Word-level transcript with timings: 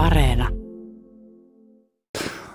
Areena. 0.00 0.48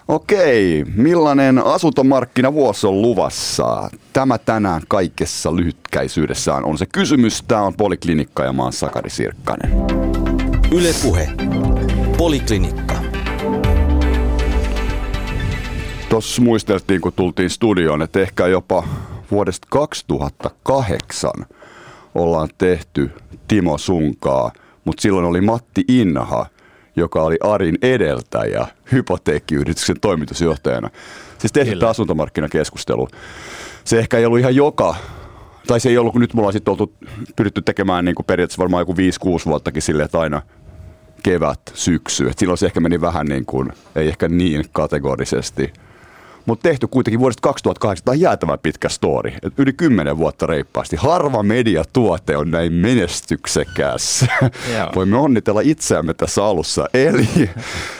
Okei, 0.07 0.85
millainen 0.95 1.65
asuntomarkkinavuosi 1.65 2.87
on 2.87 3.01
luvassa? 3.01 3.89
Tämä 4.13 4.37
tänään 4.37 4.81
kaikessa 4.87 5.55
lyhytkäisyydessään 5.55 6.65
on 6.65 6.77
se 6.77 6.85
kysymys. 6.85 7.43
Tämä 7.47 7.61
on 7.61 7.73
Poliklinikka 7.73 8.43
ja 8.43 8.53
mä 8.53 8.63
oon 8.63 8.73
Sakari 8.73 9.09
Sirkkanen. 9.09 9.71
Ylepuhe. 10.71 11.29
Poliklinikka. 12.17 12.95
Tuossa 16.09 16.41
muisteltiin, 16.41 17.01
kun 17.01 17.13
tultiin 17.13 17.49
studioon, 17.49 18.01
että 18.01 18.19
ehkä 18.19 18.47
jopa 18.47 18.83
vuodesta 19.31 19.67
2008 19.71 21.31
ollaan 22.15 22.49
tehty 22.57 23.11
Timo 23.47 23.77
Sunkaa, 23.77 24.51
mutta 24.85 25.01
silloin 25.01 25.25
oli 25.25 25.41
Matti 25.41 25.83
Inha, 25.87 26.45
joka 26.95 27.23
oli 27.23 27.37
Arin 27.43 27.77
edeltäjä 27.81 28.67
hypoteekkiyrityksen 28.91 29.99
toimitusjohtajana. 29.99 30.89
Siis 31.37 31.51
tehty 31.51 31.75
tämä 31.75 31.89
asuntomarkkinakeskustelu. 31.89 33.07
Se 33.83 33.99
ehkä 33.99 34.17
ei 34.17 34.25
ollut 34.25 34.39
ihan 34.39 34.55
joka, 34.55 34.95
tai 35.67 35.79
se 35.79 35.89
ei 35.89 35.97
ollut, 35.97 36.11
kun 36.11 36.21
nyt 36.21 36.33
mulla 36.33 36.47
on 36.47 36.53
sitten 36.53 36.71
oltu, 36.71 36.93
pyritty 37.35 37.61
tekemään 37.61 38.05
niin 38.05 38.15
kuin 38.15 38.25
periaatteessa 38.25 38.61
varmaan 38.61 38.81
joku 38.81 38.93
5-6 38.93 38.95
vuottakin 39.45 39.81
silleen, 39.81 40.05
että 40.05 40.19
aina 40.19 40.41
kevät, 41.23 41.59
syksy. 41.73 42.27
Et 42.27 42.37
silloin 42.37 42.57
se 42.57 42.65
ehkä 42.65 42.79
meni 42.79 43.01
vähän 43.01 43.25
niin 43.25 43.45
kuin, 43.45 43.69
ei 43.95 44.07
ehkä 44.07 44.27
niin 44.27 44.65
kategorisesti– 44.71 45.73
mutta 46.45 46.63
tehty 46.63 46.87
kuitenkin 46.87 47.19
vuodesta 47.19 47.41
2008. 47.41 48.05
Tämä 48.05 48.13
on 48.13 48.19
jäätävän 48.19 48.59
pitkä 48.59 48.89
story. 48.89 49.31
Et 49.43 49.53
yli 49.57 49.73
kymmenen 49.73 50.17
vuotta 50.17 50.47
reippaasti. 50.47 50.95
Harva 50.95 51.43
mediatuote 51.43 52.37
on 52.37 52.51
näin 52.51 52.73
menestyksekäs. 52.73 54.25
Voimme 54.95 55.17
onnitella 55.17 55.61
itseämme 55.61 56.13
tässä 56.13 56.45
alussa. 56.45 56.87
Eli 56.93 57.49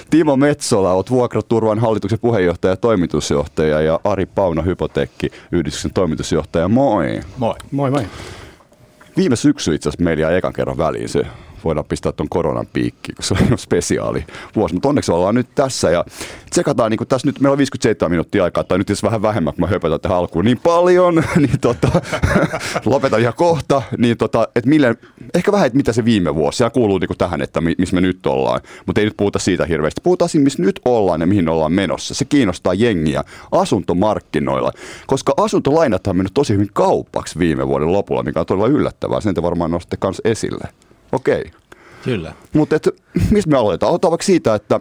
Timo 0.09 0.35
Metsola, 0.35 0.93
olet 0.93 1.09
Vuokraturvan 1.11 1.79
hallituksen 1.79 2.19
puheenjohtaja 2.19 2.71
ja 2.71 2.77
toimitusjohtaja 2.77 3.81
ja 3.81 3.99
Ari 4.03 4.25
Pauna 4.25 4.61
Hypotekki, 4.61 5.29
yhdistyksen 5.51 5.93
toimitusjohtaja. 5.93 6.67
Moi. 6.67 7.19
Moi. 7.37 7.55
Moi 7.71 7.91
moi. 7.91 8.07
Viime 9.17 9.35
syksy 9.35 9.75
itse 9.75 9.89
asiassa 9.89 10.03
meillä 10.03 10.21
jäi 10.21 10.37
ekan 10.37 10.53
kerran 10.53 10.77
väliin 10.77 11.09
se 11.09 11.25
voidaan 11.65 11.85
pistää 11.85 12.11
tuon 12.11 12.29
koronan 12.29 12.67
piikki, 12.73 13.13
kun 13.13 13.23
se 13.23 13.35
on 13.51 13.57
spesiaali 13.57 14.25
vuosi. 14.55 14.73
Mutta 14.73 14.89
onneksi 14.89 15.11
ollaan 15.11 15.35
nyt 15.35 15.47
tässä 15.55 15.89
ja 15.89 16.05
tsekataan, 16.49 16.91
niin 16.91 17.07
tässä 17.07 17.27
nyt 17.27 17.39
meillä 17.39 17.53
on 17.53 17.57
57 17.57 18.11
minuuttia 18.11 18.43
aikaa, 18.43 18.63
tai 18.63 18.77
nyt 18.77 18.89
jos 18.89 19.03
vähän 19.03 19.21
vähemmän, 19.21 19.53
kun 19.53 19.61
mä 19.61 19.67
höpötän 19.67 19.99
tähän 19.99 20.17
alkuun 20.17 20.45
niin 20.45 20.59
paljon, 20.63 21.15
niin 21.35 21.59
tota, 21.61 22.01
lopetan 22.85 23.21
ihan 23.21 23.33
kohta, 23.33 23.81
niin 23.97 24.17
tota, 24.17 24.47
että 24.55 24.69
mille, 24.69 24.95
ehkä 25.33 25.51
vähän, 25.51 25.67
että 25.67 25.77
mitä 25.77 25.93
se 25.93 26.05
viime 26.05 26.35
vuosi, 26.35 26.57
se 26.57 26.69
kuuluu 26.69 26.97
niin 26.97 27.17
tähän, 27.17 27.41
että 27.41 27.61
missä 27.61 27.95
me 27.95 28.01
nyt 28.01 28.25
ollaan, 28.25 28.61
mutta 28.85 29.01
ei 29.01 29.05
nyt 29.05 29.17
puhuta 29.17 29.39
siitä 29.39 29.65
hirveästi. 29.65 30.01
Puhutaan 30.03 30.29
siinä, 30.29 30.43
missä 30.43 30.61
nyt 30.61 30.79
ollaan 30.85 31.21
ja 31.21 31.27
mihin 31.27 31.49
ollaan 31.49 31.71
menossa. 31.71 32.13
Se 32.13 32.25
kiinnostaa 32.25 32.73
jengiä 32.73 33.23
asuntomarkkinoilla, 33.51 34.71
koska 35.07 35.33
asuntolainat 35.37 36.07
on 36.07 36.17
mennyt 36.17 36.33
tosi 36.33 36.53
hyvin 36.53 36.69
kaupaksi 36.73 37.39
viime 37.39 37.67
vuoden 37.67 37.91
lopulla, 37.91 38.23
mikä 38.23 38.39
on 38.39 38.45
todella 38.45 38.67
yllättävää. 38.67 39.21
Sen 39.21 39.35
te 39.35 39.41
varmaan 39.41 39.71
nostatte 39.71 39.97
myös 40.07 40.21
esille. 40.25 40.67
Okei. 41.11 41.51
Kyllä. 42.03 42.33
Mutta 42.53 42.75
mistä 43.31 43.51
me 43.51 43.57
aloitetaan? 43.57 43.87
Aloitetaan 43.89 44.11
vaikka 44.11 44.25
siitä, 44.25 44.55
että 44.55 44.79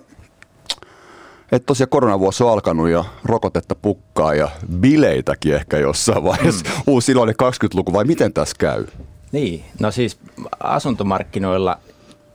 että 1.53 1.67
tosiaan 1.67 1.89
koronavuosi 1.89 2.45
on 2.45 2.51
alkanut 2.51 2.89
ja 2.89 3.05
rokotetta 3.25 3.75
pukkaa 3.75 4.35
ja 4.35 4.49
bileitäkin 4.77 5.55
ehkä 5.55 5.79
jossain 5.79 6.25
vaiheessa. 6.25 6.65
Mm. 6.65 6.83
Uusi 6.87 7.13
iloinen 7.13 7.35
20-luku 7.43 7.93
vai 7.93 8.05
miten 8.05 8.33
tässä 8.33 8.57
käy? 8.59 8.87
Niin, 9.33 9.65
no 9.81 9.91
siis 9.91 10.19
asuntomarkkinoilla, 10.61 11.79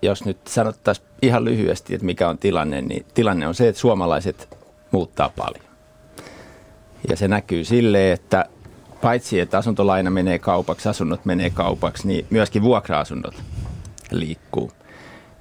jos 0.02 0.26
nyt 0.26 0.38
sanottaisiin 0.48 1.08
ihan 1.22 1.46
lyhyesti, 1.46 1.94
että 1.94 2.06
mikä 2.06 2.30
on 2.30 2.38
tilanne, 2.38 2.82
niin 2.82 3.06
tilanne 3.14 3.48
on 3.48 3.56
se, 3.56 3.68
että 3.68 3.82
suomalaiset 3.82 4.58
muuttaa 4.92 5.30
paljon. 5.30 5.66
Ja 7.10 7.18
se 7.18 7.28
näkyy 7.28 7.64
sille, 7.64 8.12
että 8.12 8.46
paitsi 9.02 9.40
että 9.40 9.58
asuntolaina 9.58 10.10
menee 10.10 10.40
kaupaksi, 10.40 10.90
asunnot 10.90 11.26
menee 11.26 11.50
kaupaksi, 11.50 12.08
niin 12.08 12.26
myöskin 12.30 12.62
vuokra-asunnot 12.62 13.36
liikkuu. 14.12 14.72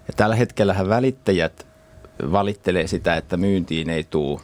Ja 0.09 0.15
tällä 0.17 0.37
hetkellä 0.37 0.77
välittäjät 0.89 1.67
valittelee 2.33 2.87
sitä, 2.87 3.17
että 3.17 3.37
myyntiin 3.37 3.91
ei 3.91 4.05
tule 4.05 4.41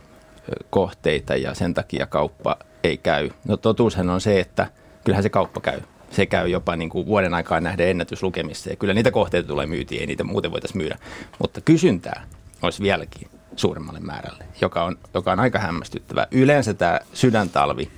kohteita 0.70 1.36
ja 1.36 1.54
sen 1.54 1.74
takia 1.74 2.06
kauppa 2.06 2.56
ei 2.84 2.96
käy. 2.98 3.30
No 3.48 3.56
totuushan 3.56 4.10
on 4.10 4.20
se, 4.20 4.40
että 4.40 4.66
kyllähän 5.04 5.22
se 5.22 5.28
kauppa 5.28 5.60
käy. 5.60 5.80
Se 6.10 6.26
käy 6.26 6.48
jopa 6.48 6.76
niin 6.76 6.90
kuin 6.90 7.06
vuoden 7.06 7.34
aikaa 7.34 7.60
nähden 7.60 7.88
ennätyslukemissa 7.88 8.70
ja 8.70 8.76
kyllä 8.76 8.94
niitä 8.94 9.10
kohteita 9.10 9.48
tulee 9.48 9.66
myytiin, 9.66 10.00
ei 10.00 10.06
niitä 10.06 10.24
muuten 10.24 10.52
voitaisiin 10.52 10.78
myydä. 10.78 10.98
Mutta 11.38 11.60
kysyntää 11.60 12.26
olisi 12.62 12.82
vieläkin 12.82 13.28
suuremmalle 13.56 14.00
määrälle, 14.00 14.44
joka 14.60 14.84
on, 14.84 14.98
joka 15.14 15.32
on 15.32 15.40
aika 15.40 15.58
hämmästyttävää. 15.58 16.26
Yleensä 16.30 16.74
tämä 16.74 17.00
sydäntalvi 17.12 17.90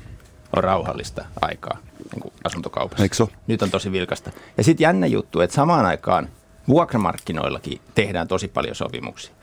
on 0.57 0.65
rauhallista 0.65 1.25
aikaa 1.41 1.79
niin 2.12 2.21
kuin 2.21 2.34
asuntokaupassa. 2.44 3.03
Eikö 3.03 3.15
so? 3.15 3.28
Nyt 3.47 3.62
on 3.62 3.71
tosi 3.71 3.93
vilkasta. 3.93 4.31
Ja 4.56 4.65
sitten 4.65 4.84
jännä 4.84 5.06
juttu, 5.06 5.41
että 5.41 5.56
samaan 5.56 5.87
aikaan 5.87 6.28
vuokramarkkinoillakin 6.69 7.81
tehdään 7.94 8.28
tosi 8.28 8.49
paljon 8.49 8.75
sopimuksia. 8.75 9.34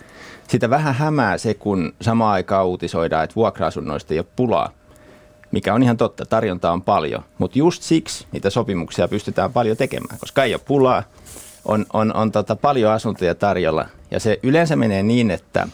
Sitä 0.47 0.69
vähän 0.69 0.95
hämää 0.95 1.37
se, 1.37 1.53
kun 1.53 1.93
samaan 2.01 2.33
aikaan 2.33 2.65
uutisoidaan, 2.65 3.23
että 3.23 3.35
vuokra-asunnoista 3.35 4.13
ei 4.13 4.19
ole 4.19 4.27
pulaa, 4.35 4.69
mikä 5.51 5.73
on 5.73 5.83
ihan 5.83 5.97
totta, 5.97 6.25
tarjontaa 6.25 6.73
on 6.73 6.81
paljon. 6.81 7.23
Mutta 7.37 7.59
just 7.59 7.83
siksi 7.83 8.27
niitä 8.31 8.49
sopimuksia 8.49 9.07
pystytään 9.07 9.53
paljon 9.53 9.77
tekemään, 9.77 10.19
koska 10.19 10.43
ei 10.43 10.53
ole 10.53 10.61
pulaa, 10.65 11.03
on, 11.65 11.85
on, 11.93 12.15
on 12.15 12.31
tota 12.31 12.55
paljon 12.55 12.91
asuntoja 12.91 13.35
tarjolla. 13.35 13.85
Ja 14.11 14.19
se 14.19 14.39
yleensä 14.43 14.75
menee 14.75 15.03
niin, 15.03 15.31
että 15.31 15.67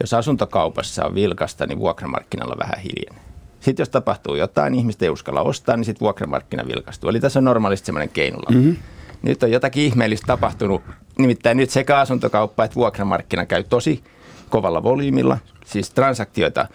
jos 0.00 0.14
asuntokaupassa 0.14 1.04
on 1.04 1.14
vilkasta, 1.14 1.66
niin 1.66 1.78
vuokramarkkinalla 1.78 2.56
vähän 2.58 2.78
hiljenee. 2.78 3.29
Sitten 3.60 3.82
jos 3.82 3.88
tapahtuu 3.88 4.34
jotain, 4.34 4.74
ihmiset 4.74 5.02
ei 5.02 5.10
uskalla 5.10 5.42
ostaa, 5.42 5.76
niin 5.76 5.84
sitten 5.84 6.00
vuokramarkkina 6.00 6.66
vilkastuu. 6.66 7.10
Eli 7.10 7.20
tässä 7.20 7.40
on 7.40 7.44
normaalisti 7.44 7.86
semmoinen 7.86 8.08
keinolla. 8.08 8.50
Mm-hmm. 8.50 8.76
Nyt 9.22 9.42
on 9.42 9.50
jotakin 9.50 9.82
ihmeellistä 9.82 10.26
tapahtunut. 10.26 10.82
Nimittäin 11.18 11.56
nyt 11.56 11.70
sekä 11.70 11.98
asuntokauppa 11.98 12.64
että 12.64 12.74
vuokramarkkina 12.74 13.46
käy 13.46 13.64
tosi 13.64 14.04
kovalla 14.48 14.82
volyymilla. 14.82 15.38
Siis 15.64 15.90
transaktioita, 15.90 16.66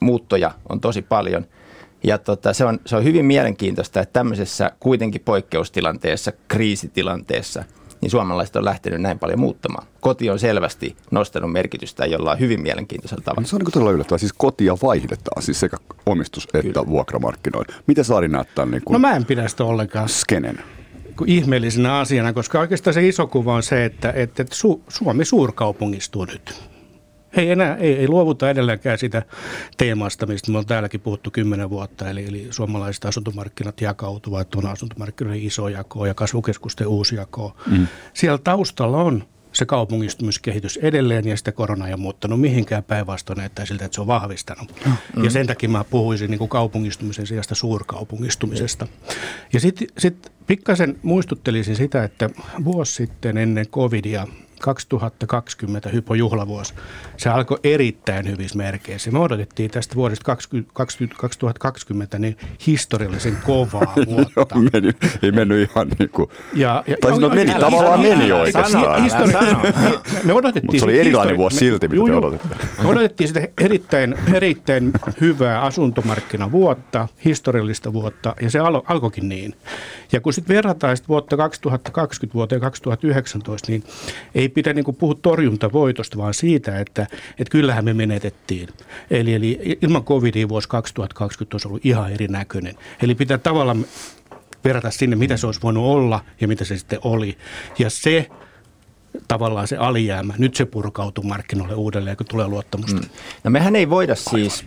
muuttoja 0.00 0.50
on 0.68 0.80
tosi 0.80 1.02
paljon. 1.02 1.46
Ja 2.04 2.18
tota, 2.18 2.52
se, 2.52 2.64
on, 2.64 2.80
se 2.86 2.96
on 2.96 3.04
hyvin 3.04 3.24
mielenkiintoista, 3.24 4.00
että 4.00 4.12
tämmöisessä 4.12 4.70
kuitenkin 4.80 5.20
poikkeustilanteessa, 5.24 6.32
kriisitilanteessa– 6.48 7.64
niin 8.00 8.10
suomalaiset 8.10 8.56
on 8.56 8.64
lähtenyt 8.64 9.00
näin 9.00 9.18
paljon 9.18 9.40
muuttamaan. 9.40 9.86
Koti 10.00 10.30
on 10.30 10.38
selvästi 10.38 10.96
nostanut 11.10 11.52
merkitystä 11.52 12.06
jollain 12.06 12.40
hyvin 12.40 12.62
mielenkiintoisella 12.62 13.24
tavalla. 13.24 13.48
Se 13.48 13.56
on 13.56 13.60
niin 13.60 13.72
todella 13.72 13.90
yllättävää. 13.92 14.18
Siis 14.18 14.32
kotia 14.32 14.76
vaihdetaan, 14.82 15.42
siis 15.42 15.60
sekä 15.60 15.76
omistus- 16.06 16.44
että 16.44 16.62
Kyllä. 16.62 16.86
vuokramarkkinoilla. 16.86 17.74
Miten 17.86 18.04
Saari 18.04 18.28
näyttää 18.28 18.66
niin 18.66 18.82
kuin 18.84 18.92
No 18.92 18.98
mä 18.98 19.16
en 19.16 19.24
pidä 19.24 19.48
sitä 19.48 19.64
ollenkaan. 19.64 20.08
Skenen 20.08 20.58
ihmeellisenä 21.26 21.98
asiana, 21.98 22.32
koska 22.32 22.60
oikeastaan 22.60 22.94
se 22.94 23.08
iso 23.08 23.26
kuva 23.26 23.54
on 23.54 23.62
se, 23.62 23.84
että, 23.84 24.12
että 24.16 24.42
Su- 24.42 24.80
Suomi 24.88 25.24
suurkaupungistuu 25.24 26.24
nyt. 26.24 26.70
Ei 27.36 27.50
enää, 27.50 27.76
ei, 27.76 27.94
ei 27.94 28.08
luovuta 28.08 28.50
edelleenkään 28.50 28.98
sitä 28.98 29.22
teemasta, 29.76 30.26
mistä 30.26 30.52
me 30.52 30.58
on 30.58 30.66
täälläkin 30.66 31.00
puhuttu 31.00 31.30
kymmenen 31.30 31.70
vuotta, 31.70 32.10
eli, 32.10 32.26
eli 32.26 32.46
suomalaiset 32.50 33.04
asuntomarkkinat 33.04 33.80
jakautuvat, 33.80 34.54
on 34.54 34.66
asuntomarkkinoiden 34.66 35.42
iso 35.42 35.68
jako 35.68 36.06
ja 36.06 36.14
kasvukeskusten 36.14 36.86
uusi 36.86 37.16
jako. 37.16 37.56
Mm. 37.66 37.86
Siellä 38.14 38.38
taustalla 38.38 39.02
on 39.02 39.24
se 39.52 39.66
kaupungistumiskehitys 39.66 40.76
edelleen 40.76 41.28
ja 41.28 41.36
sitä 41.36 41.52
korona 41.52 41.86
ei 41.86 41.92
ole 41.92 42.00
muuttanut 42.00 42.40
mihinkään 42.40 42.84
päinvastoin 42.84 43.36
näyttää 43.36 43.66
siltä, 43.66 43.84
että 43.84 43.94
se 43.94 44.00
on 44.00 44.06
vahvistanut. 44.06 44.72
Mm. 44.86 45.24
Ja 45.24 45.30
sen 45.30 45.46
takia 45.46 45.68
mä 45.68 45.84
puhuisin 45.84 46.30
niin 46.30 46.38
kuin 46.38 46.48
kaupungistumisen 46.48 47.26
sijasta 47.26 47.54
suurkaupungistumisesta. 47.54 48.86
Ja 49.52 49.60
sitten 49.60 49.88
sit 49.98 50.32
pikkasen 50.46 50.98
muistuttelisin 51.02 51.76
sitä, 51.76 52.04
että 52.04 52.30
vuosi 52.64 52.94
sitten 52.94 53.36
ennen 53.36 53.66
covidia 53.66 54.26
2020 54.60 55.88
hypojuhlavuosi. 55.88 56.74
Se 57.16 57.28
alkoi 57.28 57.58
erittäin 57.64 58.28
hyvissä 58.28 58.58
merkeissä. 58.58 59.10
Me 59.10 59.18
odotettiin 59.18 59.70
tästä 59.70 59.94
vuodesta 59.94 60.24
20, 60.24 60.72
2020 61.18 62.18
niin 62.18 62.36
historiallisen 62.66 63.36
kovaa 63.46 63.94
vuotta. 64.10 64.56
meni, 64.72 64.92
ei 65.22 65.32
mennyt 65.32 65.70
ihan 65.70 65.88
niin 65.98 66.10
kuin... 66.10 66.30
Ja, 66.54 66.84
ja, 66.86 66.96
tai 67.00 67.18
no, 67.18 67.28
meni, 67.28 67.54
tavallaan 67.54 68.00
meni 68.00 68.32
oikeastaan. 68.32 69.02
me 70.24 70.32
odotettiin 70.32 70.66
Mutta 70.66 70.78
se 70.78 70.84
oli 70.84 71.00
erilainen 71.00 71.36
vuosi 71.36 71.56
silti, 71.56 71.88
mitä 71.88 72.04
te 72.04 72.16
odotitte. 72.16 72.56
Me 72.82 72.88
odotettiin 72.88 73.28
sitä 73.28 73.48
erittäin, 73.60 74.14
erittäin 74.34 74.92
hyvää 75.20 75.60
asuntomarkkinavuotta, 75.60 77.08
historiallista 77.24 77.92
vuotta, 77.92 78.34
ja 78.42 78.50
se 78.50 78.58
al- 78.58 78.82
alkoikin 78.86 79.28
niin. 79.28 79.54
Ja 80.12 80.20
kun 80.20 80.32
sitten 80.32 80.56
verrataan 80.56 80.96
sit 80.96 81.08
vuotta 81.08 81.36
2020 81.36 82.34
vuoteen 82.34 82.60
2019, 82.60 83.72
niin 83.72 83.84
ei 84.34 84.48
pidä 84.48 84.72
niin 84.72 84.96
puhua 84.98 85.14
torjuntavoitosta, 85.22 86.18
vaan 86.18 86.34
siitä, 86.34 86.78
että, 86.78 87.06
että 87.38 87.50
kyllähän 87.50 87.84
me 87.84 87.94
menetettiin. 87.94 88.68
Eli, 89.10 89.34
eli 89.34 89.78
ilman 89.82 90.04
covidia 90.04 90.48
vuosi 90.48 90.68
2020 90.68 91.54
olisi 91.54 91.68
ollut 91.68 91.86
ihan 91.86 92.12
erinäköinen. 92.12 92.74
Eli 93.02 93.14
pitää 93.14 93.38
tavallaan 93.38 93.84
verrata 94.64 94.90
sinne, 94.90 95.16
mitä 95.16 95.36
se 95.36 95.46
olisi 95.46 95.62
voinut 95.62 95.84
olla 95.84 96.24
ja 96.40 96.48
mitä 96.48 96.64
se 96.64 96.78
sitten 96.78 96.98
oli. 97.02 97.38
Ja 97.78 97.90
se 97.90 98.28
tavallaan 99.28 99.68
se 99.68 99.76
alijäämä, 99.76 100.34
nyt 100.38 100.54
se 100.54 100.64
purkautuu 100.64 101.24
markkinoille 101.24 101.74
uudelleen, 101.74 102.16
kun 102.16 102.26
tulee 102.26 102.48
luottamusta. 102.48 103.00
Mm. 103.00 103.08
No 103.44 103.50
mehän 103.50 103.76
ei 103.76 103.90
voida 103.90 104.14
siis 104.14 104.64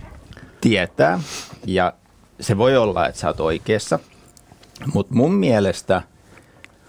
tietää, 0.61 1.19
ja 1.65 1.93
se 2.39 2.57
voi 2.57 2.77
olla, 2.77 3.07
että 3.07 3.21
sä 3.21 3.27
oot 3.27 3.39
oikeassa, 3.39 3.99
mutta 4.93 5.15
mun 5.15 5.33
mielestä 5.33 6.01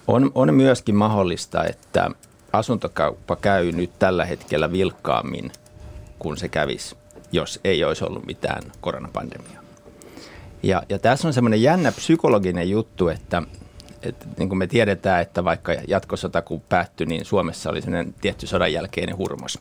on, 0.07 0.31
on 0.35 0.55
myöskin 0.55 0.95
mahdollista, 0.95 1.65
että 1.65 2.11
asuntokauppa 2.53 3.37
käy 3.37 3.73
nyt 3.73 3.99
tällä 3.99 4.25
hetkellä 4.25 4.73
vilkkaammin 4.73 5.53
kuin 6.19 6.37
se 6.37 6.49
kävisi, 6.49 6.97
jos 7.33 7.61
ei 7.65 7.85
olisi 7.85 8.05
ollut 8.05 8.27
mitään 8.27 8.63
koronapandemiaa. 8.81 9.63
Ja, 10.63 10.83
ja 10.89 10.99
tässä 10.99 11.29
on 11.29 11.35
semmoinen 11.35 11.63
jännä 11.63 11.93
psykologinen 11.93 12.71
juttu, 12.71 13.09
että, 13.09 13.43
että 14.03 14.27
niin 14.39 14.49
kuin 14.49 14.59
me 14.59 14.67
tiedetään, 14.67 15.23
että 15.23 15.45
vaikka 15.45 15.73
jatkosota 15.89 16.43
kun 16.43 16.61
päättyi, 16.61 17.07
niin 17.07 17.25
Suomessa 17.25 17.71
oli 17.71 17.83
semmoinen 17.83 18.15
tietty 18.21 18.47
sodan 18.47 18.73
jälkeinen 18.73 19.17
hurmos. 19.17 19.59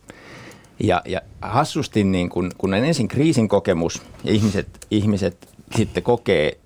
Ja, 0.80 1.02
ja 1.06 1.22
hassusti, 1.42 2.04
niin 2.04 2.30
kun, 2.30 2.52
kun 2.58 2.74
on 2.74 2.84
ensin 2.84 3.08
kriisin 3.08 3.48
kokemus 3.48 4.02
ja 4.24 4.34
ihmiset, 4.34 4.88
ihmiset 4.92 5.48
sitten 5.76 6.04
kokee 6.04 6.58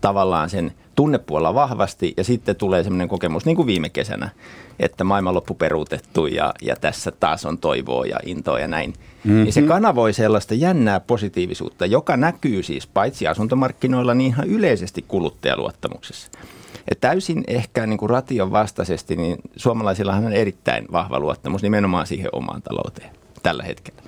tavallaan 0.00 0.50
sen 0.50 0.72
tunnepuolella 0.96 1.54
vahvasti 1.54 2.14
ja 2.16 2.24
sitten 2.24 2.56
tulee 2.56 2.82
semmoinen 2.82 3.08
kokemus 3.08 3.44
niin 3.44 3.56
kuin 3.56 3.66
viime 3.66 3.88
kesänä, 3.88 4.30
että 4.78 5.04
maailmanloppu 5.04 5.54
peruutettu 5.54 6.26
ja, 6.26 6.54
ja 6.62 6.76
tässä 6.76 7.10
taas 7.10 7.44
on 7.44 7.58
toivoa 7.58 8.06
ja 8.06 8.20
intoa 8.26 8.60
ja 8.60 8.68
näin. 8.68 8.90
Mm-hmm. 8.90 9.42
Niin 9.42 9.52
se 9.52 9.62
kanavoi 9.62 10.12
sellaista 10.12 10.54
jännää 10.54 11.00
positiivisuutta, 11.00 11.86
joka 11.86 12.16
näkyy 12.16 12.62
siis 12.62 12.86
paitsi 12.86 13.26
asuntomarkkinoilla, 13.26 14.14
niin 14.14 14.28
ihan 14.28 14.48
yleisesti 14.48 15.04
kuluttajaluottamuksessa. 15.08 16.30
Et 16.90 17.00
täysin 17.00 17.44
ehkä 17.46 17.86
niin 17.86 17.98
kuin 17.98 18.10
ration 18.10 18.52
vastaisesti, 18.52 19.16
niin 19.16 19.38
suomalaisillahan 19.56 20.24
on 20.24 20.32
erittäin 20.32 20.86
vahva 20.92 21.20
luottamus 21.20 21.62
nimenomaan 21.62 22.06
siihen 22.06 22.28
omaan 22.32 22.62
talouteen 22.62 23.10
tällä 23.42 23.62
hetkellä. 23.62 24.02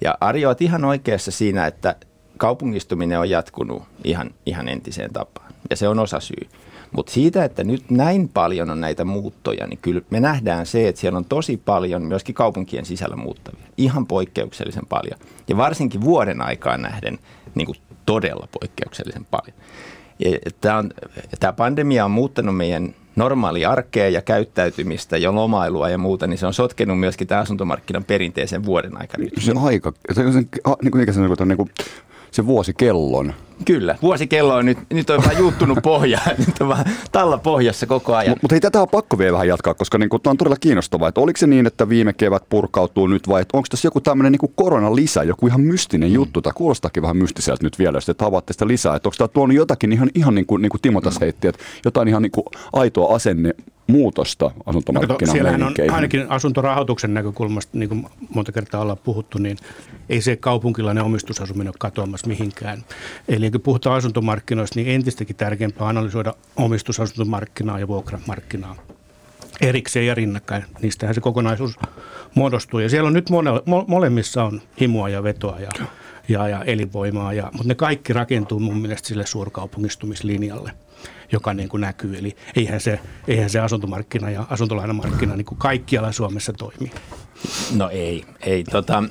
Ja 0.00 0.18
Arjo 0.20 0.54
ihan 0.60 0.84
oikeassa 0.84 1.30
siinä, 1.30 1.66
että 1.66 1.96
kaupungistuminen 2.36 3.18
on 3.18 3.30
jatkunut 3.30 3.82
ihan, 4.04 4.30
ihan 4.46 4.68
entiseen 4.68 5.12
tapaan. 5.12 5.49
Ja 5.70 5.76
se 5.76 5.88
on 5.88 5.98
osa 5.98 6.20
syy. 6.20 6.48
Mutta 6.92 7.12
siitä, 7.12 7.44
että 7.44 7.64
nyt 7.64 7.90
näin 7.90 8.28
paljon 8.28 8.70
on 8.70 8.80
näitä 8.80 9.04
muuttoja, 9.04 9.66
niin 9.66 9.78
kyllä 9.82 10.00
me 10.10 10.20
nähdään 10.20 10.66
se, 10.66 10.88
että 10.88 11.00
siellä 11.00 11.16
on 11.16 11.24
tosi 11.24 11.56
paljon 11.56 12.02
myöskin 12.02 12.34
kaupunkien 12.34 12.84
sisällä 12.84 13.16
muuttavia. 13.16 13.66
Ihan 13.76 14.06
poikkeuksellisen 14.06 14.86
paljon. 14.88 15.18
Ja 15.48 15.56
varsinkin 15.56 16.00
vuoden 16.00 16.42
aikaan 16.42 16.82
nähden 16.82 17.18
niin 17.54 17.66
kuin 17.66 17.78
todella 18.06 18.48
poikkeuksellisen 18.60 19.26
paljon. 19.30 19.56
Tämä 21.40 21.52
pandemia 21.52 22.04
on 22.04 22.10
muuttanut 22.10 22.56
meidän 22.56 22.94
normaali 23.16 23.64
arkea 23.64 24.08
ja 24.08 24.22
käyttäytymistä 24.22 25.16
ja 25.16 25.34
lomailua 25.34 25.88
ja 25.88 25.98
muuta, 25.98 26.26
niin 26.26 26.38
se 26.38 26.46
on 26.46 26.54
sotkenut 26.54 27.00
myöskin 27.00 27.26
tämä 27.26 27.40
asuntomarkkinan 27.40 28.04
perinteisen 28.04 28.64
vuoden 28.64 29.00
aikana. 29.00 29.24
Se 29.38 29.52
aika, 29.62 29.92
se, 30.12 30.32
se, 30.32 30.38
niin 30.82 30.92
kuin, 30.92 31.14
se, 31.14 31.44
niin 31.44 31.56
kuin, 31.56 31.70
se 32.30 32.46
vuosikellon. 32.46 33.34
Kyllä, 33.64 33.98
vuosikello 34.02 34.54
on 34.54 34.66
nyt, 34.66 34.78
nyt 34.92 35.10
on 35.10 35.22
vaan 35.24 35.38
juuttunut 35.38 35.78
pohja, 35.92 36.20
nyt 36.38 36.60
on 36.60 36.68
vaan 36.68 36.84
talla 37.12 37.38
pohjassa 37.38 37.86
koko 37.86 38.14
ajan. 38.14 38.36
Mutta 38.42 38.54
hei, 38.54 38.60
tätä 38.60 38.82
on 38.82 38.88
pakko 38.88 39.18
vielä 39.18 39.32
vähän 39.32 39.48
jatkaa, 39.48 39.74
koska 39.74 39.98
niin 39.98 40.10
tämä 40.22 40.30
on 40.30 40.36
todella 40.36 40.56
kiinnostavaa, 40.60 41.08
että 41.08 41.20
oliko 41.20 41.36
se 41.36 41.46
niin, 41.46 41.66
että 41.66 41.88
viime 41.88 42.12
kevät 42.12 42.42
purkautuu 42.48 43.06
nyt 43.06 43.28
vai 43.28 43.44
onko 43.52 43.66
tässä 43.70 43.86
joku 43.86 44.00
tämmöinen 44.00 44.32
niin 44.32 44.52
koronalisä, 44.54 45.22
joku 45.22 45.46
ihan 45.46 45.60
mystinen 45.60 46.08
mm. 46.08 46.14
juttu, 46.14 46.42
tai 46.42 46.52
kuulostaakin 46.56 47.02
vähän 47.02 47.16
mystiseltä 47.16 47.64
nyt 47.64 47.78
vielä, 47.78 47.96
jos 47.96 48.06
te 48.06 48.14
havaatte 48.18 48.52
sitä 48.52 48.66
lisää, 48.66 48.96
että 48.96 49.08
onko 49.08 49.16
tämä 49.18 49.28
tuonut 49.28 49.56
jotakin 49.56 49.92
ihan, 49.92 50.10
ihan 50.14 50.34
niin 50.34 50.46
kuin, 50.46 50.62
niin 50.62 50.70
kuin 50.70 50.80
Timo 50.80 51.00
tässä 51.00 51.20
heitti, 51.20 51.48
että 51.48 51.62
jotain 51.84 52.08
ihan 52.08 52.22
niin 52.22 52.32
kuin 52.32 52.46
aitoa 52.72 53.14
asenne 53.14 53.54
muutosta 53.90 54.50
asuntomarkkinan 54.66 55.18
no, 55.20 55.32
Siellähän 55.32 55.62
on 55.62 55.74
ainakin 55.90 56.26
asuntorahoituksen 56.28 57.14
näkökulmasta, 57.14 57.78
niin 57.78 57.88
kuin 57.88 58.06
monta 58.34 58.52
kertaa 58.52 58.80
ollaan 58.80 58.98
puhuttu, 58.98 59.38
niin 59.38 59.56
ei 60.08 60.20
se 60.20 60.36
kaupunkilainen 60.36 61.04
omistusasuminen 61.04 61.68
ole 61.68 61.74
katoamassa 61.78 62.26
mihinkään. 62.26 62.84
Eli 63.28 63.49
kun 63.52 63.60
puhutaan 63.60 63.96
asuntomarkkinoista, 63.96 64.80
niin 64.80 64.94
entistäkin 64.94 65.36
tärkeämpää 65.36 65.88
analysoida 65.88 66.34
omistusasuntomarkkinaa 66.56 67.78
ja 67.78 67.88
vuokramarkkinaa 67.88 68.76
erikseen 69.60 70.06
ja 70.06 70.14
rinnakkain. 70.14 70.64
Niistähän 70.82 71.14
se 71.14 71.20
kokonaisuus 71.20 71.78
muodostuu. 72.34 72.80
Ja 72.80 72.88
siellä 72.88 73.06
on 73.06 73.12
nyt 73.12 73.30
mone, 73.30 73.50
molemmissa 73.86 74.44
on 74.44 74.62
himoa 74.80 75.08
ja 75.08 75.22
vetoa 75.22 75.60
ja, 75.60 75.86
ja, 76.28 76.48
ja 76.48 76.64
elinvoimaa, 76.64 77.32
ja, 77.32 77.50
mutta 77.52 77.68
ne 77.68 77.74
kaikki 77.74 78.12
rakentuu 78.12 78.60
mun 78.60 78.78
mielestä 78.78 79.08
sille 79.08 79.26
suurkaupungistumislinjalle 79.26 80.72
joka 81.32 81.54
niin 81.54 81.68
kuin 81.68 81.80
näkyy. 81.80 82.18
Eli 82.18 82.36
eihän 82.56 82.80
se, 82.80 83.00
eihän 83.28 83.50
se 83.50 83.60
asuntomarkkina 83.60 84.30
ja 84.30 84.46
asuntolainamarkkina 84.50 85.36
niin 85.36 85.44
kuin 85.44 85.58
kaikkialla 85.58 86.12
Suomessa 86.12 86.52
toimi. 86.52 86.90
No 87.76 87.88
ei, 87.88 88.24
ei. 88.40 88.64
Tota, 88.64 89.04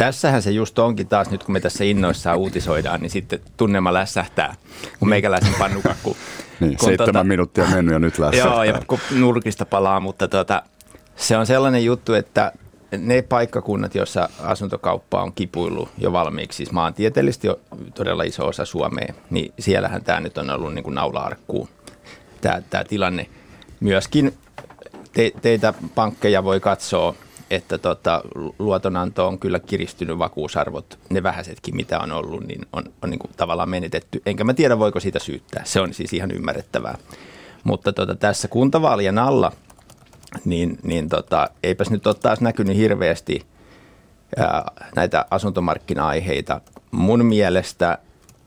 tässähän 0.00 0.42
se 0.42 0.50
just 0.50 0.78
onkin 0.78 1.08
taas 1.08 1.30
nyt, 1.30 1.44
kun 1.44 1.52
me 1.52 1.60
tässä 1.60 1.84
innoissaan 1.84 2.38
uutisoidaan, 2.38 3.00
niin 3.00 3.10
sitten 3.10 3.40
tunnelma 3.56 3.92
lässähtää, 3.92 4.54
kun 4.98 5.08
meikäläisen 5.08 5.54
pannukakku. 5.58 6.16
niin, 6.60 6.76
kun 6.76 6.88
seitsemän 6.88 7.14
tota, 7.14 7.24
minuuttia 7.24 7.66
mennyt 7.66 7.92
ja 7.92 7.98
nyt 7.98 8.18
lässähtää. 8.18 8.52
Joo, 8.54 8.62
ja 8.62 8.82
kun 8.86 8.98
nurkista 9.10 9.66
palaa, 9.66 10.00
mutta 10.00 10.28
tota, 10.28 10.62
se 11.16 11.36
on 11.36 11.46
sellainen 11.46 11.84
juttu, 11.84 12.14
että 12.14 12.52
ne 12.98 13.22
paikkakunnat, 13.22 13.94
joissa 13.94 14.28
asuntokauppa 14.42 15.22
on 15.22 15.32
kipuillut 15.32 15.88
jo 15.98 16.12
valmiiksi, 16.12 16.56
siis 16.56 16.72
maantieteellisesti 16.72 17.46
jo 17.46 17.60
todella 17.94 18.22
iso 18.22 18.46
osa 18.46 18.64
Suomea, 18.64 19.14
niin 19.30 19.52
siellähän 19.58 20.04
tämä 20.04 20.20
nyt 20.20 20.38
on 20.38 20.50
ollut 20.50 20.74
niin 20.74 20.84
kuin 20.84 20.94
naula-arkkuun 20.94 21.68
tämä, 22.40 22.62
tämä 22.70 22.84
tilanne. 22.84 23.26
Myöskin 23.80 24.34
te, 25.12 25.32
teitä 25.42 25.74
pankkeja 25.94 26.44
voi 26.44 26.60
katsoa, 26.60 27.14
että 27.50 27.78
tota, 27.78 28.22
luotonanto 28.58 29.26
on 29.26 29.38
kyllä 29.38 29.58
kiristynyt 29.58 30.18
vakuusarvot, 30.18 30.98
ne 31.10 31.22
vähäisetkin 31.22 31.76
mitä 31.76 32.00
on 32.00 32.12
ollut, 32.12 32.46
niin 32.46 32.66
on, 32.72 32.84
on 33.02 33.10
niin 33.10 33.18
kuin 33.18 33.30
tavallaan 33.36 33.68
menetetty. 33.68 34.22
Enkä 34.26 34.44
mä 34.44 34.54
tiedä, 34.54 34.78
voiko 34.78 35.00
siitä 35.00 35.18
syyttää. 35.18 35.62
Se 35.64 35.80
on 35.80 35.94
siis 35.94 36.12
ihan 36.12 36.30
ymmärrettävää. 36.30 36.98
Mutta 37.64 37.92
tota, 37.92 38.14
tässä 38.14 38.48
kuntavaalien 38.48 39.18
alla– 39.18 39.52
niin, 40.44 40.78
niin 40.82 41.08
tota, 41.08 41.48
eipäs 41.62 41.90
nyt 41.90 42.06
ole 42.06 42.14
taas 42.14 42.40
näkynyt 42.40 42.76
hirveästi 42.76 43.46
ää, 44.36 44.64
näitä 44.96 45.26
asuntomarkkina-aiheita. 45.30 46.60
Mun 46.90 47.24
mielestä 47.24 47.98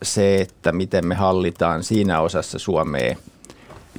se, 0.04 0.36
että 0.36 0.72
miten 0.72 1.08
me 1.08 1.16
hallitaan 1.16 1.84
siinä 1.84 2.22
osassa 2.22 2.60
Suomea 2.60 3.16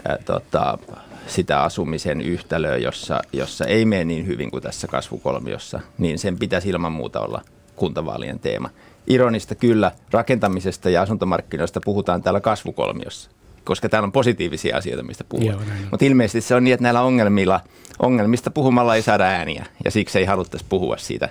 ää, 0.08 0.18
tota, 0.24 0.78
sitä 1.26 1.62
asumisen 1.62 2.20
yhtälöä, 2.20 2.76
jossa, 2.76 3.20
jossa 3.32 3.64
ei 3.64 3.84
mene 3.84 4.04
niin 4.04 4.26
hyvin 4.26 4.50
kuin 4.50 4.62
tässä 4.62 4.86
kasvukolmiossa, 4.86 5.80
niin 5.98 6.18
sen 6.18 6.38
pitäisi 6.38 6.68
ilman 6.68 6.92
muuta 6.92 7.20
olla 7.20 7.42
kuntavaalien 7.76 8.38
teema. 8.38 8.70
Ironista 9.06 9.54
kyllä, 9.54 9.92
rakentamisesta 10.10 10.90
ja 10.90 11.02
asuntomarkkinoista 11.02 11.80
puhutaan 11.84 12.22
täällä 12.22 12.40
kasvukolmiossa 12.40 13.30
koska 13.64 13.88
täällä 13.88 14.06
on 14.06 14.12
positiivisia 14.12 14.76
asioita, 14.76 15.02
mistä 15.02 15.24
puhua. 15.28 15.52
Mutta 15.90 16.06
ilmeisesti 16.06 16.40
se 16.40 16.54
on 16.54 16.64
niin, 16.64 16.74
että 16.74 16.82
näillä 16.82 17.02
ongelmilla, 17.02 17.60
ongelmista 17.98 18.50
puhumalla 18.50 18.96
ei 18.96 19.02
saada 19.02 19.24
ääniä, 19.24 19.66
ja 19.84 19.90
siksi 19.90 20.18
ei 20.18 20.24
haluttaisi 20.24 20.66
puhua 20.68 20.96
siitä 20.96 21.28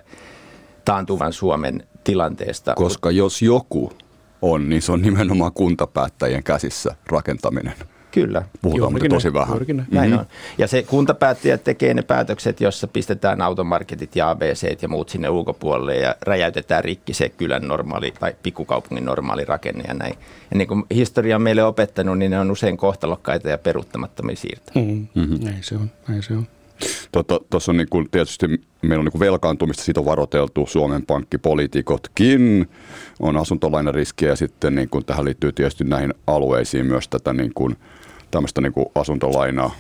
taantuvan 0.86 1.34
Suomen 1.34 1.88
tilanteesta. 2.04 2.74
Koska 2.76 3.12
jos 3.12 3.42
joku 3.42 3.94
on, 4.42 4.70
niin 4.70 4.82
se 4.82 4.92
on 4.92 5.02
nimenomaan 5.02 5.52
kuntapäättäjien 5.54 6.44
käsissä 6.44 6.96
rakentaminen. 7.08 7.74
Kyllä. 8.14 8.44
Puhutaan 8.62 8.94
mutta 8.94 9.10
tosi 9.10 9.34
vähän. 9.34 9.58
Näin 9.68 10.10
mm-hmm. 10.10 10.20
on. 10.20 10.26
Ja 10.58 10.68
se 10.68 10.84
kuntapäättäjät 10.84 11.64
tekee 11.64 11.94
ne 11.94 12.02
päätökset, 12.02 12.62
jossa 12.62 12.88
pistetään 12.88 13.42
automarketit 13.42 14.16
ja 14.16 14.30
ABC 14.30 14.82
ja 14.82 14.88
muut 14.88 15.10
sinne 15.10 15.30
ulkopuolelle 15.30 15.96
ja 15.96 16.16
räjäytetään 16.22 16.84
rikki 16.84 17.14
se 17.14 17.30
kylän 17.30 17.68
normaali 17.68 18.14
tai 18.20 18.36
pikkukaupungin 18.44 19.06
normaali 19.06 19.46
rakenne 19.46 19.84
ja 19.88 19.94
näin. 19.94 20.16
Ja 20.52 20.58
niin 20.58 20.68
kuin 20.68 20.84
historia 20.94 21.36
on 21.36 21.42
meille 21.42 21.64
opettanut, 21.64 22.18
niin 22.18 22.32
ne 22.32 22.40
on 22.40 22.52
usein 22.52 22.78
kohtalokkaita 22.78 23.50
ja 23.50 23.58
peruuttamattomia 23.58 24.36
siirtoja. 24.36 24.86
Mm-hmm. 24.86 25.08
Mm-hmm. 25.16 25.46
Näin 25.46 25.64
se 25.64 25.76
on, 25.76 25.92
näin 26.08 26.24
se 26.24 26.34
on. 26.34 26.48
Tuossa 27.12 27.38
tota, 27.50 27.72
on 27.72 27.78
niin 27.78 27.90
kuin, 27.90 28.10
tietysti 28.12 28.48
meillä 28.82 29.02
on 29.02 29.06
niin 29.06 29.12
kuin 29.12 29.20
velkaantumista, 29.20 29.84
siitä 29.84 30.00
on 30.00 30.06
varoteltu 30.06 30.66
Suomen 30.68 31.06
pankkipoliitikotkin, 31.06 32.70
on 33.20 33.38
asuntolainariskiä 33.38 34.30
ja 34.30 34.36
sitten 34.36 34.76
niin 34.76 34.90
kuin, 34.90 35.06
tähän 35.06 35.26
liittyy 35.26 35.52
tietysti 35.52 35.84
näihin 35.84 36.14
alueisiin 36.28 36.86
myös 36.86 37.08
tätä 37.08 37.34
niin 37.34 37.52
kuin, 37.56 37.78
tämmöistä 38.34 38.62
niin 38.62 38.74
kuin 38.74 38.86
asuntolainaa 38.96 39.72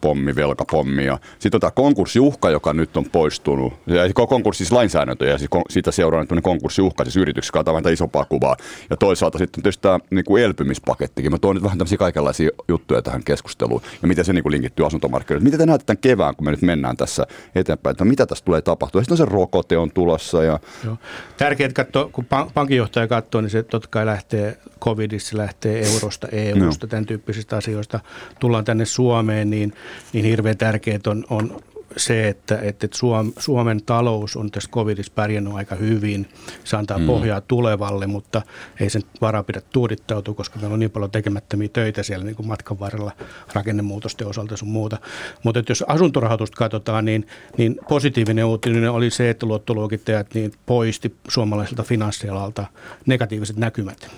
pommi, 0.00 0.34
velkapommi. 0.34 1.04
Ja 1.04 1.18
sitten 1.38 1.56
on 1.56 1.60
tämä 1.60 1.70
konkurssiuhka, 1.70 2.50
joka 2.50 2.72
nyt 2.72 2.96
on 2.96 3.04
poistunut. 3.12 3.72
Ja 3.86 4.26
konkurssi 4.28 4.64
siis 4.64 4.72
lainsäädäntö 4.72 5.26
ja 5.26 5.38
siis 5.38 5.50
siitä 5.70 5.90
seuraa 5.90 6.20
nyt 6.20 6.42
konkurssiuhka 6.42 7.04
siis 7.04 7.16
yrityksessä, 7.16 7.52
katsotaan 7.52 7.84
vähän 7.84 7.92
isompaa 7.92 8.24
kuvaa. 8.24 8.56
Ja 8.90 8.96
toisaalta 8.96 9.38
sitten 9.38 9.62
tietysti 9.62 9.82
tämä 9.82 9.98
niin 10.10 10.24
kuin 10.24 10.42
elpymispakettikin. 10.42 11.32
Mä 11.32 11.38
tuon 11.38 11.56
nyt 11.56 11.62
vähän 11.64 11.78
tämmöisiä 11.78 11.98
kaikenlaisia 11.98 12.50
juttuja 12.68 13.02
tähän 13.02 13.24
keskusteluun. 13.24 13.82
Ja 14.02 14.08
miten 14.08 14.24
se 14.24 14.32
niin 14.32 14.42
kuin 14.42 14.52
linkittyy 14.52 14.86
asuntomarkkinoille. 14.86 15.44
Miten 15.44 15.58
te 15.58 15.66
näette 15.66 15.84
tämän 15.86 16.00
kevään, 16.00 16.36
kun 16.36 16.44
me 16.44 16.50
nyt 16.50 16.62
mennään 16.62 16.96
tässä 16.96 17.26
eteenpäin, 17.54 17.92
että 17.92 18.04
mitä 18.04 18.26
tässä 18.26 18.44
tulee 18.44 18.62
tapahtua. 18.62 19.00
Sitten 19.00 19.12
on 19.12 19.16
se 19.16 19.24
rokote 19.24 19.78
on 19.78 19.90
tulossa. 19.90 20.44
Ja... 20.44 20.60
Joo. 20.84 20.96
Tärkeää, 21.36 21.66
että 21.68 21.84
katso, 21.84 22.10
kun 22.12 22.26
pankinjohtaja 22.54 23.08
katsoo, 23.08 23.40
niin 23.40 23.50
se 23.50 23.62
totta 23.62 23.88
kai 23.90 24.06
lähtee 24.06 24.58
covidissa, 24.80 25.36
lähtee 25.36 25.86
eurosta, 25.92 26.28
EUsta, 26.32 26.86
no. 26.86 26.90
tämän 26.90 27.06
tyyppisistä 27.06 27.56
asioista. 27.56 28.00
Tullaan 28.40 28.64
tänne 28.64 28.84
Suomeen, 28.84 29.50
niin– 29.50 29.72
niin 30.12 30.24
hirveän 30.24 30.56
tärkeää 30.56 31.00
on, 31.06 31.24
on 31.30 31.62
se, 31.96 32.28
että, 32.28 32.58
että 32.62 32.88
Suom, 32.94 33.32
Suomen 33.38 33.82
talous 33.82 34.36
on 34.36 34.50
tässä 34.50 34.70
covidissa 34.70 35.12
pärjännyt 35.14 35.54
aika 35.54 35.74
hyvin. 35.74 36.28
Se 36.64 36.76
antaa 36.76 36.98
mm. 36.98 37.06
pohjaa 37.06 37.40
tulevalle, 37.40 38.06
mutta 38.06 38.42
ei 38.80 38.90
sen 38.90 39.02
varaa 39.20 39.42
pidä 39.42 39.62
tuudittautua, 39.72 40.34
koska 40.34 40.58
meillä 40.58 40.74
on 40.74 40.80
niin 40.80 40.90
paljon 40.90 41.10
tekemättömiä 41.10 41.68
töitä 41.68 42.02
siellä 42.02 42.24
niin 42.24 42.36
kuin 42.36 42.46
matkan 42.46 42.80
varrella 42.80 43.12
rakennemuutosten 43.52 44.26
osalta 44.26 44.56
sun 44.56 44.68
muuta. 44.68 44.98
Mutta 45.42 45.62
jos 45.68 45.84
asuntorahoitusta 45.88 46.56
katsotaan, 46.56 47.04
niin, 47.04 47.26
niin 47.58 47.76
positiivinen 47.88 48.44
uutinen 48.44 48.90
oli 48.90 49.10
se, 49.10 49.30
että 49.30 49.46
luottoluokittajat 49.46 50.34
niin 50.34 50.52
poisti 50.66 51.16
suomalaiselta 51.28 51.82
finanssialalta 51.82 52.66
negatiiviset 53.06 53.56
näkymät 53.56 54.08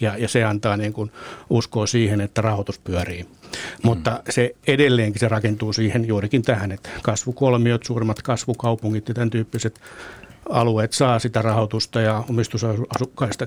ja, 0.00 0.16
ja 0.16 0.28
se 0.28 0.44
antaa 0.44 0.76
niin 0.76 0.92
kuin 0.92 1.12
uskoa 1.50 1.86
siihen, 1.86 2.20
että 2.20 2.40
rahoitus 2.40 2.78
pyörii. 2.78 3.22
Mm. 3.22 3.28
Mutta 3.82 4.22
se 4.28 4.54
edelleenkin 4.66 5.20
se 5.20 5.28
rakentuu 5.28 5.72
siihen 5.72 6.08
juurikin 6.08 6.42
tähän, 6.42 6.72
että 6.72 6.88
kasvukolmiot, 7.02 7.84
suurimmat 7.84 8.22
kasvukaupungit 8.22 9.08
ja 9.08 9.14
tämän 9.14 9.30
tyyppiset 9.30 9.80
alueet 10.48 10.92
saa 10.92 11.18
sitä 11.18 11.42
rahoitusta 11.42 12.00
ja 12.00 12.24
omistusasukkaista 12.30 13.46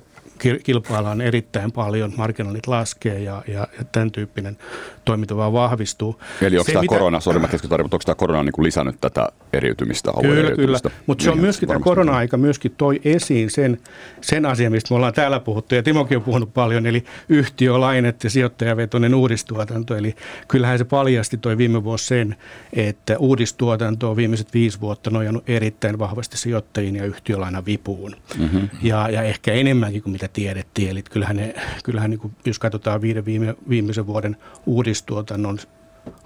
kilpaillaan 0.64 1.22
erittäin 1.22 1.72
paljon, 1.72 2.14
marginaalit 2.18 2.68
laskee 2.68 3.20
ja, 3.20 3.44
ja, 3.48 3.68
ja 3.78 3.86
tämän 3.92 4.12
tyyppinen 4.12 4.58
toiminta 5.06 5.38
vaan 5.38 5.54
vahvistuu. 5.54 6.20
Eli 6.42 6.58
onko 6.58 6.66
se, 6.66 6.72
tämä 6.72 6.82
mitä... 6.82 6.96
korona, 6.96 7.20
sorry 7.20 7.40
mä 7.40 7.48
onko 7.84 8.00
tämä 8.06 8.16
korona 8.16 8.44
niin 8.44 8.54
kuin 8.54 8.66
lisännyt 8.66 9.02
tätä 9.02 9.30
eriytymistä, 9.54 10.12
Kyllä, 10.22 10.40
eriytymistä? 10.40 10.90
kyllä, 10.90 11.02
mutta 11.08 11.24
se 11.24 11.30
on 11.30 11.38
niin, 11.38 11.42
myöskin 11.44 11.68
tämä 11.68 11.80
korona-aika 11.80 12.38
myöskin 12.38 12.74
toi 12.78 13.02
esiin 13.06 13.50
sen, 13.50 13.78
sen 14.22 14.46
asian, 14.46 14.72
mistä 14.72 14.88
me 14.92 14.96
ollaan 14.96 15.14
täällä 15.14 15.40
puhuttu 15.40 15.76
ja 15.76 15.84
Timokin 15.84 16.18
on 16.18 16.24
puhunut 16.24 16.54
paljon, 16.54 16.86
eli 16.86 17.04
yhtiölainet 17.30 18.24
ja 18.24 18.30
sijoittajavetoinen 18.30 19.16
uudistuotanto. 19.16 19.96
Eli 19.96 20.16
kyllähän 20.48 20.78
se 20.78 20.84
paljasti 20.84 21.38
toi 21.38 21.58
viime 21.58 21.84
vuosi 21.84 22.06
sen, 22.06 22.36
että 22.74 23.18
uudistuotanto 23.18 24.10
on 24.10 24.16
viimeiset 24.16 24.54
viisi 24.54 24.82
vuotta 24.82 25.10
nojannut 25.10 25.50
erittäin 25.50 26.00
vahvasti 26.00 26.38
sijoittajiin 26.38 26.96
ja 26.96 27.06
yhtiölaina 27.06 27.66
vipuun. 27.66 28.16
Mm-hmm. 28.38 28.70
Ja, 28.82 29.10
ja 29.10 29.22
ehkä 29.22 29.54
enemmänkin 29.54 30.04
kuin 30.04 30.14
mitä 30.14 30.28
tiedettiin. 30.28 30.90
Eli 30.90 31.04
kyllähän, 31.04 31.36
ne, 31.36 31.56
kyllähän 31.84 32.10
niin 32.10 32.20
kuin, 32.20 32.34
jos 32.46 32.60
katsotaan 32.60 33.02
viiden 33.02 33.26
viime, 33.26 33.56
viimeisen 33.70 34.08
vuoden 34.08 34.38
uudistuotannon 34.66 35.60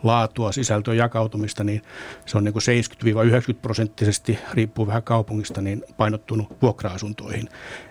laatua, 0.03 0.51
sisältöä 0.51 0.93
jakautumista, 0.93 1.63
niin 1.63 1.81
se 2.25 2.37
on 2.37 2.43
niin 2.43 2.53
kuin 2.53 2.63
70-90 3.53 3.59
prosenttisesti, 3.61 4.39
riippuu 4.53 4.87
vähän 4.87 5.03
kaupungista, 5.03 5.61
niin 5.61 5.83
painottunut 5.97 6.61
vuokra-asuntoihin. 6.61 7.49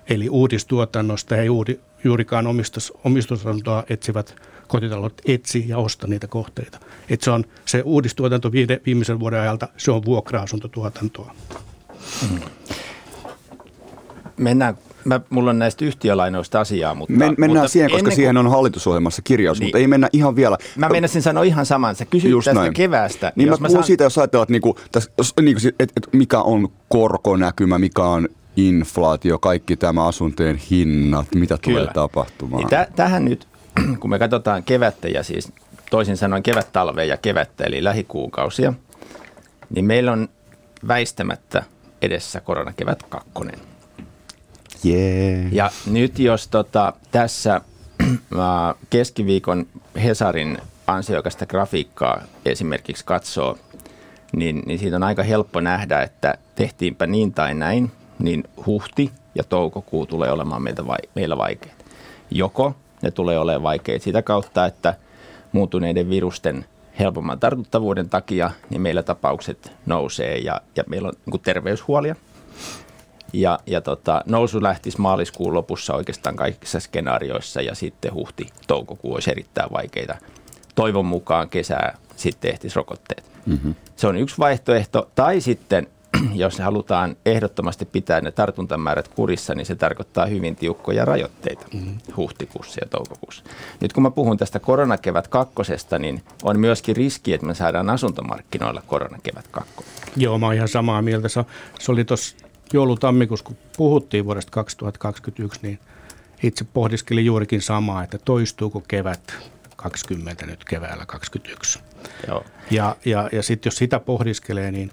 Eli 0.09 0.28
uudistuotannosta 0.28 1.37
ei 1.37 1.49
uudi, 1.49 1.81
juurikaan 2.05 2.47
omistus, 2.47 2.93
omistusasuntoa 3.05 3.85
etsivät 3.88 4.37
kotitalot 4.66 5.21
etsi 5.25 5.64
ja 5.69 5.78
osta 5.78 6.07
niitä 6.07 6.26
kohteita. 6.26 6.78
Et 7.09 7.21
se 7.21 7.31
on 7.31 7.45
se 7.64 7.83
uudistuotanto 7.85 8.52
viimeisen 8.87 9.21
vuoden 9.21 9.40
ajalta, 9.40 9.69
se 9.76 9.90
on 9.90 10.05
vuokra-asuntotuotantoa. 10.05 11.35
Mm. 12.31 12.40
Mennään 14.37 14.78
mä, 15.07 15.21
mulla 15.31 15.51
on 15.51 15.59
näistä 15.59 15.85
yhtiölainoista 15.85 16.61
asiaa, 16.61 16.95
mutta... 16.95 17.13
Men, 17.13 17.35
mennään 17.39 17.63
mutta 17.63 17.73
siihen, 17.73 17.91
koska 17.91 18.11
siihen 18.11 18.37
on 18.37 18.51
hallitusohjelmassa 18.51 19.23
kirjaus, 19.23 19.61
niin. 19.61 19.67
mutta 19.67 19.79
ei 19.79 19.87
mennä 19.87 20.09
ihan 20.13 20.37
vielä. 20.37 20.59
Mä 20.77 20.89
menisin 20.89 21.23
sanoa 21.23 21.43
ihan 21.43 21.67
saman. 21.67 21.95
Sä 21.95 22.05
kysyt 22.05 22.31
Just 22.31 22.45
tästä 22.45 22.61
näin. 22.61 22.75
keväästä. 22.75 23.33
Niin 23.37 23.49
jos 23.49 23.61
mä, 23.61 23.65
mä 23.65 23.69
puhun 23.69 23.79
saan... 23.79 23.87
siitä, 23.87 24.05
jos 24.05 24.19
ajatellaan, 24.19 24.45
että, 24.45 24.53
niinku, 24.53 24.79
täs, 24.93 25.11
niinku, 25.41 25.61
et, 25.81 25.93
et, 25.97 26.09
mikä 26.13 26.41
on 26.41 26.69
korkonäkymä, 26.89 27.79
mikä 27.79 28.03
on 28.03 28.29
inflaatio, 28.57 29.39
kaikki 29.39 29.77
tämä 29.77 30.07
asuntojen 30.07 30.57
hinnat, 30.57 31.27
mitä 31.35 31.59
Kyllä. 31.63 31.81
tulee 31.81 31.95
tapahtumaan. 31.95 32.65
Niin 32.65 32.81
täh- 32.81 32.93
tähän 32.97 33.25
nyt, 33.25 33.47
kun 34.01 34.11
me 34.11 34.19
katsotaan 34.19 34.63
kevättä 34.63 35.09
ja 35.09 35.23
siis 35.23 35.53
toisin 35.91 36.17
sanoen 36.17 36.43
kevät-talvea 36.43 37.05
ja 37.05 37.17
kevättä, 37.17 37.65
eli 37.65 37.85
lähikuukausia, 37.85 38.73
niin 39.71 39.85
meillä 39.85 40.13
on 40.13 40.29
väistämättä 40.89 41.63
edessä 42.03 42.41
koronakevät 42.41 43.03
kakkonen. 43.03 43.61
Yeah. 44.85 45.52
Ja 45.52 45.71
nyt 45.87 46.18
jos 46.18 46.49
tota, 46.49 46.92
tässä 47.11 47.61
keskiviikon 48.90 49.66
Hesarin 50.02 50.59
ansiokasta 50.87 51.47
grafiikkaa 51.47 52.23
esimerkiksi 52.45 53.04
katsoo, 53.04 53.59
niin, 54.37 54.62
niin 54.66 54.78
siitä 54.78 54.97
on 54.97 55.02
aika 55.02 55.23
helppo 55.23 55.61
nähdä, 55.61 56.02
että 56.02 56.38
tehtiinpä 56.54 57.06
niin 57.06 57.33
tai 57.35 57.54
näin, 57.54 57.90
niin 58.18 58.45
huhti 58.66 59.11
ja 59.35 59.45
toukokuu 59.45 60.06
tulee 60.06 60.30
olemaan 60.30 60.62
meiltä 60.62 60.87
vai, 60.87 60.99
meillä 61.14 61.38
vaikeita. 61.38 61.85
Joko 62.30 62.75
ne 63.02 63.11
tulee 63.11 63.38
olemaan 63.38 63.62
vaikeita 63.62 64.04
sitä 64.04 64.23
kautta, 64.23 64.66
että 64.66 64.95
muuntuneiden 65.52 66.11
virusten 66.11 66.64
helpomman 66.99 67.40
tartuttavuuden 67.40 68.09
takia, 68.09 68.50
niin 68.71 68.80
meillä 68.80 69.02
tapaukset 69.02 69.73
nousee 69.87 70.38
ja, 70.38 70.61
ja 70.76 70.85
meillä 70.87 71.09
on 71.09 71.14
niin 71.26 71.40
terveyshuolia. 71.40 72.16
Ja, 73.37 73.59
ja 73.66 73.81
tota, 73.81 74.23
nousu 74.26 74.62
lähtisi 74.62 75.00
maaliskuun 75.00 75.55
lopussa 75.55 75.95
oikeastaan 75.95 76.37
kaikissa 76.37 76.81
skenaarioissa 76.81 77.62
ja 77.62 77.75
sitten 77.75 78.14
huhti-toukokuu 78.14 79.14
olisi 79.14 79.31
erittäin 79.31 79.73
vaikeita. 79.73 80.14
Toivon 80.75 81.07
mukaan 81.07 81.49
kesää 81.49 81.99
sitten 82.16 82.50
ehtisi 82.50 82.76
rokotteet. 82.76 83.25
Mm-hmm. 83.47 83.75
Se 83.97 84.07
on 84.07 84.16
yksi 84.16 84.38
vaihtoehto. 84.38 85.11
Tai 85.14 85.40
sitten, 85.40 85.87
jos 86.35 86.59
halutaan 86.59 87.16
ehdottomasti 87.26 87.85
pitää 87.85 88.21
ne 88.21 88.31
tartuntamäärät 88.31 89.09
kurissa, 89.09 89.55
niin 89.55 89.66
se 89.66 89.75
tarkoittaa 89.75 90.26
hyvin 90.26 90.57
tiukkoja 90.57 91.05
rajoitteita 91.05 91.66
mm-hmm. 91.75 91.99
huhtikuussa 92.16 92.81
ja 92.83 92.88
toukokuussa. 92.88 93.45
Nyt 93.81 93.93
kun 93.93 94.02
mä 94.02 94.11
puhun 94.11 94.37
tästä 94.37 94.59
koronakevät 94.59 95.28
kakkosesta, 95.28 95.99
niin 95.99 96.23
on 96.43 96.61
myöskin 96.61 96.97
riski, 96.97 97.35
että 97.35 97.47
me 97.47 97.55
saadaan 97.55 97.90
asuntomarkkinoilla 97.90 98.83
koronakevät 98.87 99.49
kakkonen. 99.50 99.93
Joo, 100.16 100.38
mä 100.38 100.47
oon 100.47 100.55
ihan 100.55 100.69
samaa 100.69 101.02
mieltä. 101.02 101.28
Se, 101.28 101.45
se 101.78 101.93
oli 101.93 102.05
tuossa 102.05 102.46
joulutammikuussa, 102.73 103.47
kun 103.47 103.57
puhuttiin 103.77 104.25
vuodesta 104.25 104.51
2021, 104.51 105.61
niin 105.63 105.79
itse 106.43 106.65
pohdiskelin 106.73 107.27
juurikin 107.27 107.63
samaa, 107.63 108.05
että 108.05 108.19
toistuuko 108.19 108.83
kevät 108.89 109.35
20 109.77 110.47
nyt 110.47 110.65
keväällä 110.65 111.07
21. 111.07 111.79
Joo. 112.29 112.45
Ja, 112.71 112.97
ja, 113.05 113.29
ja 113.33 113.43
sitten 113.43 113.71
jos 113.71 113.77
sitä 113.77 114.01
pohdiskelee, 114.01 114.73
niin 114.73 114.91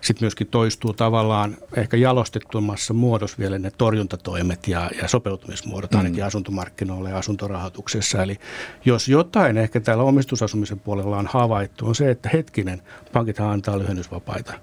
sitten 0.00 0.24
myöskin 0.24 0.46
toistuu 0.46 0.92
tavallaan 0.92 1.56
ehkä 1.76 1.96
jalostettummassa 1.96 2.94
muodossa 2.94 3.38
vielä 3.38 3.58
ne 3.58 3.70
torjuntatoimet 3.78 4.68
ja, 4.68 4.90
ja 5.02 5.08
sopeutumismuodot 5.08 5.90
mm. 5.90 5.98
ainakin 5.98 6.24
asuntomarkkinoilla 6.24 7.08
ja 7.08 7.18
asuntorahoituksessa. 7.18 8.22
Eli 8.22 8.36
jos 8.84 9.08
jotain 9.08 9.56
ehkä 9.56 9.80
täällä 9.80 10.04
omistusasumisen 10.04 10.80
puolella 10.80 11.18
on 11.18 11.26
havaittu, 11.26 11.86
on 11.86 11.94
se, 11.94 12.10
että 12.10 12.30
hetkinen, 12.32 12.82
pankithan 13.12 13.50
antaa 13.50 13.78
lyhennysvapaita 13.78 14.54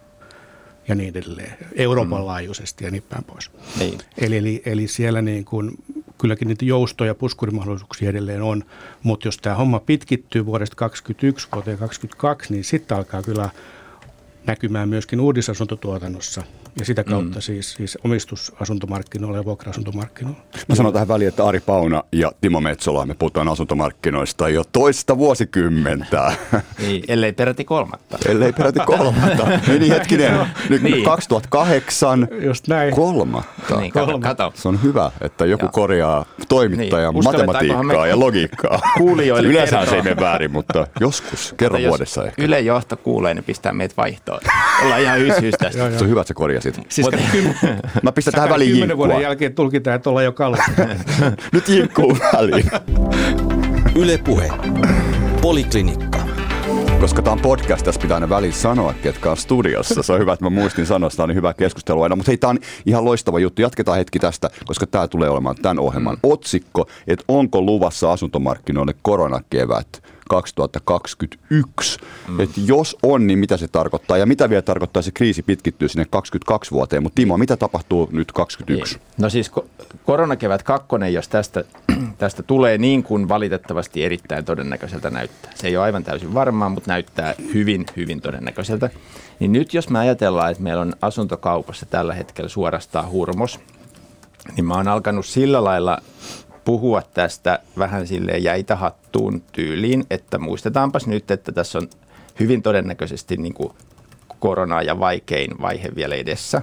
ja 0.87 0.95
niin 0.95 1.09
edelleen, 1.09 1.57
Euroopan 1.75 2.21
mm. 2.21 2.25
laajuisesti 2.25 2.85
ja 2.85 2.91
niin 2.91 3.03
päin 3.09 3.23
pois. 3.23 3.51
Niin. 3.79 3.99
Eli, 4.17 4.37
eli, 4.37 4.61
eli 4.65 4.87
siellä 4.87 5.21
niin 5.21 5.45
kuin, 5.45 5.71
kylläkin 6.17 6.47
niitä 6.47 6.65
joustoja 6.65 7.09
ja 7.09 7.15
puskurimahdollisuuksia 7.15 8.09
edelleen 8.09 8.41
on, 8.41 8.63
mutta 9.03 9.27
jos 9.27 9.37
tämä 9.37 9.55
homma 9.55 9.79
pitkittyy 9.79 10.45
vuodesta 10.45 10.75
2021 10.75 11.47
vuoteen 11.53 11.77
2022, 11.77 12.53
niin 12.53 12.63
sitten 12.63 12.97
alkaa 12.97 13.21
kyllä 13.21 13.49
näkymään 14.45 14.89
myöskin 14.89 15.19
uudisasuntotuotannossa 15.19 16.43
ja 16.79 16.85
sitä 16.85 17.03
kautta 17.03 17.37
mm. 17.37 17.41
siis, 17.41 17.73
siis 17.73 17.97
omistusasuntomarkkinoilla 18.03 19.37
ja 19.37 19.45
vuokra-asuntomarkkinoilla. 19.45 20.39
Mä 20.69 20.75
sanon 20.75 20.93
tähän 20.93 21.07
väliin, 21.07 21.27
että 21.27 21.45
Ari 21.45 21.59
Pauna 21.59 22.03
ja 22.11 22.31
Timo 22.41 22.61
Metsola, 22.61 23.05
me 23.05 23.13
puhutaan 23.13 23.47
asuntomarkkinoista 23.47 24.49
jo 24.49 24.63
toista 24.71 25.17
vuosikymmentä. 25.17 26.33
Niin, 26.79 27.03
ellei 27.07 27.33
peräti 27.33 27.63
kolmatta. 27.63 28.17
Ellei 28.25 28.53
peräti 28.53 28.79
kolmatta. 28.85 29.47
niin 29.67 29.91
hetkinen, 29.91 30.47
nyt 30.69 30.81
niin. 30.81 31.05
2008 31.05 32.27
Just 32.43 32.67
näin. 32.67 32.95
kolmatta. 32.95 33.79
Niin, 33.79 33.91
kato, 33.91 34.19
kato. 34.19 34.51
Se 34.55 34.67
on 34.67 34.83
hyvä, 34.83 35.11
että 35.21 35.45
joku 35.45 35.65
ja. 35.65 35.71
korjaa 35.71 36.25
toimittajan 36.49 37.13
niin. 37.13 37.23
matematiikkaa 37.23 38.07
ja 38.07 38.19
logiikkaa. 38.19 38.79
Kuulijoille 38.97 39.49
Yleensä 39.49 39.85
se 39.85 39.95
ei 39.95 40.01
mene 40.01 40.15
väärin, 40.15 40.51
mutta 40.51 40.87
joskus, 40.99 41.53
kerran 41.57 41.81
vuodessa 41.87 42.25
ehkä. 42.25 42.43
Yle 42.43 42.59
johto 42.59 42.97
kuulee, 42.97 43.33
niin 43.33 43.43
pistää 43.43 43.73
meitä 43.73 43.93
vaihtoon. 43.97 44.39
Ollaan 44.83 45.01
ihan 45.01 45.21
ysyys 45.21 45.55
tästä. 45.59 45.89
Se 45.97 46.03
on 46.03 46.09
hyvä, 46.09 46.21
että 46.21 46.27
se 46.27 46.33
korjaa 46.33 46.62
korjasit. 46.63 46.91
Siis 46.91 47.07
kym... 47.31 47.53
Mä 48.03 48.11
pistän 48.11 48.33
tähän 48.33 48.49
väliin 48.49 48.71
Kymmenen 48.71 48.97
vuoden 48.97 49.21
jälkeen 49.21 49.55
tulkitaan, 49.55 49.95
että 49.95 50.09
ollaan 50.09 50.25
jo 50.25 50.31
kalussa. 50.31 50.71
Nyt 51.53 51.69
jinkkuu 51.69 52.17
väliin. 52.33 52.71
Yle 54.01 54.17
Puhe. 54.17 54.49
Poliklinikka. 55.41 56.19
Koska 56.99 57.21
tämä 57.21 57.31
on 57.31 57.39
podcast, 57.39 57.85
tässä 57.85 58.01
pitää 58.01 58.15
aina 58.15 58.29
väliin 58.29 58.53
sanoa, 58.53 58.93
ketkä 58.93 59.31
on 59.31 59.37
studiossa. 59.37 60.03
Se 60.03 60.13
on 60.13 60.19
hyvä, 60.19 60.33
että 60.33 60.45
mä 60.45 60.49
muistin 60.49 60.85
sanoa, 60.85 61.07
että 61.07 61.17
tämä 61.17 61.23
on 61.23 61.35
hyvä 61.35 61.53
keskustelu 61.53 62.01
aina. 62.01 62.15
Mutta 62.15 62.29
hei, 62.29 62.37
tämä 62.37 62.51
on 62.51 62.59
ihan 62.85 63.05
loistava 63.05 63.39
juttu. 63.39 63.61
Jatketaan 63.61 63.97
hetki 63.97 64.19
tästä, 64.19 64.49
koska 64.65 64.87
tämä 64.87 65.07
tulee 65.07 65.29
olemaan 65.29 65.55
tämän 65.55 65.79
ohjelman 65.79 66.17
otsikko, 66.23 66.87
että 67.07 67.25
onko 67.27 67.61
luvassa 67.61 68.11
asuntomarkkinoille 68.11 68.93
koronakevät 69.01 70.03
2021. 70.29 71.99
Mm. 72.27 72.39
Et 72.39 72.49
jos 72.65 72.97
on, 73.03 73.27
niin 73.27 73.39
mitä 73.39 73.57
se 73.57 73.67
tarkoittaa 73.67 74.17
ja 74.17 74.25
mitä 74.25 74.49
vielä 74.49 74.61
tarkoittaa 74.61 75.01
se 75.01 75.11
kriisi 75.11 75.43
pitkittyy 75.43 75.89
sinne 75.89 76.05
22 76.09 76.71
vuoteen. 76.71 77.03
Mutta 77.03 77.15
Timo, 77.15 77.37
mitä 77.37 77.57
tapahtuu 77.57 78.09
nyt 78.11 78.31
2021? 78.31 78.99
No 79.17 79.29
siis 79.29 79.51
koronakevät 80.05 80.63
kakkonen, 80.63 81.13
jos 81.13 81.27
tästä, 81.27 81.63
tästä 82.17 82.43
tulee 82.43 82.77
niin 82.77 83.03
kuin 83.03 83.29
valitettavasti 83.29 84.03
erittäin 84.03 84.45
todennäköiseltä 84.45 85.09
näyttää. 85.09 85.51
Se 85.55 85.67
ei 85.67 85.77
ole 85.77 85.85
aivan 85.85 86.03
täysin 86.03 86.33
varmaa, 86.33 86.69
mutta 86.69 86.91
näyttää 86.91 87.35
hyvin, 87.53 87.85
hyvin 87.95 88.21
todennäköiseltä. 88.21 88.89
Niin 89.39 89.51
nyt 89.51 89.73
jos 89.73 89.89
me 89.89 89.99
ajatellaan, 89.99 90.51
että 90.51 90.63
meillä 90.63 90.81
on 90.81 90.93
asuntokaupassa 91.01 91.85
tällä 91.85 92.13
hetkellä 92.13 92.49
suorastaan 92.49 93.09
hurmos, 93.09 93.59
niin 94.55 94.65
mä 94.65 94.73
oon 94.73 94.87
alkanut 94.87 95.25
sillä 95.25 95.63
lailla 95.63 95.97
puhua 96.65 97.01
tästä 97.01 97.59
vähän 97.77 98.07
silleen 98.07 98.43
jäitä 98.43 98.75
hattuun 98.75 99.41
tyyliin, 99.51 100.03
että 100.09 100.37
muistetaanpas 100.37 101.07
nyt, 101.07 101.31
että 101.31 101.51
tässä 101.51 101.77
on 101.77 101.89
hyvin 102.39 102.61
todennäköisesti 102.61 103.37
niin 103.37 103.53
kuin 103.53 103.73
korona 104.39 104.81
ja 104.81 104.99
vaikein 104.99 105.61
vaihe 105.61 105.89
vielä 105.95 106.15
edessä. 106.15 106.61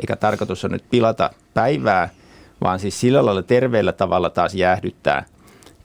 Eikä 0.00 0.16
tarkoitus 0.16 0.64
on 0.64 0.70
nyt 0.70 0.84
pilata 0.90 1.30
päivää, 1.54 2.08
vaan 2.62 2.78
siis 2.78 3.00
sillä 3.00 3.26
lailla 3.26 3.42
terveellä 3.42 3.92
tavalla 3.92 4.30
taas 4.30 4.54
jäähdyttää, 4.54 5.24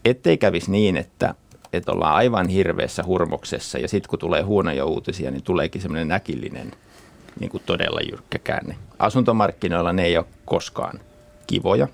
ettei 0.06 0.38
kävisi 0.38 0.72
niin, 0.72 0.98
että, 0.98 1.36
että 1.74 1.92
ollaan 1.92 2.16
aivan 2.16 2.48
hirveässä 2.48 3.04
hurmoksessa 3.04 3.78
ja 3.78 3.88
sitten 3.88 4.10
kun 4.10 4.20
tulee 4.20 4.42
huonoja 4.42 4.86
uutisia, 4.86 5.32
niin 5.32 5.44
tuleekin 5.44 5.82
semmoinen 5.82 6.12
äkillinen 6.12 6.72
niin 7.40 7.50
kuin 7.50 7.64
todella 7.66 8.00
jyrkkä 8.02 8.40
käänne. 8.40 8.76
Asuntomarkkinoilla 9.00 9.94
ne 9.94 10.06
ei 10.06 10.18
ole 10.18 10.26
koskaan 10.46 11.00
kivoja. 11.48 11.88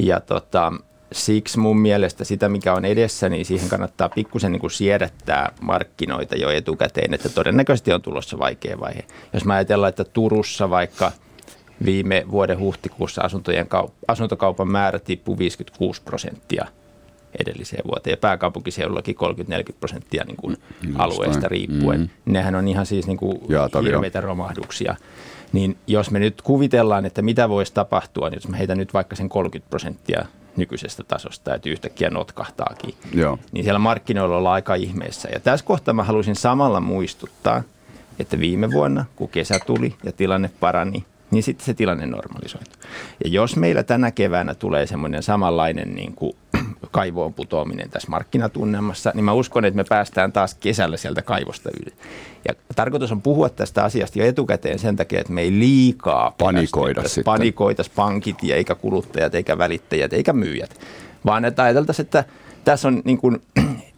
Ja 0.00 0.20
tota, 0.20 0.72
siksi 1.12 1.58
mun 1.58 1.78
mielestä 1.78 2.24
sitä, 2.24 2.48
mikä 2.48 2.74
on 2.74 2.84
edessä, 2.84 3.28
niin 3.28 3.46
siihen 3.46 3.68
kannattaa 3.68 4.08
pikkusen 4.08 4.52
niin 4.52 4.60
kuin 4.60 4.70
siedättää 4.70 5.52
markkinoita 5.60 6.36
jo 6.36 6.50
etukäteen, 6.50 7.14
että 7.14 7.28
todennäköisesti 7.28 7.92
on 7.92 8.02
tulossa 8.02 8.38
vaikea 8.38 8.80
vaihe. 8.80 9.04
Jos 9.32 9.44
mä 9.44 9.54
ajatellaan, 9.54 9.88
että 9.88 10.04
Turussa 10.04 10.70
vaikka 10.70 11.12
viime 11.84 12.24
vuoden 12.30 12.58
huhtikuussa 12.58 13.22
asuntojen 13.22 13.66
kaup- 13.66 13.92
asuntokaupan 14.08 14.68
määrä 14.68 14.98
tippui 14.98 15.38
56 15.38 16.02
prosenttia 16.02 16.66
edelliseen 17.40 17.82
vuoteen 17.86 18.12
ja 18.12 18.16
pääkaupunkiseudullakin 18.16 19.16
30-40 19.70 19.72
prosenttia 19.80 20.24
niin 20.24 20.36
kuin 20.36 20.56
alueesta 20.94 21.48
riippuen. 21.48 22.00
Mm-hmm. 22.00 22.32
Nehän 22.32 22.54
on 22.54 22.68
ihan 22.68 22.86
siis 22.86 23.06
niin 23.06 23.16
kuin 23.16 23.40
hirveitä 23.84 24.20
romahduksia 24.20 24.96
niin 25.52 25.76
jos 25.86 26.10
me 26.10 26.18
nyt 26.18 26.42
kuvitellaan, 26.42 27.06
että 27.06 27.22
mitä 27.22 27.48
voisi 27.48 27.74
tapahtua, 27.74 28.30
niin 28.30 28.36
jos 28.36 28.48
mä 28.48 28.56
heitän 28.56 28.78
nyt 28.78 28.94
vaikka 28.94 29.16
sen 29.16 29.28
30 29.28 29.70
prosenttia 29.70 30.26
nykyisestä 30.56 31.04
tasosta, 31.04 31.54
että 31.54 31.68
yhtäkkiä 31.68 32.10
notkahtaakin, 32.10 32.94
Joo. 33.14 33.38
niin 33.52 33.64
siellä 33.64 33.78
markkinoilla 33.78 34.36
ollaan 34.36 34.54
aika 34.54 34.74
ihmeessä. 34.74 35.28
Ja 35.32 35.40
tässä 35.40 35.66
kohtaa 35.66 35.94
mä 35.94 36.04
haluaisin 36.04 36.36
samalla 36.36 36.80
muistuttaa, 36.80 37.62
että 38.18 38.40
viime 38.40 38.72
vuonna, 38.72 39.04
kun 39.16 39.28
kesä 39.28 39.58
tuli 39.66 39.94
ja 40.04 40.12
tilanne 40.12 40.50
parani, 40.60 41.04
niin 41.30 41.42
sitten 41.42 41.66
se 41.66 41.74
tilanne 41.74 42.06
normalisoituu. 42.06 42.74
Ja 43.24 43.30
jos 43.30 43.56
meillä 43.56 43.82
tänä 43.82 44.10
keväänä 44.10 44.54
tulee 44.54 44.86
semmoinen 44.86 45.22
samanlainen 45.22 45.94
niin 45.94 46.14
kuin 46.14 46.36
kaivoon 46.90 47.34
putoaminen 47.34 47.90
tässä 47.90 48.10
markkinatunnelmassa, 48.10 49.12
niin 49.14 49.24
mä 49.24 49.32
uskon, 49.32 49.64
että 49.64 49.76
me 49.76 49.84
päästään 49.88 50.32
taas 50.32 50.54
kesällä 50.54 50.96
sieltä 50.96 51.22
kaivosta 51.22 51.70
yli. 51.80 51.92
Ja 52.48 52.54
tarkoitus 52.76 53.12
on 53.12 53.22
puhua 53.22 53.48
tästä 53.48 53.84
asiasta 53.84 54.18
jo 54.18 54.26
etukäteen 54.26 54.78
sen 54.78 54.96
takia, 54.96 55.20
että 55.20 55.32
me 55.32 55.40
ei 55.42 55.50
liikaa 55.50 56.34
panikoida 56.38 57.02
sitten. 57.02 57.24
Panikoitas 57.24 57.88
pankit 57.88 58.42
ja 58.42 58.56
eikä 58.56 58.74
kuluttajat, 58.74 59.34
eikä 59.34 59.58
välittäjät, 59.58 60.12
eikä 60.12 60.32
myyjät, 60.32 60.80
vaan 61.26 61.44
että 61.44 61.62
ajateltaisiin, 61.62 62.04
että 62.04 62.24
tässä 62.66 62.88
on 62.88 63.02
niin 63.04 63.18
kuin 63.18 63.42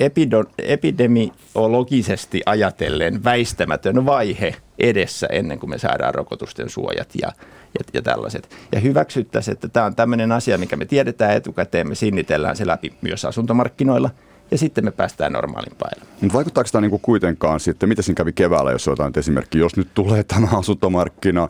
epidemiologisesti 0.59 2.43
ajatellen 2.47 3.25
väistämätön 3.25 4.07
vaihe 4.07 4.55
edessä 4.79 5.27
ennen 5.31 5.59
kuin 5.59 5.71
me 5.71 5.79
saadaan 5.79 6.15
rokotusten 6.15 6.71
suojat 6.71 7.09
ja, 7.23 7.33
ja, 7.79 7.85
ja 7.93 8.03
tällaiset. 8.03 8.51
Ja 8.73 8.81
hyväksyttäisiin, 8.81 9.53
että 9.53 9.69
tämä 9.69 9.87
on 9.87 9.95
tämmöinen 9.95 10.33
asia, 10.33 10.59
mikä 10.59 10.77
me 10.77 10.85
tiedetään 10.85 11.37
etukäteen, 11.37 11.89
me 11.89 11.95
sinnitellään 11.95 12.57
se 12.57 12.67
läpi 12.67 12.93
myös 13.03 13.25
asuntomarkkinoilla– 13.25 14.11
ja 14.51 14.59
sitten 14.59 14.85
me 14.85 14.91
päästään 14.91 15.33
normaalimpaan 15.33 15.93
Mutta 16.21 16.35
vaikuttaako 16.35 16.69
tämä 16.73 16.81
niinku 16.81 16.99
kuitenkaan 16.99 17.61
sitten, 17.61 17.89
mitä 17.89 18.03
siinä 18.03 18.17
kävi 18.17 18.33
keväällä, 18.33 18.71
jos 18.71 18.89
otetaan 18.89 19.13
esimerkki, 19.17 19.59
jos 19.59 19.77
nyt 19.77 19.89
tulee 19.95 20.25
tämä 20.35 20.49
asuntomarkkina 20.53 21.49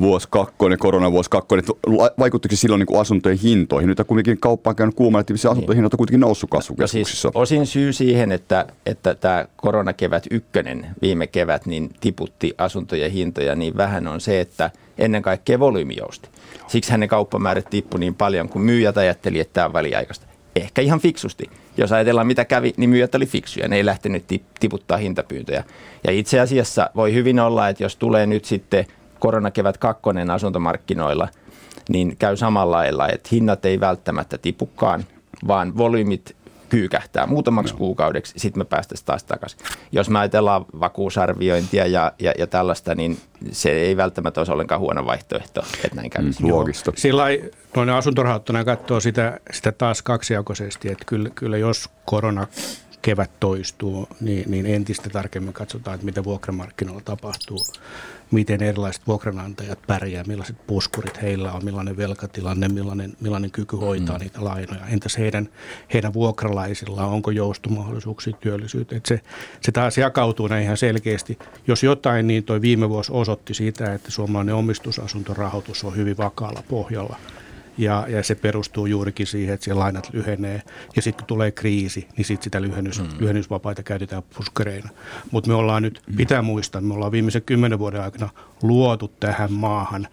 vuosi 0.00 0.28
kakkonen, 0.30 0.78
korona 0.78 1.12
vuosi 1.12 1.30
kakkonen, 1.30 1.64
vaikuttiko 2.18 2.56
se 2.56 2.60
silloin 2.60 2.78
niinku 2.78 2.98
asuntojen 2.98 3.38
hintoihin? 3.38 3.88
Nyt 3.88 3.98
kuitenkin 4.06 4.40
kauppaan 4.40 4.76
käynyt 4.76 4.94
kuuma, 4.94 5.20
että 5.20 5.34
asuntojen 5.50 5.76
hinnat 5.76 5.94
on 5.94 5.98
kuitenkin 5.98 6.20
noussut 6.20 6.50
kasvukeskuksissa. 6.50 7.28
No 7.28 7.32
siis 7.32 7.42
osin 7.42 7.66
syy 7.66 7.92
siihen, 7.92 8.32
että, 8.32 8.66
että 8.86 9.14
tämä 9.14 9.46
koronakevät 9.56 10.26
ykkönen 10.30 10.86
viime 11.02 11.26
kevät 11.26 11.66
niin 11.66 11.90
tiputti 12.00 12.54
asuntojen 12.58 13.10
hintoja 13.10 13.54
niin 13.54 13.76
vähän 13.76 14.08
on 14.08 14.20
se, 14.20 14.40
että 14.40 14.70
ennen 14.98 15.22
kaikkea 15.22 15.60
volyymi 15.60 15.94
jousti. 15.96 16.28
Siksi 16.66 16.90
hänen 16.90 17.08
kauppamäärät 17.08 17.70
tippui 17.70 18.00
niin 18.00 18.14
paljon, 18.14 18.48
kun 18.48 18.62
myyjät 18.62 18.98
ajatteli, 18.98 19.40
että 19.40 19.52
tämä 19.52 19.66
on 19.66 19.72
väliaikaista. 19.72 20.27
Ehkä 20.62 20.82
ihan 20.82 21.00
fiksusti 21.00 21.50
jos 21.78 21.92
ajatellaan 21.92 22.26
mitä 22.26 22.44
kävi, 22.44 22.72
niin 22.76 22.90
myyjät 22.90 23.14
oli 23.14 23.26
fiksuja. 23.26 23.68
Ne 23.68 23.76
ei 23.76 23.86
lähtenyt 23.86 24.24
tiputtaa 24.60 24.96
hintapyyntöjä. 24.96 25.64
Ja 26.04 26.12
itse 26.12 26.40
asiassa 26.40 26.90
voi 26.96 27.14
hyvin 27.14 27.40
olla, 27.40 27.68
että 27.68 27.82
jos 27.82 27.96
tulee 27.96 28.26
nyt 28.26 28.44
sitten 28.44 28.86
koronakevät 29.18 29.78
kakkonen 29.78 30.30
asuntomarkkinoilla, 30.30 31.28
niin 31.88 32.16
käy 32.16 32.36
samalla 32.36 32.76
lailla, 32.76 33.08
että 33.08 33.28
hinnat 33.32 33.64
ei 33.64 33.80
välttämättä 33.80 34.38
tipukaan, 34.38 35.04
vaan 35.48 35.76
volyymit 35.76 36.36
kyykähtää 36.68 37.26
muutamaksi 37.26 37.74
no. 37.74 37.78
kuukaudeksi, 37.78 38.34
sitten 38.36 38.60
me 38.60 38.64
päästäisiin 38.64 39.06
taas 39.06 39.24
takaisin. 39.24 39.58
Jos 39.92 40.10
me 40.10 40.18
ajatellaan 40.18 40.66
vakuusarviointia 40.80 41.86
ja, 41.86 42.12
ja, 42.18 42.32
ja 42.38 42.46
tällaista, 42.46 42.94
niin 42.94 43.18
se 43.50 43.70
ei 43.70 43.96
välttämättä 43.96 44.40
olisi 44.40 44.52
ollenkaan 44.52 44.80
huono 44.80 45.06
vaihtoehto, 45.06 45.62
että 45.84 45.96
näin 45.96 46.10
kävisi. 46.10 46.42
Mm, 46.42 46.48
luogista. 46.48 46.92
Sillä 46.96 47.24
noin 47.76 47.90
asuntorahoittuna 47.90 48.64
katsoo 48.64 49.00
sitä, 49.00 49.40
sitä 49.52 49.72
taas 49.72 50.02
kaksijakoisesti, 50.02 50.88
että 50.88 51.04
kyllä, 51.04 51.30
kyllä 51.34 51.56
jos 51.56 51.90
korona 52.04 52.46
kevät 53.02 53.30
toistuu, 53.40 54.08
niin, 54.20 54.50
niin 54.50 54.66
entistä 54.66 55.10
tarkemmin 55.10 55.52
katsotaan, 55.52 55.94
että 55.94 56.04
mitä 56.04 56.24
vuokramarkkinoilla 56.24 57.02
tapahtuu 57.04 57.58
miten 58.30 58.62
erilaiset 58.62 59.02
vuokranantajat 59.06 59.78
pärjää, 59.86 60.24
millaiset 60.26 60.66
puskurit 60.66 61.22
heillä 61.22 61.52
on, 61.52 61.64
millainen 61.64 61.96
velkatilanne, 61.96 62.68
millainen, 62.68 63.12
millainen 63.20 63.50
kyky 63.50 63.76
hoitaa 63.76 64.18
mm. 64.18 64.22
niitä 64.22 64.44
lainoja. 64.44 64.86
Entäs 64.86 65.18
heidän, 65.18 65.48
heidän 65.92 66.12
vuokralaisillaan, 66.12 67.08
onko 67.08 67.30
joustomahdollisuuksia 67.30 68.36
työllisyyteen? 68.40 69.00
Se, 69.06 69.20
se 69.60 69.72
taas 69.72 69.98
jakautuu 69.98 70.46
näin 70.46 70.64
ihan 70.64 70.76
selkeästi. 70.76 71.38
Jos 71.66 71.82
jotain, 71.82 72.26
niin 72.26 72.44
tuo 72.44 72.60
viime 72.60 72.88
vuosi 72.88 73.12
osoitti 73.12 73.54
sitä, 73.54 73.94
että 73.94 74.10
suomalainen 74.10 74.54
omistusasuntorahoitus 74.54 75.84
on 75.84 75.96
hyvin 75.96 76.16
vakaalla 76.16 76.62
pohjalla– 76.68 77.16
ja, 77.78 78.06
ja 78.08 78.22
se 78.22 78.34
perustuu 78.34 78.86
juurikin 78.86 79.26
siihen, 79.26 79.54
että 79.54 79.64
siellä 79.64 79.80
lainat 79.80 80.10
lyhenee. 80.12 80.62
Ja 80.96 81.02
sitten 81.02 81.22
kun 81.22 81.26
tulee 81.26 81.50
kriisi, 81.50 82.08
niin 82.16 82.24
sitten 82.24 82.44
sitä 82.44 82.62
lyhennys, 82.62 83.00
mm. 83.00 83.08
lyhennysvapaita 83.18 83.82
käytetään 83.82 84.22
puskereina. 84.36 84.88
Mutta 85.30 85.50
me 85.50 85.54
ollaan 85.54 85.82
nyt, 85.82 86.02
pitää 86.16 86.42
muistaa, 86.42 86.80
me 86.80 86.94
ollaan 86.94 87.12
viimeisen 87.12 87.42
kymmenen 87.42 87.78
vuoden 87.78 88.02
aikana 88.02 88.28
luotu 88.62 89.12
tähän 89.20 89.52
maahan 89.52 90.08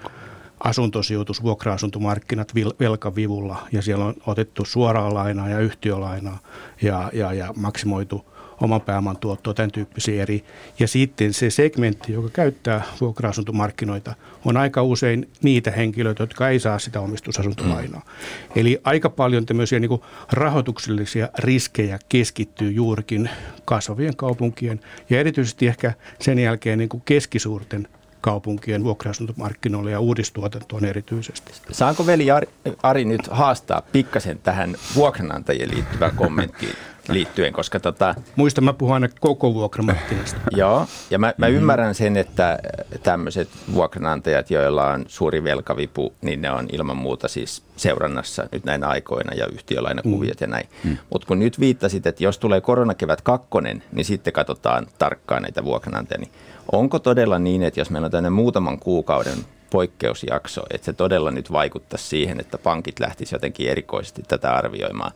asuntosijoitus, 0.60 1.44
vuokra-asuntomarkkinat 1.44 2.56
velkavivulla 2.80 3.68
ja 3.72 3.82
siellä 3.82 4.06
on 4.06 4.14
otettu 4.28 4.66
suoraa 4.66 5.14
lainaa 5.14 5.50
ja 5.50 5.60
yhtiölainaa 5.60 6.40
ja, 6.82 7.10
ja, 7.14 7.34
ja 7.34 7.54
maksimoitu– 7.56 8.26
oman 8.62 8.82
pääoman 8.82 9.18
tuottoa, 9.18 9.54
tämän 9.54 9.72
tyyppisiä 9.72 10.22
eri. 10.22 10.44
Ja 10.80 10.88
sitten 10.88 11.34
se 11.34 11.50
segmentti, 11.50 12.14
joka 12.14 12.30
käyttää 12.30 12.84
vuokra-asuntomarkkinoita, 13.02 14.16
on 14.46 14.58
aika 14.58 14.84
usein 14.84 15.30
niitä 15.44 15.72
henkilöitä, 15.72 16.24
jotka 16.24 16.50
ei 16.50 16.60
saa 16.60 16.80
sitä 16.80 17.00
omistusasuntolainaa. 17.00 18.02
Mm. 18.06 18.62
Eli 18.62 18.82
aika 18.84 19.10
paljon 19.10 19.46
tämmöisiä 19.46 19.80
niin 19.80 20.02
rahoituksellisia 20.32 21.30
riskejä 21.40 22.00
keskittyy 22.10 22.72
juurikin 22.72 23.30
kasvavien 23.66 24.16
kaupunkien 24.16 24.80
ja 25.10 25.20
erityisesti 25.20 25.68
ehkä 25.68 25.94
sen 26.20 26.40
jälkeen 26.40 26.78
niin 26.78 26.90
keskisuurten 27.06 27.88
kaupunkien 28.26 28.84
vuokra-asuntomarkkinoille 28.84 29.92
ja 29.92 30.00
uudistuotantoon 30.00 30.86
erityisesti. 30.86 31.54
Saanko 31.72 32.06
veli 32.06 32.32
Ari, 32.32 32.48
Ari 32.84 33.06
nyt 33.06 33.28
haastaa 33.28 33.82
pikkasen 33.92 34.40
tähän 34.44 34.76
vuokranantajien 34.96 35.72
liittyvään 35.72 36.16
kommenttiin? 36.16 36.76
liittyen, 37.10 37.54
koska 37.54 37.80
tota... 37.80 38.16
Muista, 38.36 38.62
mä 38.62 38.74
puhun 38.74 38.94
aina 38.94 39.08
koko 39.20 39.54
vuokramarkkinasta. 39.54 40.40
Joo, 40.58 40.88
ja 41.10 41.20
mä, 41.20 41.34
mä 41.38 41.46
mm-hmm. 41.46 41.58
ymmärrän 41.58 41.96
sen, 41.96 42.18
että 42.18 42.60
tämmöiset 43.04 43.50
vuokranantajat, 43.74 44.52
joilla 44.52 44.88
on 44.88 45.06
suuri 45.08 45.44
velkavipu, 45.44 46.14
niin 46.22 46.42
ne 46.42 46.52
on 46.52 46.68
ilman 46.72 46.98
muuta 46.98 47.28
siis 47.28 47.64
seurannassa 47.76 48.48
nyt 48.52 48.66
näinä 48.66 48.88
aikoina 48.88 49.34
ja 49.34 49.48
yhtiölainakuviot 49.48 50.40
mm. 50.40 50.44
ja 50.44 50.48
näin. 50.48 50.70
Mm. 50.84 50.98
Mutta 51.10 51.28
kun 51.28 51.40
nyt 51.40 51.60
viittasit, 51.60 52.08
että 52.08 52.24
jos 52.24 52.38
tulee 52.38 52.62
koronakevät 52.62 53.22
kakkonen, 53.22 53.84
niin 53.92 54.06
sitten 54.06 54.34
katsotaan 54.34 54.88
tarkkaan 54.98 55.42
näitä 55.42 55.64
vuokranantajia. 55.64 56.20
Niin 56.20 56.32
onko 56.72 57.00
todella 57.00 57.40
niin, 57.40 57.64
että 57.64 57.80
jos 57.80 57.90
meillä 57.90 58.06
on 58.06 58.12
tänne 58.12 58.30
muutaman 58.30 58.80
kuukauden 58.80 59.38
poikkeusjakso, 59.72 60.62
että 60.74 60.86
se 60.86 60.94
todella 60.94 61.32
nyt 61.32 61.52
vaikuttaa 61.52 61.98
siihen, 61.98 62.40
että 62.40 62.58
pankit 62.58 63.00
lähtisivät 63.00 63.36
jotenkin 63.36 63.70
erikoisesti 63.70 64.24
tätä 64.28 64.54
arvioimaan? 64.54 65.12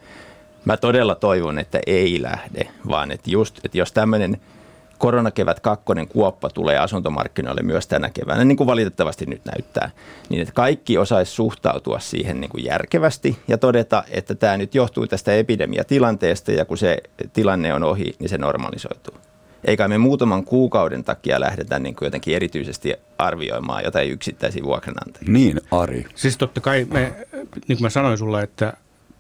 Mä 0.65 0.78
todella 0.78 1.15
toivon, 1.15 1.60
että 1.60 1.80
ei 1.88 2.22
lähde, 2.22 2.67
vaan 2.89 3.12
että 3.12 3.32
just, 3.32 3.60
että 3.65 3.78
jos 3.78 3.91
tämmöinen 3.91 4.41
koronakevät 4.98 5.60
kakkonen 5.60 6.08
kuoppa 6.08 6.50
tulee 6.50 6.78
asuntomarkkinoille 6.78 7.62
myös 7.62 7.88
tänä 7.88 8.10
keväänä, 8.10 8.43
niin 8.43 8.58
kuin 8.58 8.67
valitettavasti 8.67 9.26
nyt 9.26 9.41
näyttää, 9.45 9.91
niin 10.30 10.41
että 10.41 10.54
kaikki 10.54 10.98
osaisi 10.98 11.32
suhtautua 11.32 12.00
siihen 12.00 12.41
niin 12.41 12.50
kuin 12.50 12.65
järkevästi 12.65 13.38
ja 13.48 13.58
todeta, 13.58 14.04
että 14.10 14.36
tämä 14.36 14.58
nyt 14.58 14.76
johtuu 14.76 15.08
tästä 15.08 15.34
epidemiatilanteesta 15.34 16.52
ja 16.52 16.65
kun 16.65 16.78
se 16.78 16.98
tilanne 17.34 17.74
on 17.74 17.84
ohi, 17.84 18.15
niin 18.19 18.30
se 18.30 18.38
normalisoituu. 18.38 19.15
Eikä 19.65 19.88
me 19.88 19.98
muutaman 19.98 20.43
kuukauden 20.43 21.04
takia 21.04 21.39
lähdetä 21.39 21.80
niin 21.80 21.95
kuin 21.95 22.08
jotenkin 22.08 22.36
erityisesti 22.36 22.93
arvioimaan 23.17 23.84
jotain 23.84 24.12
yksittäisiä 24.12 24.63
vuokranantajia. 24.63 25.34
Niin, 25.34 25.62
Ari. 25.72 26.06
Siis 26.15 26.38
totta 26.38 26.62
kai 26.62 26.88
me, 26.91 27.13
niin 27.54 27.78
kuin 27.78 27.82
mä 27.82 27.89
sanoin 27.89 28.17
sulle, 28.17 28.41
että 28.41 28.74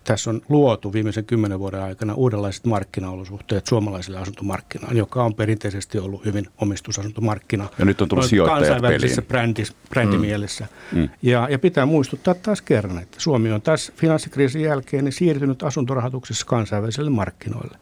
tässä 0.09 0.29
on 0.29 0.41
luotu 0.49 0.93
viimeisen 0.93 1.25
kymmenen 1.25 1.59
vuoden 1.59 1.83
aikana 1.83 2.13
uudenlaiset 2.13 2.65
markkinaolosuhteet 2.65 3.67
suomalaiselle 3.67 4.19
asuntomarkkinaan, 4.19 4.97
joka 4.97 5.23
on 5.23 5.35
perinteisesti 5.35 5.99
ollut 5.99 6.25
hyvin 6.25 6.47
omistusasuntomarkkina. 6.57 7.69
Ja 7.79 7.85
nyt 7.85 8.01
on 8.01 8.07
tullut 8.07 8.25
sijoittajat 8.25 8.59
Kansainvälisessä 8.59 9.21
brändis, 9.21 9.73
brändimielessä. 9.89 10.67
Mm. 10.91 10.99
Mm. 10.99 11.09
Ja, 11.21 11.47
ja 11.51 11.59
pitää 11.59 11.85
muistuttaa 11.85 12.33
taas 12.33 12.61
kerran, 12.61 12.97
että 12.97 13.19
Suomi 13.19 13.51
on 13.51 13.61
tässä 13.61 13.93
finanssikriisin 13.95 14.61
jälkeen 14.61 15.05
niin 15.05 15.13
siirtynyt 15.13 15.63
asuntorahoituksessa 15.63 16.45
kansainväliselle 16.45 17.09
markkinoille. 17.09 17.77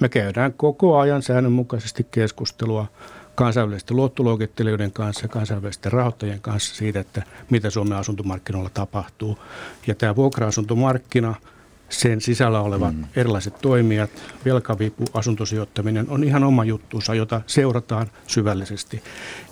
Me 0.00 0.08
käydään 0.08 0.52
koko 0.52 0.98
ajan 0.98 1.22
säännönmukaisesti 1.22 2.06
keskustelua 2.10 2.86
kansainvälisten 3.34 3.96
luottoluokittelijoiden 3.96 4.92
kanssa 4.92 5.24
ja 5.24 5.28
kansainvälisten 5.28 5.92
rahoittajien 5.92 6.40
kanssa 6.40 6.74
siitä, 6.74 7.00
että 7.00 7.22
mitä 7.50 7.70
Suomen 7.70 7.98
asuntomarkkinoilla 7.98 8.70
tapahtuu. 8.74 9.38
Ja 9.86 9.94
tämä 9.94 10.16
vuokra-asuntomarkkina– 10.16 11.34
sen 11.88 12.20
sisällä 12.20 12.60
olevat 12.60 12.96
mm. 12.96 13.04
erilaiset 13.16 13.54
toimijat, 13.62 14.10
velkavipu, 14.44 15.04
asuntosijoittaminen 15.14 16.06
on 16.08 16.24
ihan 16.24 16.44
oma 16.44 16.64
juttuunsa, 16.64 17.14
jota 17.14 17.40
seurataan 17.46 18.06
syvällisesti. 18.26 19.02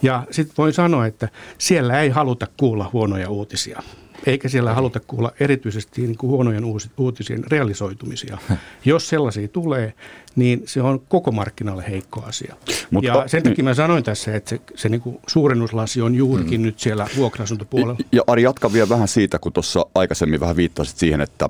Ja 0.03 0.27
sitten 0.31 0.55
voin 0.59 0.73
sanoa, 0.73 1.07
että 1.07 1.29
siellä 1.59 2.01
ei 2.01 2.09
haluta 2.11 2.47
kuulla 2.57 2.91
huonoja 2.93 3.31
uutisia. 3.31 3.83
Eikä 4.27 4.49
siellä 4.49 4.75
haluta 4.75 5.01
kuulla 5.01 5.33
erityisesti 5.41 6.03
niin 6.03 6.17
kuin 6.17 6.31
huonojen 6.31 6.65
uutisien 6.97 7.45
realisoitumisia. 7.51 8.39
Jos 8.85 9.09
sellaisia 9.09 9.49
tulee, 9.49 9.95
niin 10.37 10.63
se 10.67 10.83
on 10.83 11.01
koko 11.01 11.33
markkinalle 11.33 11.85
heikko 11.89 12.23
asia. 12.23 12.57
Mutta, 12.91 13.09
ja 13.09 13.29
sen 13.29 13.43
takia 13.43 13.65
mä 13.65 13.75
sanoin 13.75 14.05
tässä, 14.05 14.37
että 14.37 14.51
se, 14.51 14.61
se 14.75 14.89
niin 14.89 15.01
kuin 15.01 15.19
suurennuslasi 15.27 16.01
on 16.01 16.15
juurikin 16.15 16.61
mm. 16.61 16.65
nyt 16.65 16.79
siellä 16.79 17.07
vuokra-asuntopuolella. 17.17 17.97
Ja 18.13 18.23
Ari, 18.27 18.43
jatka 18.43 18.73
vielä 18.73 18.89
vähän 18.89 19.09
siitä, 19.09 19.39
kun 19.39 19.53
tuossa 19.53 19.87
aikaisemmin 19.95 20.41
vähän 20.41 20.57
viittasit 20.57 20.99
siihen, 20.99 21.21
että 21.21 21.49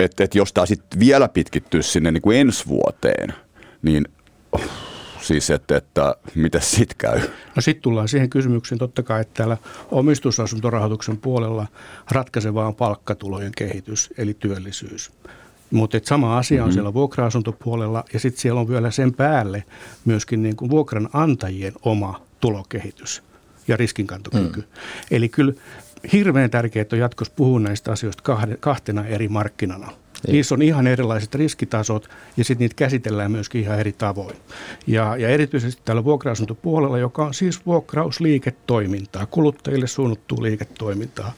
että 0.00 0.24
et 0.24 0.34
jos 0.34 0.52
tämä 0.52 0.66
sitten 0.66 1.00
vielä 1.00 1.28
pitkittyisi 1.28 1.90
sinne 1.90 2.10
niin 2.10 2.22
kuin 2.22 2.38
ensi 2.38 2.66
vuoteen, 2.66 3.34
niin 3.82 4.08
oh, 4.52 4.62
siis 5.20 5.50
että, 5.50 5.76
että 5.76 6.16
mitä 6.34 6.60
sitten 6.60 6.96
käy? 6.98 7.20
No 7.56 7.62
sitten 7.62 7.82
tullaan 7.82 8.08
siihen 8.08 8.30
kysymykseen 8.30 8.78
totta 8.78 9.02
kai, 9.02 9.20
että 9.20 9.34
täällä 9.34 9.56
omistusasuntorahoituksen 9.90 11.16
puolella 11.16 11.66
ratkaisevaa 12.10 12.66
on 12.66 12.74
palkkatulojen 12.74 13.52
kehitys, 13.56 14.10
eli 14.18 14.34
työllisyys. 14.34 15.10
Mutta 15.70 16.00
sama 16.02 16.38
asia 16.38 16.62
on 16.62 16.68
mm-hmm. 16.68 16.74
siellä 16.74 16.94
vuokra-asuntopuolella 16.94 18.04
ja 18.12 18.20
sitten 18.20 18.40
siellä 18.40 18.60
on 18.60 18.68
vielä 18.68 18.90
sen 18.90 19.14
päälle 19.14 19.64
myöskin 20.04 20.42
niin 20.42 20.56
kuin 20.56 20.70
vuokranantajien 20.70 21.72
oma 21.82 22.22
tulokehitys 22.40 23.22
ja 23.68 23.76
riskinkantokyky. 23.76 24.60
Mm. 24.60 24.66
Eli 25.10 25.28
kyllä 25.28 25.52
hirveän 26.12 26.50
tärkeää 26.50 26.86
on 26.92 26.98
jatkossa 26.98 27.34
puhua 27.36 27.60
näistä 27.60 27.92
asioista 27.92 28.22
kahtena 28.60 29.06
eri 29.06 29.28
markkinana. 29.28 29.86
Niin. 29.86 30.32
Niissä 30.32 30.54
on 30.54 30.62
ihan 30.62 30.86
erilaiset 30.86 31.34
riskitasot 31.34 32.08
ja 32.36 32.44
sitten 32.44 32.64
niitä 32.64 32.74
käsitellään 32.76 33.30
myöskin 33.30 33.60
ihan 33.60 33.80
eri 33.80 33.92
tavoin. 33.92 34.36
Ja, 34.86 35.16
ja 35.16 35.28
erityisesti 35.28 35.82
täällä 35.84 36.04
vuokra-asuntopuolella, 36.04 36.98
joka 36.98 37.24
on 37.24 37.34
siis 37.34 37.66
vuokrausliiketoimintaa, 37.66 39.26
kuluttajille 39.26 39.86
suunnattua 39.86 40.42
liiketoimintaa, 40.42 41.32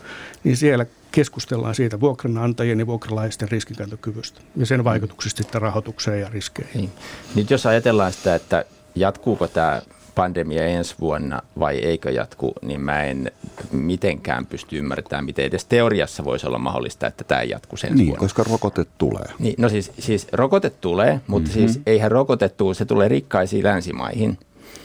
niin 0.44 0.57
siellä 0.57 0.87
keskustellaan 1.12 1.74
siitä 1.74 2.00
vuokranantajien 2.00 2.79
ja 2.79 2.87
vuokralaisten 2.87 3.48
riskinkantokyvystä 3.48 4.40
ja 4.57 4.66
sen 4.66 4.85
vaikutuksista 4.85 5.42
sitten 5.42 5.62
rahoitukseen 5.62 6.20
ja 6.20 6.29
riskeihin. 6.29 6.81
Niin. 6.81 6.90
Nyt 7.35 7.50
jos 7.50 7.66
ajatellaan 7.66 8.12
sitä, 8.12 8.35
että 8.35 8.64
jatkuuko 8.94 9.48
tämä 9.48 9.83
pandemia 10.16 10.66
ensi 10.66 10.94
vuonna 11.00 11.42
vai 11.59 11.76
eikö 11.76 12.11
jatku, 12.11 12.52
niin 12.62 12.81
mä 12.81 13.05
en 13.05 13.33
mitenkään 13.72 14.46
pysty 14.46 14.79
ymmärtämään, 14.79 15.24
miten 15.24 15.44
edes 15.44 15.64
teoriassa 15.64 16.24
voisi 16.24 16.46
olla 16.46 16.59
mahdollista, 16.59 17.07
että 17.07 17.24
tämä 17.24 17.40
ei 17.40 17.50
jatku 17.50 17.76
sen 17.76 17.94
niin, 17.94 18.07
vuonna. 18.07 18.20
koska 18.20 18.44
rokote 18.50 18.87
tulee. 18.98 19.24
Niin, 19.38 19.55
no 19.59 19.68
siis, 19.68 19.92
siis 19.98 20.26
rokote 20.33 20.70
tulee, 20.70 21.20
mutta 21.26 21.50
mm-hmm. 21.50 21.68
siis 21.68 21.81
eihän 21.87 22.11
rokotettu, 22.11 22.74
se 22.74 22.85
tulee 22.85 23.09
rikkaisiin 23.09 23.64
länsimaihin. 23.64 24.38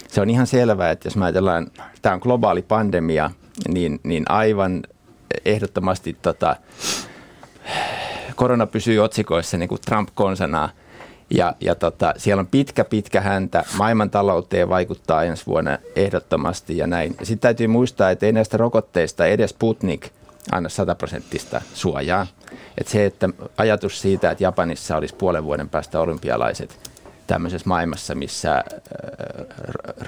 Se 0.08 0.22
on 0.22 0.30
ihan 0.30 0.48
selvää, 0.48 0.92
että 0.92 1.08
jos 1.08 1.16
mä 1.16 1.26
ajatellaan, 1.26 1.68
tämä 2.02 2.16
on 2.16 2.22
globaali 2.24 2.62
pandemia, 2.62 3.32
niin, 3.68 4.00
niin 4.04 4.26
aivan 4.30 4.84
ehdottomasti 5.46 6.18
tota, 6.22 6.56
korona 8.36 8.68
pysyy 8.68 9.00
otsikoissa 9.00 9.58
niin 9.58 9.70
kuin 9.70 9.82
Trump-konsanaa– 9.82 10.70
ja, 11.32 11.54
ja 11.60 11.76
tota, 11.76 12.14
siellä 12.18 12.40
on 12.40 12.48
pitkä, 12.48 12.84
pitkä 12.84 13.22
häntä. 13.22 13.64
Maailmantalouteen 13.78 14.70
vaikuttaa 14.70 15.24
ensi 15.24 15.46
vuonna 15.46 15.78
ehdottomasti 15.96 16.78
ja 16.78 16.88
näin. 16.88 17.16
Sitten 17.24 17.40
täytyy 17.40 17.68
muistaa, 17.68 18.12
että 18.12 18.26
ei 18.26 18.32
näistä 18.32 18.58
rokotteista 18.58 19.26
edes 19.26 19.50
Sputnik 19.50 20.10
anna 20.52 20.70
sataprosenttista 20.70 21.62
suojaa. 21.74 22.28
Et 22.78 22.88
se, 22.88 23.06
että 23.06 23.30
ajatus 23.58 24.02
siitä, 24.02 24.32
että 24.32 24.44
Japanissa 24.44 24.98
olisi 24.98 25.16
puolen 25.16 25.44
vuoden 25.44 25.70
päästä 25.70 26.00
olympialaiset 26.00 26.92
tämmöisessä 27.28 27.70
maailmassa, 27.70 28.16
missä 28.16 28.56
äh, 28.56 28.64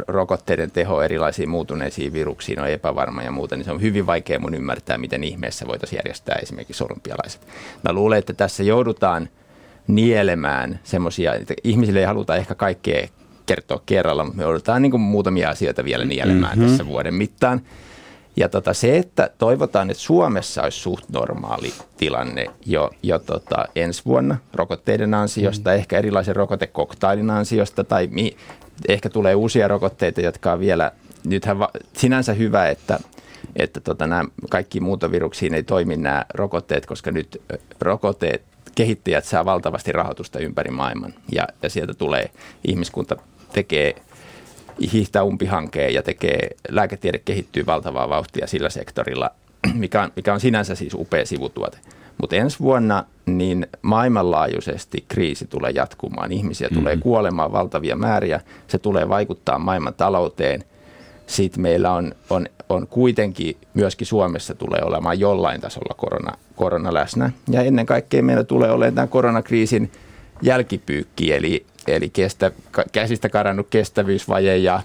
rokotteiden 0.08 0.72
teho 0.72 1.02
erilaisiin 1.02 1.50
muutuneisiin 1.50 2.14
viruksiin 2.14 2.60
on 2.60 2.68
epävarma 2.68 3.24
ja 3.24 3.32
muuta, 3.32 3.56
niin 3.56 3.66
se 3.66 3.72
on 3.72 3.82
hyvin 3.82 4.06
vaikea 4.06 4.40
mun 4.40 4.56
ymmärtää, 4.56 4.98
miten 4.98 5.24
ihmeessä 5.24 5.68
voitaisiin 5.68 5.98
järjestää 5.98 6.36
esimerkiksi 6.42 6.84
olympialaiset. 6.84 7.42
Mä 7.84 7.94
luulen, 7.94 8.20
että 8.20 8.34
tässä 8.34 8.64
joudutaan– 8.64 9.30
nielemään 9.88 10.80
semmoisia, 10.84 11.34
että 11.34 11.54
ihmisille 11.64 12.00
ei 12.00 12.06
haluta 12.06 12.36
ehkä 12.36 12.56
kaikkea 12.56 13.08
kertoa 13.46 13.82
kerralla, 13.86 14.24
mutta 14.24 14.38
me 14.38 14.44
joudutaan 14.44 14.82
niin 14.82 14.92
kuin 14.92 15.02
muutamia 15.02 15.50
asioita 15.50 15.84
vielä 15.84 16.06
nielemään 16.06 16.58
mm-hmm. 16.58 16.72
tässä 16.72 16.88
vuoden 16.88 17.14
mittaan. 17.14 17.62
Ja 18.36 18.50
tota, 18.50 18.74
se, 18.74 18.98
että 18.98 19.30
toivotaan, 19.38 19.90
että 19.90 20.04
Suomessa 20.04 20.64
olisi 20.64 20.80
suht 20.80 21.10
normaali 21.10 21.74
tilanne 21.98 22.46
jo, 22.66 22.92
jo 23.04 23.20
tota, 23.20 23.66
ensi 23.76 24.02
vuonna 24.06 24.38
rokotteiden 24.54 25.14
ansiosta, 25.14 25.70
mm. 25.70 25.76
ehkä 25.76 25.98
erilaisen 25.98 26.36
rokotekoktailin 26.36 27.30
ansiosta, 27.30 27.84
tai 27.84 28.08
mi, 28.12 28.38
ehkä 28.88 29.10
tulee 29.10 29.36
uusia 29.36 29.68
rokotteita, 29.68 30.22
jotka 30.22 30.52
on 30.52 30.60
vielä, 30.60 30.92
nythän 31.26 31.60
va, 31.60 31.70
sinänsä 31.94 32.34
hyvä, 32.34 32.70
että, 32.70 33.00
että 33.56 33.80
tota, 33.80 34.08
nämä 34.08 34.24
kaikki 34.50 34.80
muuntoviruksiin 34.80 35.54
ei 35.54 35.64
toimi 35.64 35.98
nämä 35.98 36.26
rokotteet, 36.34 36.86
koska 36.86 37.12
nyt 37.12 37.42
rokotteet 37.82 38.53
kehittäjät 38.76 39.26
saa 39.26 39.46
valtavasti 39.46 39.92
rahoitusta 39.92 40.40
ympäri 40.40 40.72
maailman 40.72 41.14
ja, 41.32 41.48
ja 41.62 41.70
sieltä 41.70 41.94
tulee 41.94 42.32
ihmiskunta 42.68 43.16
tekee 43.54 43.96
hiihtää 44.94 45.24
umpihankeen 45.24 45.94
ja 45.94 46.04
tekee, 46.04 46.50
lääketiede 46.70 47.20
kehittyy 47.26 47.66
valtavaa 47.66 48.10
vauhtia 48.10 48.48
sillä 48.48 48.70
sektorilla, 48.70 49.32
mikä 49.74 50.02
on, 50.02 50.12
mikä 50.16 50.34
on 50.34 50.40
sinänsä 50.40 50.76
siis 50.76 50.94
upea 50.94 51.26
sivutuote. 51.26 51.78
Mutta 52.22 52.36
ensi 52.36 52.60
vuonna 52.60 53.06
niin 53.26 53.68
maailmanlaajuisesti 53.82 55.06
kriisi 55.08 55.48
tulee 55.48 55.72
jatkumaan. 55.72 56.32
Ihmisiä 56.32 56.68
mm-hmm. 56.68 56.80
tulee 56.80 56.98
kuolemaan 56.98 57.52
valtavia 57.52 57.96
määriä. 57.96 58.42
Se 58.68 58.78
tulee 58.78 59.10
vaikuttaa 59.10 59.60
maailman 59.60 59.94
talouteen. 59.94 60.64
Sitten 61.34 61.62
meillä 61.62 61.92
on, 61.92 62.12
on, 62.30 62.46
on 62.70 62.88
kuitenkin 62.88 63.58
myöskin 63.74 64.08
Suomessa 64.08 64.56
tulee 64.56 64.82
olemaan 64.84 65.20
jollain 65.20 65.62
tasolla 65.62 65.96
korona, 65.98 66.38
korona 66.56 66.94
läsnä. 66.94 67.32
Ja 67.50 67.62
ennen 67.62 67.86
kaikkea 67.86 68.24
meillä 68.24 68.44
tulee 68.44 68.72
olemaan 68.72 68.96
tämän 68.96 69.10
koronakriisin 69.10 69.92
jälkipyykki, 70.42 71.34
eli, 71.34 71.66
eli 71.88 72.10
kestä, 72.10 72.52
käsistä 72.92 73.30
karannut 73.30 73.68
kestävyysvaje 73.70 74.58
ja 74.58 74.82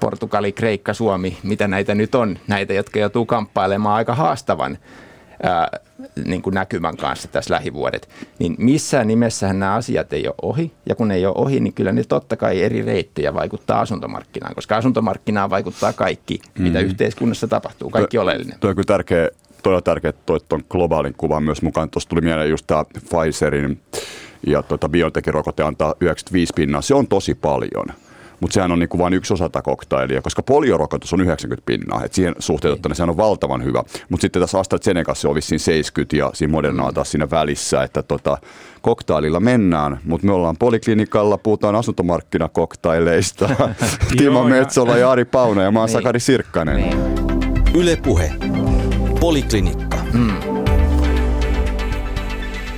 Portugali, 0.00 0.52
Kreikka, 0.52 0.94
Suomi, 0.94 1.38
mitä 1.42 1.68
näitä 1.68 1.94
nyt 1.94 2.14
on, 2.14 2.38
näitä, 2.48 2.74
jotka 2.74 2.98
joutuu 2.98 3.26
kamppailemaan 3.26 3.96
aika 3.96 4.14
haastavan 4.14 4.78
ää, 5.42 5.68
niin 6.24 6.42
kuin 6.42 6.54
näkymän 6.54 6.96
kanssa 6.96 7.28
tässä 7.28 7.54
lähivuodet, 7.54 8.08
niin 8.38 8.54
missään 8.58 9.08
nimessähän 9.08 9.58
nämä 9.58 9.74
asiat 9.74 10.12
ei 10.12 10.26
ole 10.26 10.34
ohi. 10.42 10.72
Ja 10.86 10.94
kun 10.94 11.08
ne 11.08 11.14
ei 11.14 11.26
ole 11.26 11.34
ohi, 11.38 11.60
niin 11.60 11.72
kyllä 11.72 11.92
ne 11.92 12.04
totta 12.04 12.36
kai 12.36 12.62
eri 12.62 12.82
reittejä 12.82 13.34
vaikuttaa 13.34 13.80
asuntomarkkinaan, 13.80 14.54
koska 14.54 14.76
asuntomarkkinaan 14.76 15.50
vaikuttaa 15.50 15.92
kaikki, 15.92 16.40
mitä 16.58 16.78
mm. 16.78 16.84
yhteiskunnassa 16.84 17.48
tapahtuu, 17.48 17.90
kaikki 17.90 18.18
oleellinen. 18.18 18.58
Tuo 18.60 18.70
on 18.70 18.76
kyllä 18.76 18.86
tärkeä, 18.86 19.30
todella 19.62 19.82
tärkeää, 19.82 20.10
että 20.10 20.22
toit 20.26 20.48
tuon 20.48 20.64
globaalin 20.70 21.14
kuvan 21.16 21.42
myös 21.42 21.62
mukaan. 21.62 21.90
Tuossa 21.90 22.08
tuli 22.08 22.20
mieleen 22.20 22.50
just 22.50 22.66
tämä 22.66 22.84
Pfizerin 22.84 23.80
ja 24.46 24.62
tuota 24.62 24.88
BioNTechin 24.88 25.34
rokote 25.34 25.62
antaa 25.62 25.94
95 26.00 26.52
pinnaa. 26.56 26.82
Se 26.82 26.94
on 26.94 27.06
tosi 27.06 27.34
paljon 27.34 27.86
mutta 28.40 28.54
sehän 28.54 28.72
on 28.72 28.78
niin 28.78 28.88
kuin 28.88 28.98
vain 28.98 29.14
yksi 29.14 29.34
osa 29.34 29.48
tätä 29.48 29.62
koktailia, 29.62 30.22
koska 30.22 30.42
poliorokotus 30.42 31.12
on 31.12 31.20
90 31.20 31.66
pinnaa, 31.66 32.04
että 32.04 32.14
siihen 32.14 32.34
suhteutettuna 32.38 32.94
sehän 32.94 33.10
on 33.10 33.16
valtavan 33.16 33.64
hyvä. 33.64 33.82
Mutta 34.08 34.22
sitten 34.22 34.42
tässä 34.42 34.58
AstraZenecassa 34.58 35.28
on 35.28 35.34
vissiin 35.34 35.60
70 35.60 36.16
ja 36.16 36.30
siinä 36.34 36.50
Modernaa 36.50 36.92
taas 36.92 37.10
siinä 37.10 37.30
välissä, 37.30 37.82
että 37.82 38.02
tota, 38.02 38.38
koktaililla 38.82 39.40
mennään, 39.40 40.00
mutta 40.04 40.26
me 40.26 40.32
ollaan 40.32 40.56
poliklinikalla, 40.58 41.38
puhutaan 41.38 41.74
asuntomarkkinakoktaileista. 41.74 43.48
Timo 44.18 44.44
Metsola 44.44 44.96
ja 44.96 45.10
Ari 45.10 45.24
Pauna 45.24 45.62
ja 45.62 45.70
mä 45.70 45.78
oon 45.78 45.86
niin. 45.86 45.92
Sakari 45.92 46.20
Sirkkanen. 46.20 46.76
Niin. 46.76 46.98
Yle 47.74 47.96
Puhe. 47.96 48.32
Poliklinikka. 49.20 49.98
Mm. 50.12 50.55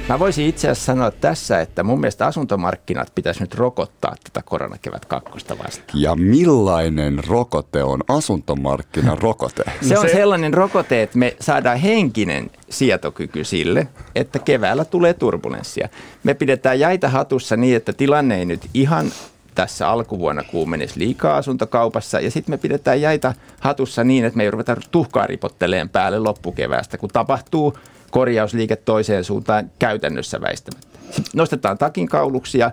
Mä 0.08 0.18
voisin 0.18 0.46
itse 0.46 0.68
asiassa 0.68 0.86
sanoa 0.86 1.10
tässä, 1.10 1.60
että 1.60 1.82
mun 1.82 2.00
mielestä 2.00 2.26
asuntomarkkinat 2.26 3.12
pitäisi 3.14 3.40
nyt 3.40 3.54
rokottaa 3.54 4.14
tätä 4.24 4.42
koronakevät 4.44 5.04
kakkosta 5.04 5.58
vastaan. 5.58 6.00
Ja 6.02 6.16
millainen 6.16 7.24
rokote 7.26 7.84
on 7.84 8.00
asuntomarkkinan 8.08 9.18
rokote? 9.18 9.64
Se 9.88 9.98
on 9.98 10.08
sellainen 10.08 10.54
rokote, 10.54 11.02
että 11.02 11.18
me 11.18 11.36
saadaan 11.40 11.78
henkinen 11.78 12.50
sietokyky 12.70 13.44
sille, 13.44 13.88
että 14.14 14.38
keväällä 14.38 14.84
tulee 14.84 15.14
turbulenssia. 15.14 15.88
Me 16.24 16.34
pidetään 16.34 16.80
jäitä 16.80 17.08
hatussa 17.08 17.56
niin, 17.56 17.76
että 17.76 17.92
tilanne 17.92 18.38
ei 18.38 18.44
nyt 18.44 18.70
ihan 18.74 19.06
tässä 19.54 19.88
alkuvuonna 19.88 20.42
kuumenisi 20.42 20.98
liikaa 20.98 21.36
asuntokaupassa 21.36 22.20
ja 22.20 22.30
sitten 22.30 22.52
me 22.52 22.58
pidetään 22.58 23.00
jäitä 23.00 23.34
hatussa 23.60 24.04
niin, 24.04 24.24
että 24.24 24.36
me 24.36 24.42
ei 24.42 24.50
ruveta 24.50 24.76
tuhkaa 24.90 25.26
ripotteleen 25.26 25.88
päälle 25.88 26.18
loppukeväästä, 26.18 26.98
kun 26.98 27.10
tapahtuu 27.12 27.74
korjausliike 28.10 28.76
toiseen 28.76 29.24
suuntaan 29.24 29.70
käytännössä 29.78 30.40
väistämättä. 30.40 30.98
Nostetaan 31.34 31.78
takin 31.78 32.08
kauluksia 32.08 32.70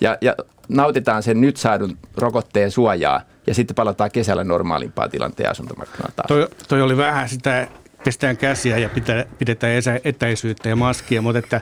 ja, 0.00 0.18
ja 0.20 0.34
nautitaan 0.68 1.22
sen 1.22 1.40
nyt 1.40 1.56
saadun 1.56 1.98
rokotteen 2.16 2.70
suojaa 2.70 3.20
ja 3.46 3.54
sitten 3.54 3.74
palataan 3.74 4.10
kesällä 4.10 4.44
normaalimpaan 4.44 5.10
tilanteen 5.10 5.50
asuntomarkkinoilla 5.50 6.12
taas. 6.16 6.28
Toi, 6.28 6.48
toi 6.68 6.82
oli 6.82 6.96
vähän 6.96 7.28
sitä 7.28 7.68
pestään 8.04 8.36
käsiä 8.36 8.78
ja 8.78 8.90
pidetään 9.38 9.72
etäisyyttä 10.04 10.68
ja 10.68 10.76
maskia, 10.76 11.22
mutta 11.22 11.38
että 11.38 11.60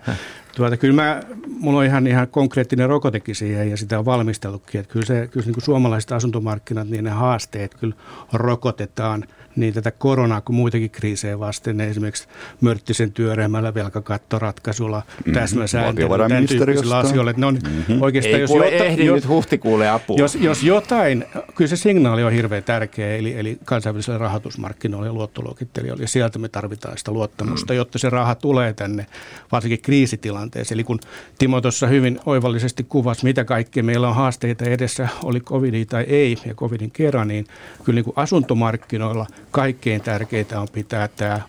Tuota, 0.56 0.76
kyllä 0.76 1.02
mä, 1.02 1.20
mulla 1.46 1.78
on 1.78 1.84
ihan, 1.84 2.06
ihan 2.06 2.28
konkreettinen 2.28 2.88
rokotekin 2.88 3.34
siihen 3.34 3.70
ja 3.70 3.76
sitä 3.76 3.98
on 3.98 4.04
valmisteltukin. 4.04 4.80
Että 4.80 4.92
kyllä 4.92 5.06
se, 5.06 5.28
kyllä 5.30 5.44
se 5.44 5.48
niin 5.48 5.54
kuin 5.54 5.64
suomalaiset 5.64 6.12
asuntomarkkinat, 6.12 6.88
niin 6.88 7.04
ne 7.04 7.10
haasteet 7.10 7.74
kyllä 7.74 7.94
rokotetaan– 8.32 9.24
niin 9.56 9.74
tätä 9.74 9.90
koronaa 9.90 10.40
kuin 10.40 10.56
muitakin 10.56 10.90
kriisejä 10.90 11.38
vasten, 11.38 11.80
esimerkiksi 11.80 12.28
Mörttisen 12.60 13.12
työryhmällä, 13.12 13.74
velkakattoratkaisulla, 13.74 14.98
mm-hmm. 15.06 15.34
täsmäsääntelyllä, 15.34 16.28
tämän 16.28 16.46
tyyppisillä 16.46 16.98
asioilla. 16.98 17.30
Että 17.30 17.40
ne 17.40 17.46
on 17.46 17.58
mm-hmm. 17.64 18.02
oikeastaan, 18.02 18.34
Ei 18.34 18.40
jos 18.40 18.50
kuule 18.50 18.70
jota, 18.70 18.84
ehdi 18.84 19.04
jos, 19.04 19.14
nyt 19.14 19.28
huhtikuulle 19.28 19.88
apua. 19.88 20.16
Jos, 20.18 20.34
jos 20.34 20.62
jotain, 20.62 21.24
kyllä 21.54 21.68
se 21.68 21.76
signaali 21.76 22.24
on 22.24 22.32
hirveän 22.32 22.62
tärkeä, 22.62 23.16
eli, 23.16 23.38
eli 23.38 23.58
kansainväliselle 23.64 24.18
rahoitusmarkkinoille 24.18 25.08
ja 25.08 25.12
luottoluokittelijoille, 25.12 26.02
ja 26.02 26.08
sieltä 26.08 26.38
me 26.38 26.48
tarvitaan 26.48 26.98
sitä 26.98 27.12
luottamusta, 27.12 27.72
mm. 27.72 27.76
jotta 27.76 27.98
se 27.98 28.10
raha 28.10 28.34
tulee 28.34 28.72
tänne, 28.72 29.06
varsinkin 29.52 29.82
kriisitilanteessa. 29.82 30.74
Eli 30.74 30.84
kun 30.84 31.00
Timo 31.38 31.60
tuossa 31.60 31.86
hyvin 31.86 32.20
oivallisesti 32.26 32.86
kuvasi, 32.88 33.24
mitä 33.24 33.44
kaikkea 33.44 33.82
meillä 33.82 34.08
on 34.08 34.14
haasteita 34.14 34.64
edessä, 34.64 35.08
oli 35.24 35.40
covid 35.40 35.84
tai 35.84 36.04
ei, 36.08 36.38
ja 36.46 36.54
covidin 36.54 36.90
kerran, 36.90 37.28
niin 37.28 37.46
kyllä 37.84 37.94
niin 37.94 38.04
kuin 38.04 38.14
asuntomarkkinoilla– 38.16 39.26
kaikkein 39.54 40.00
tärkeintä 40.00 40.60
on 40.60 40.68
pitää 40.72 41.08
tämä 41.08 41.40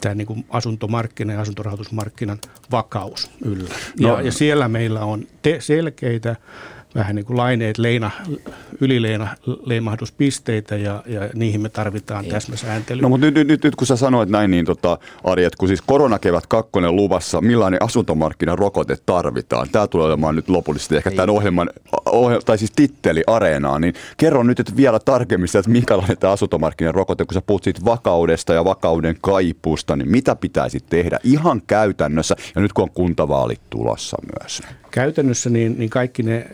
tämä 0.00 0.14
niin 0.14 0.26
kuin 0.26 0.44
asuntomarkkina 0.50 1.32
ja 1.32 1.40
asuntorahoitusmarkkinan 1.40 2.38
vakaus 2.70 3.30
yllä. 3.44 3.74
No, 4.00 4.08
ja, 4.08 4.22
ja 4.22 4.32
siellä 4.32 4.68
meillä 4.68 5.00
on 5.00 5.26
te 5.42 5.56
selkeitä 5.60 6.36
vähän 6.94 7.16
niin 7.16 7.26
kuin 7.26 7.36
laineet, 7.36 7.78
leina, 7.78 8.10
ylileina, 8.80 9.28
leimahduspisteitä 9.66 10.76
ja, 10.76 11.02
ja 11.06 11.20
niihin 11.34 11.60
me 11.60 11.68
tarvitaan 11.68 12.24
täsmäsääntelyä. 12.24 13.02
No 13.02 13.08
mutta 13.08 13.26
nyt, 13.30 13.48
nyt, 13.48 13.64
nyt 13.64 13.76
kun 13.76 13.86
sä 13.86 13.96
sanoit 13.96 14.28
näin, 14.28 14.50
niin 14.50 14.64
tota, 14.64 14.98
Ari, 15.24 15.44
että 15.44 15.56
kun 15.56 15.68
siis 15.68 15.82
koronakevät 15.82 16.46
kakkonen 16.46 16.96
luvassa, 16.96 17.40
millainen 17.40 17.82
asuntomarkkinan 17.82 18.58
rokote 18.58 18.96
tarvitaan? 19.06 19.68
Tämä 19.72 19.86
tulee 19.86 20.06
olemaan 20.06 20.36
nyt 20.36 20.48
lopullisesti 20.48 20.96
ehkä 20.96 21.10
Ei. 21.10 21.16
tämän 21.16 21.30
ohjelman, 21.30 21.70
ohjel, 22.06 22.40
tai 22.40 22.58
siis 22.58 22.72
titteli 22.76 23.22
areenaa, 23.26 23.78
niin 23.78 23.94
kerro 24.16 24.42
nyt 24.42 24.60
että 24.60 24.76
vielä 24.76 24.98
tarkemmin 24.98 25.48
että 25.58 25.70
minkälainen 25.70 26.18
tämä 26.18 26.32
asuntomarkkinan 26.32 26.94
rokote, 26.94 27.24
kun 27.24 27.34
sä 27.34 27.42
puhut 27.46 27.64
siitä 27.64 27.84
vakaudesta 27.84 28.54
ja 28.54 28.64
vakauden 28.64 29.16
kaipuusta, 29.20 29.96
niin 29.96 30.10
mitä 30.10 30.36
pitäisi 30.36 30.80
tehdä 30.80 31.18
ihan 31.24 31.62
käytännössä 31.66 32.36
ja 32.54 32.60
nyt 32.60 32.72
kun 32.72 32.82
on 32.82 32.90
kuntavaalit 32.90 33.60
tulossa 33.70 34.16
myös? 34.40 34.62
Käytännössä 34.92 35.50
niin, 35.50 35.78
niin 35.78 35.90
kaikki 35.90 36.22
ne 36.22 36.46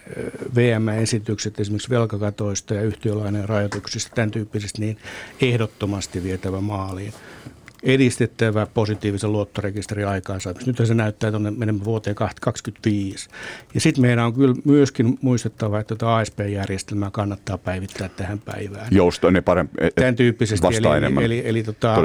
VM-esitykset 0.56 1.60
esimerkiksi 1.60 1.90
velkakatoista 1.90 2.74
ja 2.74 2.82
yhtiölainen 2.82 3.48
rajoituksista, 3.48 4.14
tämän 4.14 4.30
tyyppisistä, 4.30 4.80
niin 4.80 4.98
ehdottomasti 5.40 6.22
vietävä 6.22 6.60
maaliin 6.60 7.12
edistettävä 7.82 8.66
positiivisen 8.74 9.32
luottorekisterin 9.32 10.08
aikaansaamista. 10.08 10.70
Nyt 10.70 10.88
se 10.88 10.94
näyttää 10.94 11.30
tuonne 11.30 11.50
menemään 11.50 11.84
vuoteen 11.84 12.16
2025. 12.16 13.28
Ja 13.74 13.80
sitten 13.80 14.02
meidän 14.02 14.24
on 14.24 14.34
kyllä 14.34 14.54
myöskin 14.64 15.18
muistettava, 15.22 15.80
että 15.80 15.96
tuota 15.96 16.16
ASP-järjestelmää 16.16 17.10
kannattaa 17.10 17.58
päivittää 17.58 18.08
tähän 18.08 18.38
päivään. 18.38 18.86
Jousto, 18.90 19.30
ne 19.30 19.40
parempi, 19.40 19.74
Tämän 19.94 20.16
tyyppisesti. 20.16 20.66
Eli, 20.66 20.86
eli, 20.86 21.24
eli, 21.24 21.42
eli 21.44 21.62
tota, 21.62 21.96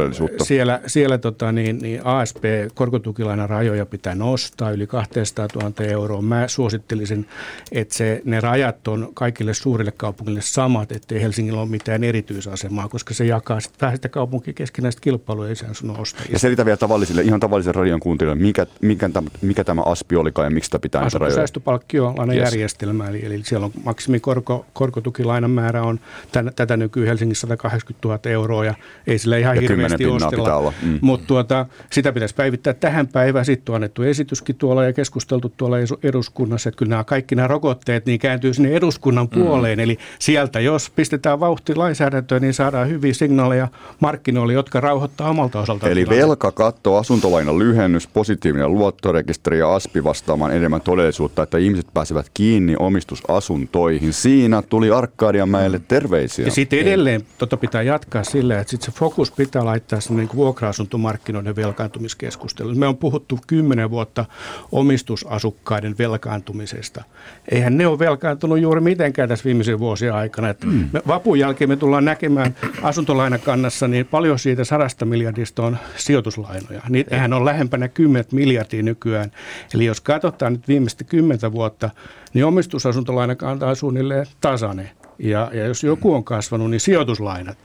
siellä, 0.44 0.82
siellä 0.88 1.18
tota, 1.18 1.52
niin, 1.52 1.78
niin 1.78 2.02
ASP-korkotukilainan 2.04 3.50
rajoja 3.50 3.86
pitää 3.86 4.16
nostaa 4.16 4.72
yli 4.72 4.88
200 4.88 5.48
000 5.56 5.74
euroa. 5.80 6.22
Mä 6.22 6.48
suosittelisin, 6.48 7.28
että 7.72 7.96
se, 7.96 8.22
ne 8.26 8.40
rajat 8.40 8.88
on 8.88 9.10
kaikille 9.14 9.54
suurille 9.54 9.92
kaupungille 9.92 10.42
samat, 10.42 10.92
ettei 10.92 11.22
Helsingillä 11.22 11.62
ole 11.62 11.70
mitään 11.70 12.04
erityisasemaa, 12.04 12.88
koska 12.88 13.14
se 13.14 13.26
jakaa 13.26 13.60
sitten 13.60 13.80
vähän 13.82 13.98
sitä 13.98 14.10
kaupunkia 14.10 14.54
keskinäistä 14.54 15.02
kilpailua 15.02 15.48
sen 15.66 15.76
sun 15.76 16.00
ostajia. 16.00 16.32
Ja 16.32 16.40
selitä 16.40 16.66
vielä 16.66 16.78
tavallisille, 16.78 17.22
ihan 17.22 17.40
tavallisille 17.40 17.80
radion 17.80 18.00
kuuntelijoille, 18.00 18.44
mikä, 18.44 18.66
mikä, 18.82 19.10
tämä, 19.10 19.28
mikä 19.42 19.64
tämä 19.64 19.82
ASPI 19.86 20.16
olikaan 20.16 20.46
ja 20.46 20.52
miksi 20.52 20.68
sitä 20.68 20.80
pitää 20.80 21.02
näitä 21.02 21.18
rajoja? 21.18 21.36
Säästöpalkkio 21.36 22.16
yes. 22.28 22.38
järjestelmä, 22.38 23.08
eli, 23.08 23.26
eli 23.26 23.42
siellä 23.44 23.66
on 23.66 23.72
maksimikorko, 23.86 24.66
korkotukilainan 24.74 25.52
määrä 25.52 25.84
on 25.84 26.00
tän, 26.32 26.52
tätä 26.56 26.78
nykyään 26.78 27.08
Helsingissä 27.08 27.42
180 27.42 28.08
000 28.08 28.20
euroa 28.26 28.66
ja 28.66 28.74
ei 29.08 29.18
sillä 29.18 29.38
ihan 29.38 29.56
ja 29.56 29.62
hirveästi 29.62 30.06
ostella. 30.06 30.74
Mm. 30.82 31.00
Mutta 31.02 31.28
tuota, 31.28 31.66
sitä 31.92 32.12
pitäisi 32.12 32.36
päivittää 32.36 32.74
tähän 32.74 33.08
päivään. 33.08 33.46
Sitten 33.46 33.74
on 33.74 33.76
annettu 33.76 34.04
esityskin 34.04 34.56
tuolla 34.56 34.84
ja 34.84 34.94
keskusteltu 34.94 35.54
tuolla 35.58 35.78
eduskunnassa, 36.04 36.70
että 36.70 36.78
kyllä 36.78 36.90
nämä 36.90 37.04
kaikki 37.04 37.36
nämä 37.36 37.48
rokotteet 37.48 38.06
niin 38.06 38.20
kääntyy 38.20 38.54
sinne 38.54 38.76
eduskunnan 38.76 39.28
mm. 39.36 39.42
puoleen. 39.42 39.80
Eli 39.80 39.98
sieltä, 40.20 40.60
jos 40.60 40.90
pistetään 40.90 41.40
vauhti 41.40 41.76
lainsäädäntöön, 41.76 42.42
niin 42.42 42.54
saadaan 42.54 42.90
hyviä 42.90 43.14
signaaleja 43.14 43.68
markkinoille, 44.00 44.54
jotka 44.54 44.80
rauhoittaa 44.80 45.30
omalta 45.30 45.53
omalta 45.58 45.72
osaltaan. 45.72 45.92
Eli 45.92 46.10
velka, 46.10 46.52
katto, 46.52 46.96
asuntolainan 46.98 47.60
lyhennys, 47.60 48.08
positiivinen 48.08 48.74
luottorekisteri 48.74 49.60
ja 49.60 49.76
ASPI 49.76 50.04
vastaamaan 50.04 50.56
enemmän 50.56 50.82
todellisuutta, 50.82 51.44
että 51.44 51.58
ihmiset 51.58 51.88
pääsevät 51.94 52.26
kiinni 52.34 52.76
omistusasuntoihin. 52.80 54.14
Siinä 54.14 54.62
tuli 54.62 54.92
Arkadianmäelle 54.92 55.82
terveisiä. 55.88 56.46
Ja 56.46 56.52
sitten 56.52 56.80
edelleen 56.80 57.22
tota 57.38 57.58
pitää 57.58 57.82
jatkaa 57.82 58.24
sillä, 58.24 58.60
että 58.60 58.72
sit 58.72 58.82
se 58.82 58.92
fokus 58.92 59.32
pitää 59.32 59.66
laittaa 59.66 60.00
niin 60.10 60.30
vuokra-asuntomarkkinoiden 60.36 61.56
velkaantumiskeskusteluun. 61.56 62.78
Me 62.78 62.88
on 62.88 62.98
puhuttu 62.98 63.40
kymmenen 63.48 63.90
vuotta 63.90 64.26
omistusasukkaiden 64.72 65.96
velkaantumisesta. 65.98 67.04
Eihän 67.52 67.78
ne 67.78 67.88
ole 67.88 68.00
velkaantunut 68.00 68.60
juuri 68.60 68.82
mitenkään 68.82 69.30
tässä 69.30 69.46
viimeisen 69.46 69.80
vuosien 69.80 70.14
aikana. 70.14 70.50
Että 70.50 70.68
mm. 70.68 70.90
me, 70.94 71.02
vapun 71.08 71.40
jälkeen 71.40 71.70
me 71.70 71.76
tullaan 71.76 72.06
näkemään 72.06 72.56
asuntolainakannassa 72.82 73.88
niin 73.88 74.06
paljon 74.06 74.40
siitä 74.40 74.64
sadasta 74.64 75.06
miljardista 75.06 75.43
miljardista 75.44 75.64
on 75.64 75.78
sijoituslainoja. 75.96 76.82
Niitähän 76.90 77.34
on 77.34 77.46
lähempänä 77.46 77.88
10 77.88 78.26
miljardia 78.32 78.84
nykyään. 78.84 79.32
Eli 79.74 79.86
jos 79.86 80.02
katsotaan 80.02 80.54
nyt 80.54 80.68
viimeistä 80.68 81.04
kymmentä 81.04 81.52
vuotta, 81.52 81.90
niin 82.34 82.46
omistusasuntolainakanta 82.46 83.68
on 83.68 83.76
suunnilleen 83.76 84.26
tasainen. 84.42 84.90
Ja, 85.20 85.52
ja 85.54 85.66
jos 85.66 85.84
joku 85.84 86.14
on 86.14 86.24
kasvanut, 86.24 86.70
niin 86.70 86.80
sijoituslainat 86.80 87.58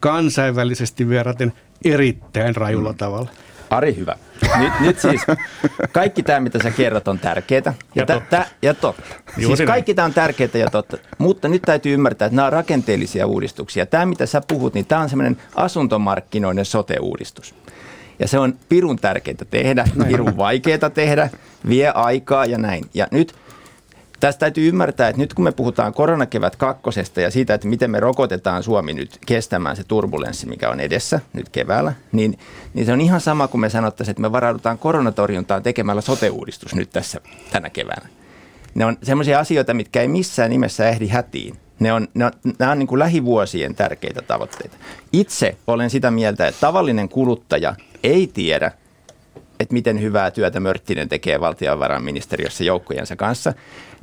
kansainvälisesti 0.00 1.08
verraten 1.08 1.52
erittäin 1.84 2.56
rajulla 2.56 2.92
mm. 2.92 2.98
tavalla. 2.98 3.30
Ari, 3.72 3.96
hyvä. 3.96 4.16
Nyt, 4.58 4.72
nyt 4.80 4.98
siis 4.98 5.22
kaikki 5.92 6.22
tämä, 6.22 6.40
mitä 6.40 6.62
sä 6.62 6.70
kerrot, 6.70 7.08
on 7.08 7.18
tärkeää. 7.18 7.62
Ja, 7.66 7.72
ja 7.94 8.06
totta. 8.06 8.30
Tä, 8.30 8.46
ja 8.62 8.74
totta. 8.74 9.14
Juuri 9.36 9.56
siis 9.56 9.66
kaikki 9.66 9.94
tämä 9.94 10.06
on 10.06 10.14
tärkeää 10.14 10.50
ja 10.54 10.70
totta. 10.70 10.96
Mutta 11.18 11.48
nyt 11.48 11.62
täytyy 11.62 11.94
ymmärtää, 11.94 12.26
että 12.26 12.36
nämä 12.36 12.46
on 12.46 12.52
rakenteellisia 12.52 13.26
uudistuksia. 13.26 13.86
Tämä, 13.86 14.06
mitä 14.06 14.26
sä 14.26 14.42
puhut, 14.48 14.74
niin 14.74 14.86
tämä 14.86 15.00
on 15.00 15.08
semmoinen 15.08 15.36
asuntomarkkinoiden 15.54 16.64
sote-uudistus. 16.64 17.54
Ja 18.18 18.28
se 18.28 18.38
on 18.38 18.54
pirun 18.68 18.96
tärkeää 18.96 19.36
tehdä, 19.50 19.84
pirun 20.06 20.36
vaikeaa 20.36 20.90
tehdä, 20.94 21.30
vie 21.68 21.88
aikaa 21.88 22.46
ja 22.46 22.58
näin. 22.58 22.84
Ja 22.94 23.06
nyt 23.10 23.34
Tästä 24.22 24.40
täytyy 24.40 24.68
ymmärtää, 24.68 25.08
että 25.08 25.22
nyt 25.22 25.34
kun 25.34 25.44
me 25.44 25.52
puhutaan 25.52 25.94
koronakevät 25.94 26.56
kakkosesta 26.56 27.20
ja 27.20 27.30
siitä, 27.30 27.54
että 27.54 27.68
miten 27.68 27.90
me 27.90 28.00
rokotetaan 28.00 28.62
Suomi 28.62 28.92
nyt 28.92 29.18
kestämään 29.26 29.76
se 29.76 29.84
turbulenssi, 29.84 30.48
mikä 30.48 30.70
on 30.70 30.80
edessä 30.80 31.20
nyt 31.32 31.48
keväällä, 31.48 31.92
niin, 32.12 32.38
niin 32.74 32.86
se 32.86 32.92
on 32.92 33.00
ihan 33.00 33.20
sama 33.20 33.48
kuin 33.48 33.60
me 33.60 33.70
sanottaisiin, 33.70 34.10
että 34.10 34.22
me 34.22 34.32
varaudutaan 34.32 34.78
koronatorjuntaan 34.78 35.62
tekemällä 35.62 36.00
sote-uudistus 36.00 36.74
nyt 36.74 36.90
tässä 36.90 37.20
tänä 37.52 37.70
keväänä. 37.70 38.08
Ne 38.74 38.84
on 38.84 38.96
semmoisia 39.02 39.38
asioita, 39.38 39.74
mitkä 39.74 40.00
ei 40.00 40.08
missään 40.08 40.50
nimessä 40.50 40.88
ehdi 40.88 41.08
hätiin. 41.08 41.56
Ne 41.80 41.92
on, 41.92 42.08
ne 42.14 42.24
on, 42.24 42.32
nämä 42.58 42.72
on 42.72 42.78
niin 42.78 42.86
kuin 42.86 42.98
lähivuosien 42.98 43.74
tärkeitä 43.74 44.22
tavoitteita. 44.22 44.76
Itse 45.12 45.56
olen 45.66 45.90
sitä 45.90 46.10
mieltä, 46.10 46.46
että 46.46 46.60
tavallinen 46.60 47.08
kuluttaja 47.08 47.74
ei 48.02 48.26
tiedä, 48.26 48.72
että 49.60 49.74
miten 49.74 50.02
hyvää 50.02 50.30
työtä 50.30 50.60
Mörttinen 50.60 51.08
tekee 51.08 51.40
valtiovarainministeriössä 51.40 52.64
joukkojensa 52.64 53.16
kanssa. 53.16 53.52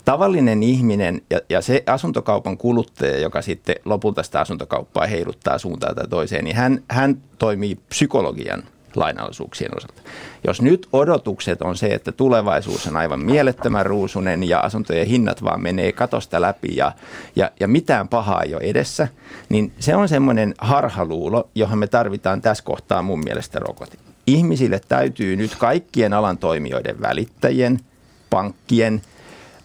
Tavallinen 0.05 0.63
ihminen 0.63 1.21
ja, 1.29 1.39
ja 1.49 1.61
se 1.61 1.83
asuntokaupan 1.85 2.57
kuluttaja, 2.57 3.19
joka 3.19 3.41
sitten 3.41 3.75
lopulta 3.85 4.23
sitä 4.23 4.39
asuntokauppaa 4.39 5.07
heiluttaa 5.07 5.57
suuntaan 5.57 5.95
tai 5.95 6.07
toiseen, 6.07 6.45
niin 6.45 6.55
hän, 6.55 6.83
hän 6.89 7.21
toimii 7.37 7.75
psykologian 7.89 8.63
lainallisuuksien 8.95 9.77
osalta. 9.77 10.01
Jos 10.47 10.61
nyt 10.61 10.87
odotukset 10.93 11.61
on 11.61 11.77
se, 11.77 11.87
että 11.87 12.11
tulevaisuus 12.11 12.87
on 12.87 12.97
aivan 12.97 13.19
mielettömän 13.19 13.85
ruusunen 13.85 14.49
ja 14.49 14.59
asuntojen 14.59 15.07
hinnat 15.07 15.43
vaan 15.43 15.61
menee 15.61 15.91
katosta 15.91 16.41
läpi 16.41 16.75
ja, 16.75 16.91
ja, 17.35 17.51
ja 17.59 17.67
mitään 17.67 18.07
pahaa 18.07 18.41
ei 18.41 18.55
ole 18.55 18.63
edessä, 18.63 19.07
niin 19.49 19.71
se 19.79 19.95
on 19.95 20.09
semmoinen 20.09 20.53
harhaluulo, 20.57 21.49
johon 21.55 21.77
me 21.79 21.87
tarvitaan 21.87 22.41
tässä 22.41 22.63
kohtaa 22.63 23.01
mun 23.01 23.23
mielestä 23.23 23.59
rokotin. 23.59 23.99
Ihmisille 24.27 24.81
täytyy 24.87 25.35
nyt 25.35 25.55
kaikkien 25.55 26.13
alan 26.13 26.37
toimijoiden, 26.37 27.01
välittäjien, 27.01 27.79
pankkien, 28.29 29.01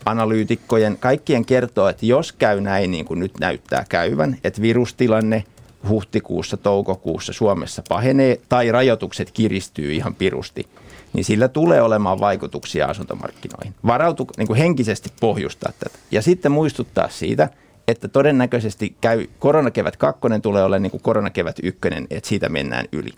analyytikkojen, 0.07 0.97
kaikkien 1.01 1.45
kertoa, 1.45 1.91
että 1.91 2.07
jos 2.07 2.33
käy 2.33 2.61
näin 2.61 2.91
niin 2.91 3.05
kuin 3.05 3.21
nyt 3.21 3.33
näyttää 3.41 3.85
käyvän, 3.89 4.37
että 4.45 4.63
virustilanne– 4.63 5.45
huhtikuussa, 5.89 6.57
toukokuussa 6.57 7.33
Suomessa 7.33 7.83
pahenee 7.89 8.41
tai 8.49 8.73
rajoitukset 8.73 9.31
kiristyy 9.31 9.93
ihan 9.93 10.15
pirusti, 10.15 10.69
niin 11.13 11.25
sillä 11.25 11.49
tulee 11.49 11.83
olemaan 11.83 12.21
vaikutuksia 12.21 12.87
asuntomarkkinoihin. 12.87 13.75
Varautu 13.87 14.27
niin 14.37 14.47
kuin 14.47 14.59
henkisesti 14.59 15.13
pohjustaa 15.21 15.73
tätä. 15.79 15.99
Ja 16.11 16.23
sitten 16.23 16.53
muistuttaa 16.53 17.09
siitä, 17.09 17.49
että 17.89 18.09
todennäköisesti 18.09 18.97
käy 19.01 19.27
koronakevät 19.39 19.97
kakkonen 19.97 20.43
tulee 20.43 20.65
olemaan 20.65 20.83
niin 20.83 20.91
kuin 20.91 21.03
koronakevät 21.03 21.57
ykkönen, 21.63 22.07
että 22.11 22.29
siitä 22.29 22.49
mennään 22.49 22.87
yli. 22.93 23.11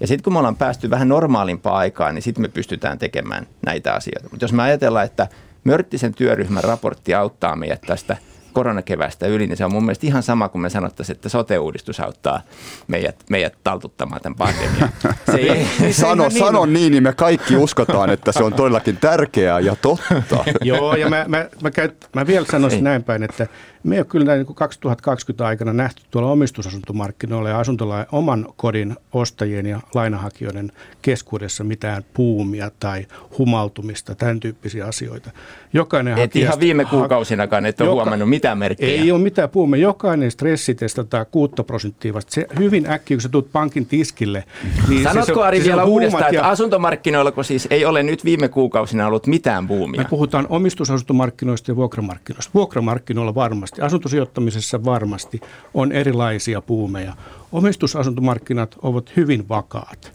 Ja 0.00 0.06
sitten 0.06 0.24
kun 0.24 0.32
me 0.32 0.38
ollaan 0.38 0.56
päästy 0.56 0.90
vähän 0.90 1.08
normaalimpaa 1.08 1.76
aikaa, 1.76 2.12
niin 2.12 2.22
sitten 2.22 2.42
me 2.42 2.48
pystytään 2.48 2.98
tekemään 2.98 3.46
näitä 3.66 3.92
asioita. 3.94 4.28
Mutta 4.30 4.44
jos 4.44 4.52
me 4.52 4.62
ajatellaan, 4.62 5.04
että 5.04 5.28
Mörttisen 5.64 6.14
työryhmän 6.14 6.64
raportti 6.64 7.14
auttaa 7.14 7.56
meidät 7.56 7.80
tästä– 7.80 8.16
koronakevästä 8.52 9.26
yli, 9.26 9.46
niin 9.46 9.56
se 9.56 9.64
on 9.64 9.72
mun 9.72 9.84
mielestä 9.84 10.06
ihan 10.06 10.22
sama 10.22 10.48
kuin 10.48 10.62
me 10.62 10.70
sanottaisiin, 10.70 11.16
että 11.16 11.28
sote-uudistus 11.28 12.00
auttaa 12.00 12.42
meidät, 12.88 13.16
meidät 13.30 13.54
taltuttamaan 13.64 14.20
tämän 14.20 14.36
pandemian. 14.36 14.88
Se 15.30 15.36
ei, 15.36 15.66
se 15.78 15.92
sano, 15.92 16.28
niin, 16.28 16.38
sano 16.38 16.66
niin, 16.66 16.90
niin 16.90 17.02
me 17.02 17.12
kaikki 17.12 17.56
uskotaan, 17.56 18.10
että 18.10 18.32
se 18.32 18.44
on 18.44 18.54
todellakin 18.54 18.96
tärkeää 18.96 19.60
ja 19.60 19.76
totta. 19.76 20.44
Joo, 20.62 20.96
ja 20.96 21.08
mä, 21.10 21.24
mä, 21.28 21.48
mä, 21.62 21.70
käyn, 21.70 21.92
mä 22.14 22.26
vielä 22.26 22.46
sanoisin 22.50 22.84
näin 22.84 23.04
päin, 23.04 23.22
että 23.22 23.46
me 23.84 23.96
ei 23.96 24.04
kyllä 24.04 24.36
niin 24.36 24.54
2020 24.54 25.46
aikana 25.46 25.72
nähty 25.72 26.02
tuolla 26.10 26.30
omistusasuntomarkkinoilla 26.30 27.48
ja 27.48 27.58
asuntolain 27.58 28.06
oman 28.12 28.46
kodin 28.56 28.96
ostajien 29.12 29.66
ja 29.66 29.80
lainahakijoiden 29.94 30.72
keskuudessa 31.02 31.64
mitään 31.64 32.04
puumia 32.14 32.70
tai 32.80 33.06
humaltumista, 33.38 34.14
tämän 34.14 34.40
tyyppisiä 34.40 34.86
asioita. 34.86 35.30
Jokainen 35.72 36.18
et 36.18 36.36
ihan 36.36 36.60
viime 36.60 36.84
kuukausinakaan 36.84 37.66
et 37.66 37.80
ole 37.80 37.88
joka, 37.88 38.02
huomannut 38.02 38.28
mitään 38.28 38.58
merkkejä. 38.58 39.02
Ei 39.02 39.12
ole 39.12 39.20
mitään 39.22 39.48
puumia. 39.48 39.80
Jokainen 39.80 40.30
stressitestataan 40.30 41.26
6 41.30 41.54
prosenttia 41.66 42.14
vasta. 42.14 42.34
Se 42.34 42.46
hyvin 42.58 42.90
äkkiä, 42.90 43.16
kun 43.16 43.22
sä 43.22 43.28
tulet 43.28 43.52
pankin 43.52 43.86
tiskille. 43.86 44.44
Niin 44.88 45.02
Sanotko 45.02 45.34
se, 45.34 45.46
Ari 45.46 45.60
se, 45.60 45.64
vielä 45.64 45.84
uudestaan, 45.84 46.24
että 46.24 46.34
ja... 46.34 46.48
asuntomarkkinoilla 46.48 47.42
siis 47.42 47.68
ei 47.70 47.84
ole 47.84 48.02
nyt 48.02 48.24
viime 48.24 48.48
kuukausina 48.48 49.06
ollut 49.06 49.26
mitään 49.26 49.68
puumia? 49.68 50.02
Me 50.02 50.08
puhutaan 50.10 50.46
omistusasuntomarkkinoista 50.48 51.70
ja 51.70 51.76
vuokramarkkinoista. 51.76 52.50
Vuokramarkkinoilla 52.54 53.34
varmasti 53.34 53.71
varmasti, 53.72 53.82
asuntosijoittamisessa 53.82 54.84
varmasti 54.84 55.40
on 55.74 55.92
erilaisia 55.92 56.60
puumeja. 56.60 57.16
Omistusasuntomarkkinat 57.52 58.76
ovat 58.82 59.12
hyvin 59.16 59.48
vakaat. 59.48 60.12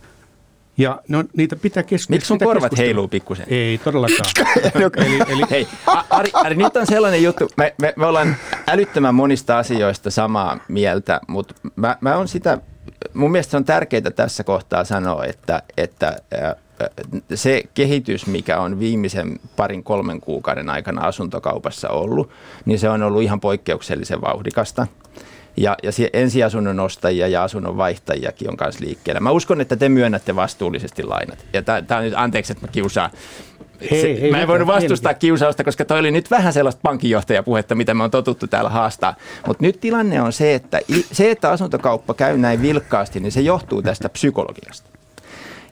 Ja 0.77 1.01
no, 1.07 1.23
niitä 1.37 1.55
pitää 1.55 1.83
keskustella. 1.83 2.15
Miksi 2.15 2.27
sun 2.27 2.39
korvat 2.39 2.77
heiluu 2.77 3.07
pikkusen? 3.07 3.45
Ei 3.49 3.77
todellakaan. 3.77 4.31
eli, 5.05 5.19
eli... 5.27 5.43
Hei, 5.49 5.67
Ari, 6.09 6.29
Ari, 6.33 6.55
nyt 6.55 6.75
on 6.75 6.87
sellainen 6.87 7.23
juttu, 7.23 7.49
me, 7.57 7.75
me, 7.81 7.93
me 7.95 8.05
ollaan 8.05 8.35
älyttömän 8.67 9.15
monista 9.15 9.57
asioista 9.57 10.11
samaa 10.11 10.59
mieltä, 10.67 11.19
mutta 11.27 11.55
mä, 11.75 11.97
mä 12.01 12.17
on 12.17 12.27
sitä, 12.27 12.57
mun 13.13 13.31
mielestä 13.31 13.51
se 13.51 13.57
on 13.57 13.65
tärkeää 13.65 14.11
tässä 14.15 14.43
kohtaa 14.43 14.83
sanoa, 14.83 15.25
että, 15.25 15.63
että 15.77 16.17
se 17.33 17.63
kehitys, 17.73 18.27
mikä 18.27 18.59
on 18.59 18.79
viimeisen 18.79 19.39
parin 19.55 19.83
kolmen 19.83 20.21
kuukauden 20.21 20.69
aikana 20.69 21.01
asuntokaupassa 21.01 21.89
ollut, 21.89 22.29
niin 22.65 22.79
se 22.79 22.89
on 22.89 23.03
ollut 23.03 23.21
ihan 23.21 23.39
poikkeuksellisen 23.39 24.21
vauhdikasta. 24.21 24.87
Ja, 25.57 25.75
ja 25.83 25.91
ensiasunnon 26.13 26.79
ostajia 26.79 27.27
ja 27.27 27.43
asunnon 27.43 27.77
vaihtajiakin 27.77 28.49
on 28.49 28.57
kanssa 28.57 28.85
liikkeellä. 28.85 29.19
Mä 29.19 29.31
uskon, 29.31 29.61
että 29.61 29.75
te 29.75 29.89
myönnätte 29.89 30.35
vastuullisesti 30.35 31.03
lainat. 31.03 31.45
Ja 31.53 31.61
tämä 31.61 31.99
on 31.99 32.03
nyt, 32.03 32.13
anteeksi, 32.15 32.51
että 32.51 32.67
mä 32.67 32.71
kiusaan. 32.71 33.11
Hei, 33.91 34.01
se, 34.01 34.21
hei, 34.21 34.31
mä 34.31 34.41
en 34.41 34.47
voinut 34.47 34.67
vastustaa 34.67 35.11
hei. 35.11 35.19
kiusausta, 35.19 35.63
koska 35.63 35.85
toi 35.85 35.99
oli 35.99 36.11
nyt 36.11 36.31
vähän 36.31 36.53
sellaista 36.53 36.79
pankinjohtajapuhetta, 36.83 37.75
mitä 37.75 37.93
me 37.93 38.03
on 38.03 38.11
totuttu 38.11 38.47
täällä 38.47 38.69
haastaa. 38.69 39.15
Mutta 39.47 39.63
nyt 39.63 39.79
tilanne 39.79 40.21
on 40.21 40.33
se, 40.33 40.55
että 40.55 40.79
se, 41.11 41.31
että 41.31 41.51
asuntokauppa 41.51 42.13
käy 42.13 42.37
näin 42.37 42.61
vilkkaasti, 42.61 43.19
niin 43.19 43.31
se 43.31 43.41
johtuu 43.41 43.81
tästä 43.81 44.09
psykologiasta. 44.09 44.89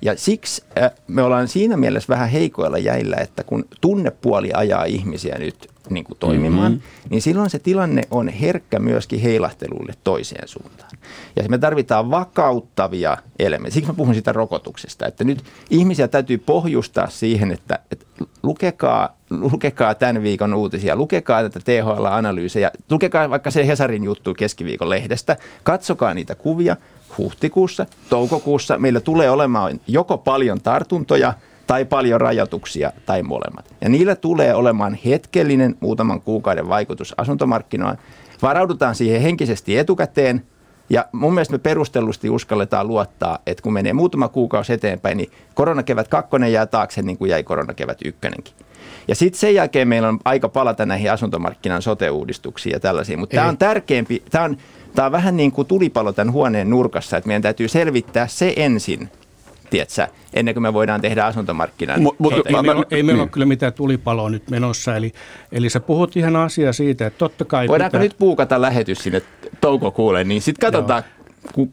Ja 0.01 0.17
siksi 0.17 0.63
äh, 0.81 0.91
me 1.08 1.23
ollaan 1.23 1.47
siinä 1.47 1.77
mielessä 1.77 2.13
vähän 2.13 2.29
heikoilla 2.29 2.77
jäillä, 2.77 3.17
että 3.17 3.43
kun 3.43 3.65
tunnepuoli 3.81 4.51
ajaa 4.53 4.84
ihmisiä 4.84 5.36
nyt 5.39 5.69
niin 5.89 6.03
kuin 6.03 6.17
toimimaan, 6.19 6.71
mm-hmm. 6.71 7.10
niin 7.10 7.21
silloin 7.21 7.49
se 7.49 7.60
tilanne 7.60 8.01
on 8.12 8.29
herkkä 8.29 8.79
myöskin 8.79 9.19
heilahteluille 9.19 9.93
toiseen 10.03 10.47
suuntaan. 10.47 10.91
Ja 11.36 11.49
me 11.49 11.58
tarvitaan 11.58 12.12
vakauttavia 12.12 13.17
elementtejä. 13.39 13.73
Siksi 13.73 13.91
mä 13.91 13.97
puhun 13.97 14.15
sitä 14.15 14.34
rokotuksesta, 14.34 15.08
että 15.08 15.23
nyt 15.23 15.43
ihmisiä 15.69 16.08
täytyy 16.08 16.38
pohjustaa 16.38 17.10
siihen, 17.10 17.51
että, 17.51 17.79
että 17.91 18.05
lukekaa, 18.43 19.17
lukekaa 19.29 19.95
tämän 19.95 20.23
viikon 20.23 20.53
uutisia, 20.53 20.95
lukekaa 20.95 21.49
tätä 21.49 21.60
THL-analyysejä, 21.60 22.71
lukekaa 22.91 23.29
vaikka 23.29 23.51
se 23.51 23.67
Hesarin 23.67 24.03
juttu 24.03 24.34
keskiviikon 24.34 24.89
lehdestä, 24.89 25.38
katsokaa 25.63 26.13
niitä 26.13 26.36
kuvia, 26.36 26.77
huhtikuussa, 27.17 27.85
toukokuussa 28.09 28.77
meillä 28.77 28.99
tulee 28.99 29.29
olemaan 29.29 29.79
joko 29.87 30.17
paljon 30.17 30.61
tartuntoja 30.61 31.33
tai 31.67 31.85
paljon 31.85 32.21
rajoituksia 32.21 32.91
tai 33.05 33.23
molemmat. 33.23 33.75
Ja 33.81 33.89
niillä 33.89 34.15
tulee 34.15 34.55
olemaan 34.55 34.97
hetkellinen 35.05 35.75
muutaman 35.79 36.21
kuukauden 36.21 36.69
vaikutus 36.69 37.13
asuntomarkkinoille. 37.17 37.97
Varaudutaan 38.41 38.95
siihen 38.95 39.21
henkisesti 39.21 39.77
etukäteen 39.77 40.45
ja 40.89 41.05
mun 41.11 41.33
mielestä 41.33 41.51
me 41.51 41.57
perustellusti 41.57 42.29
uskalletaan 42.29 42.87
luottaa, 42.87 43.39
että 43.45 43.61
kun 43.61 43.73
menee 43.73 43.93
muutama 43.93 44.27
kuukausi 44.27 44.73
eteenpäin, 44.73 45.17
niin 45.17 45.31
koronakevät 45.53 46.07
kakkonen 46.07 46.53
jää 46.53 46.65
taakse 46.65 47.01
niin 47.01 47.17
kuin 47.17 47.31
jäi 47.31 47.43
koronakevät 47.43 47.97
ykkönenkin. 48.05 48.53
Ja 49.07 49.15
sitten 49.15 49.39
sen 49.39 49.55
jälkeen 49.55 49.87
meillä 49.87 50.07
on 50.07 50.19
aika 50.25 50.49
palata 50.49 50.85
näihin 50.85 51.11
asuntomarkkinan 51.11 51.81
sote-uudistuksiin 51.81 52.73
ja 52.73 52.79
tällaisiin. 52.79 53.19
Mutta 53.19 53.35
tämä 53.35 53.47
on 53.47 53.57
tärkeämpi, 53.57 54.23
tämä 54.29 54.43
on 54.43 54.57
Tämä 54.95 55.05
on 55.05 55.12
vähän 55.12 55.38
niin 55.38 55.51
kuin 55.51 55.67
tulipalo 55.67 56.13
tämän 56.13 56.34
huoneen 56.34 56.69
nurkassa, 56.69 57.17
että 57.17 57.27
meidän 57.27 57.41
täytyy 57.41 57.67
selvittää 57.67 58.27
se 58.27 58.53
ensin, 58.55 59.10
tiedätkö, 59.69 60.08
ennen 60.34 60.55
kuin 60.55 60.62
me 60.62 60.73
voidaan 60.73 61.01
tehdä 61.01 61.25
asuntomarkkinan. 61.25 62.01
Mut, 62.01 62.19
mut, 62.19 62.34
ei, 62.34 62.62
meillä, 62.62 62.84
ei 62.91 63.03
meillä 63.03 63.21
ole 63.21 63.29
kyllä 63.29 63.45
mitään 63.45 63.73
tulipaloa 63.73 64.29
nyt 64.29 64.49
menossa, 64.49 64.95
eli, 64.95 65.12
eli 65.51 65.69
sä 65.69 65.79
puhut 65.79 66.17
ihan 66.17 66.36
asiaa 66.36 66.73
siitä, 66.73 67.08
että 67.08 67.17
totta 67.17 67.45
kai... 67.45 67.67
Voidaanko 67.67 67.91
pitää... 67.91 68.03
nyt 68.03 68.15
puukata 68.17 68.62
lähetys 68.62 68.97
sinne 68.97 69.21
toukokuulle, 69.62 70.23
niin 70.23 70.41
sitten 70.41 70.71
katsotaan, 70.71 71.03
Joo 71.58 71.67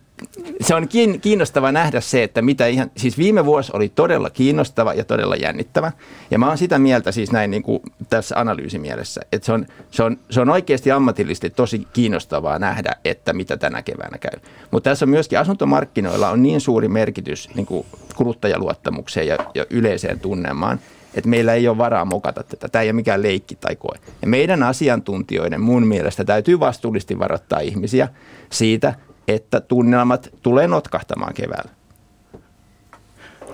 se 0.60 0.74
on 0.74 0.88
kiinnostava 1.20 1.72
nähdä 1.72 2.00
se, 2.00 2.22
että 2.22 2.42
mitä 2.42 2.66
ihan, 2.66 2.90
siis 2.96 3.18
viime 3.18 3.44
vuosi 3.44 3.72
oli 3.74 3.88
todella 3.88 4.30
kiinnostava 4.30 4.94
ja 4.94 5.04
todella 5.04 5.36
jännittävä. 5.36 5.92
Ja 6.30 6.38
mä 6.38 6.48
oon 6.48 6.58
sitä 6.58 6.78
mieltä 6.78 7.12
siis 7.12 7.32
näin 7.32 7.50
niin 7.50 7.62
kuin 7.62 7.82
tässä 8.10 8.40
analyysimielessä, 8.40 9.20
että 9.32 9.46
se 9.46 9.52
on, 9.52 9.66
se, 9.90 10.02
on, 10.02 10.18
se 10.30 10.40
on 10.40 10.50
oikeasti 10.50 10.90
ammatillisesti 10.90 11.50
tosi 11.50 11.86
kiinnostavaa 11.92 12.58
nähdä, 12.58 12.96
että 13.04 13.32
mitä 13.32 13.56
tänä 13.56 13.82
keväänä 13.82 14.18
käy. 14.18 14.40
Mutta 14.70 14.90
tässä 14.90 15.04
on 15.04 15.10
myöskin 15.10 15.38
asuntomarkkinoilla 15.38 16.30
on 16.30 16.42
niin 16.42 16.60
suuri 16.60 16.88
merkitys 16.88 17.48
niin 17.54 17.66
kuin 17.66 17.86
kuluttajaluottamukseen 18.16 19.26
ja, 19.26 19.38
ja 19.54 19.66
yleiseen 19.70 20.20
tunnelmaan, 20.20 20.80
että 21.14 21.30
meillä 21.30 21.54
ei 21.54 21.68
ole 21.68 21.78
varaa 21.78 22.04
mokata 22.04 22.42
tätä. 22.42 22.68
Tämä 22.68 22.82
ei 22.82 22.88
ole 22.88 22.92
mikään 22.92 23.22
leikki 23.22 23.56
tai 23.56 23.76
koe. 23.76 23.98
Ja 24.22 24.28
meidän 24.28 24.62
asiantuntijoiden 24.62 25.60
mun 25.60 25.86
mielestä 25.86 26.24
täytyy 26.24 26.60
vastuullisesti 26.60 27.18
varoittaa 27.18 27.60
ihmisiä 27.60 28.08
siitä, 28.50 28.94
että 29.28 29.60
tunnelmat 29.60 30.28
tulee 30.42 30.66
notkahtamaan 30.66 31.34
keväällä. 31.34 31.70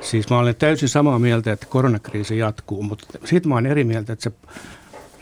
Siis 0.00 0.30
mä 0.30 0.38
olen 0.38 0.56
täysin 0.56 0.88
samaa 0.88 1.18
mieltä, 1.18 1.52
että 1.52 1.66
koronakriisi 1.66 2.38
jatkuu, 2.38 2.82
mutta 2.82 3.06
sitten 3.24 3.48
mä 3.48 3.54
olen 3.54 3.66
eri 3.66 3.84
mieltä, 3.84 4.12
että 4.12 4.22
sä 4.22 4.30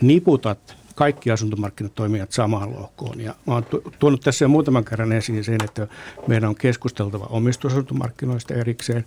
niputat 0.01 0.75
kaikki 0.95 1.31
asuntomarkkinatoimijat 1.31 2.31
samaan 2.31 2.73
lohkoon. 2.73 3.21
Ja 3.21 3.35
mä 3.47 3.53
oon 3.53 3.65
tuonut 3.99 4.21
tässä 4.21 4.45
jo 4.45 4.49
muutaman 4.49 4.85
kerran 4.85 5.11
esiin 5.11 5.43
sen, 5.43 5.57
että 5.63 5.87
meidän 6.27 6.49
on 6.49 6.55
keskusteltava 6.55 7.25
omistusasuntomarkkinoista 7.29 8.53
erikseen. 8.53 9.05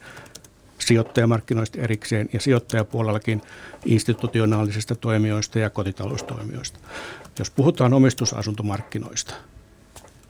sijoittajamarkkinoista 0.79 1.81
erikseen 1.81 2.29
ja 2.33 2.41
sijoittajapuolellakin 2.41 3.43
institutionaalisista 3.85 4.95
toimijoista 4.95 5.59
ja 5.59 5.71
kotitaloustoimijoista. 5.71 6.79
Jos 7.39 7.51
puhutaan 7.51 7.95
omistusasuntomarkkinoista, 7.95 9.35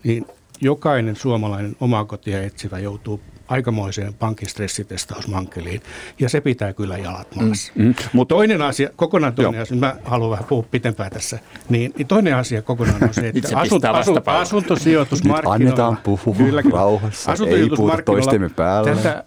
niin 0.04 0.26
jokainen 0.60 1.16
suomalainen 1.16 1.76
omaa 1.80 2.04
kotia 2.04 2.42
etsivä 2.42 2.78
joutuu 2.78 3.20
aikamoiseen 3.48 4.14
pankin 4.14 4.48
stressitestausmankeliin, 4.48 5.82
ja 6.18 6.28
se 6.28 6.40
pitää 6.40 6.72
kyllä 6.72 6.98
jalat 6.98 7.36
mm, 7.36 7.44
maassa. 7.44 7.72
Mm, 7.74 7.84
mm. 7.84 7.94
Mutta 8.12 8.34
toinen 8.34 8.62
asia, 8.62 8.90
kokonaan 8.96 9.34
toinen 9.34 9.54
Joo. 9.54 9.62
asia, 9.62 9.76
mä 9.76 9.96
haluan 10.04 10.30
vähän 10.30 10.44
puhua 10.44 10.64
pitempään 10.70 11.10
tässä, 11.10 11.38
niin, 11.68 11.92
niin 11.98 12.06
toinen 12.06 12.36
asia 12.36 12.62
kokonaan 12.62 13.04
on 13.04 13.14
se, 13.14 13.28
että 13.34 13.58
asunt, 13.58 13.84
asunt, 13.84 14.28
asuntosijoitusmarkkinoilla... 14.28 15.58
Nyt 15.58 15.68
annetaan 15.68 15.96
puhua 15.96 16.34
kyllä, 16.34 16.62
rauhassa, 16.72 17.32
ei 17.46 17.68
puhuta 17.76 18.02
toistemme 18.04 18.48
päälle. 18.48 18.94
Tätä 18.94 19.24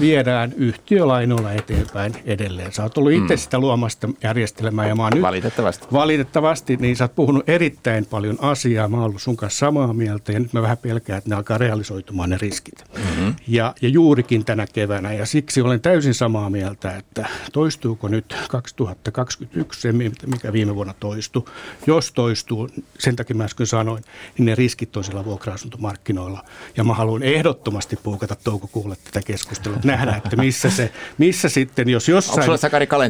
viedään 0.00 0.52
yhtiölainoilla 0.52 1.52
eteenpäin 1.52 2.14
edelleen. 2.24 2.72
Sä 2.72 2.82
oot 2.82 2.98
ollut 2.98 3.12
itse 3.12 3.34
mm. 3.34 3.38
sitä 3.38 3.58
luomasta 3.58 4.08
järjestelmää 4.22 4.88
ja 4.88 4.94
mä 4.94 5.02
oon 5.02 5.12
nyt 5.12 5.22
valitettavasti. 5.22 5.86
valitettavasti, 5.92 6.76
niin 6.76 6.96
sä 6.96 7.04
oot 7.04 7.14
puhunut 7.14 7.48
erittäin 7.48 8.06
paljon 8.06 8.38
asiaa. 8.40 8.88
Mä 8.88 8.96
oon 8.96 9.06
ollut 9.06 9.22
sun 9.22 9.36
kanssa 9.36 9.58
samaa 9.58 9.92
mieltä 9.92 10.32
ja 10.32 10.40
nyt 10.40 10.52
mä 10.52 10.62
vähän 10.62 10.78
pelkään, 10.78 11.18
että 11.18 11.30
ne 11.30 11.36
alkaa 11.36 11.58
realisoitumaan 11.58 12.30
ne 12.30 12.38
riskit. 12.40 12.84
Mm-hmm. 12.96 13.34
Ja, 13.48 13.74
ja 13.82 13.88
juurikin 13.88 14.44
tänä 14.44 14.66
keväänä 14.66 15.12
ja 15.12 15.26
siksi 15.26 15.60
olen 15.60 15.80
täysin 15.80 16.14
samaa 16.14 16.50
mieltä, 16.50 16.96
että 16.96 17.28
toistuuko 17.52 18.08
nyt 18.08 18.36
2021 18.48 19.80
se, 19.80 19.92
mikä 20.26 20.52
viime 20.52 20.74
vuonna 20.74 20.94
toistui. 21.00 21.44
Jos 21.86 22.12
toistuu, 22.12 22.68
sen 22.98 23.16
takia 23.16 23.36
mä 23.36 23.44
äsken 23.44 23.66
sanoin, 23.66 24.04
niin 24.38 24.46
ne 24.46 24.54
riskit 24.54 24.96
on 24.96 25.04
siellä 25.04 25.24
vuokra-asuntomarkkinoilla. 25.24 26.44
Ja 26.76 26.84
mä 26.84 26.94
haluan 26.94 27.22
ehdottomasti 27.22 27.96
puukata 28.02 28.36
toukokuulle 28.44 28.96
tätä 29.04 29.26
keskustelua 29.26 29.78
nähdä, 29.84 30.16
että 30.24 30.36
missä 30.36 30.70
se, 30.70 30.92
missä 31.18 31.48
sitten, 31.48 31.88
jos 31.88 32.08
jossain, 32.08 32.50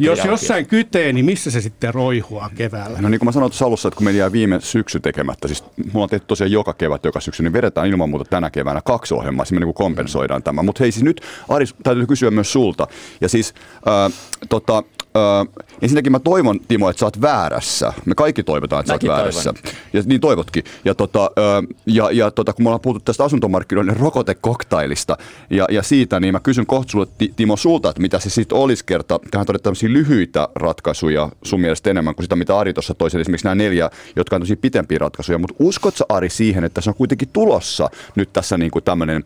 jos 0.01 0.25
jossain 0.25 0.67
kytee, 0.67 1.13
niin 1.13 1.25
missä 1.25 1.51
se 1.51 1.61
sitten 1.61 1.95
roihua 1.95 2.51
keväällä? 2.55 3.01
No 3.01 3.09
niin 3.09 3.19
kuin 3.19 3.29
mä 3.29 3.33
sanoin 3.33 3.51
tuossa 3.51 3.67
alussa, 3.67 3.89
että 3.89 3.97
kun 3.97 4.05
meillä 4.05 4.19
jää 4.19 4.33
viime 4.33 4.61
syksy 4.61 5.01
tekemättä, 5.01 5.49
siis 5.49 5.65
mulla 5.93 6.05
on 6.05 6.11
tehty 6.11 6.27
tosiaan 6.27 6.53
joka 6.53 6.75
kevät, 6.75 7.05
joka 7.05 7.21
syksy, 7.21 7.43
niin 7.43 7.53
vedetään 7.53 7.89
ilman 7.89 8.11
muuta 8.11 8.25
tänä 8.25 8.51
keväänä 8.51 8.81
kaksi 8.85 9.15
ohjelmaa, 9.15 9.45
siis 9.45 9.61
me 9.61 9.65
niin 9.65 9.75
kompensoidaan 9.75 10.43
tämä. 10.43 10.63
Mutta 10.63 10.85
hei 10.85 10.93
siis 10.93 11.05
nyt, 11.05 11.21
Aris, 11.49 11.75
täytyy 11.83 12.07
kysyä 12.07 12.31
myös 12.31 12.53
sulta. 12.53 12.87
Ja 13.21 13.29
siis 13.29 13.55
äh, 13.75 14.13
tota, 14.49 14.83
Öö, 15.17 15.65
ensinnäkin 15.83 16.13
mä 16.13 16.19
toivon, 16.19 16.61
Timo, 16.69 16.91
että 16.91 17.01
sä 17.01 17.07
oot 17.07 17.21
väärässä. 17.21 17.93
Me 18.05 18.15
kaikki 18.15 18.43
toivotaan, 18.43 18.81
että 18.81 18.93
Mäkin 18.93 19.07
sä 19.07 19.13
oot 19.13 19.19
väärässä. 19.19 19.53
Toivon. 19.53 19.73
Ja 19.93 20.03
niin 20.07 20.21
toivotkin. 20.21 20.65
Ja, 20.85 20.95
tota, 20.95 21.31
öö, 21.39 21.63
ja, 21.87 22.11
ja 22.13 22.31
tota, 22.31 22.53
kun 22.53 22.65
me 22.65 22.69
ollaan 22.69 22.81
puhuttu 22.81 23.05
tästä 23.05 23.25
asuntomarkkinoiden 23.25 23.97
rokotekoktailista 23.97 25.17
ja, 25.51 25.67
ja 25.71 25.83
siitä, 25.83 26.21
niin 26.21 26.35
mä 26.35 26.41
kysyn 26.41 26.67
kohta 26.67 26.93
sulle, 26.93 27.07
Timo, 27.37 27.57
sulta, 27.57 27.91
että 27.91 28.03
mitä 28.03 28.19
se 28.19 28.31
sitten 28.31 28.59
olisi 28.59 28.85
kerta. 28.85 29.21
Tähän 29.31 29.47
todettu 29.47 29.63
tämmöisiä 29.63 29.93
lyhyitä 29.93 30.49
ratkaisuja 30.55 31.29
sun 31.45 31.61
mielestä 31.61 31.91
enemmän 31.91 32.15
kuin 32.15 32.25
sitä, 32.25 32.37
mitä 32.37 32.59
Ari 32.59 32.73
tuossa 32.73 32.95
toisi. 32.95 33.21
Esimerkiksi 33.21 33.47
nämä 33.47 33.55
neljä, 33.55 33.91
jotka 34.17 34.37
on 34.37 34.43
tosi 34.43 34.57
pitempiä 34.57 34.99
ratkaisuja. 34.99 35.39
Mutta 35.39 35.57
uskotko 35.59 36.05
Ari 36.09 36.31
siihen, 36.31 36.65
että 36.65 36.81
se 36.81 36.91
on 36.91 36.97
kuitenkin 36.97 37.29
tulossa 37.33 37.91
nyt 38.17 38.33
tässä 38.33 38.59
niin 38.59 38.71
kuin 38.71 38.85
tämmöinen 38.85 39.25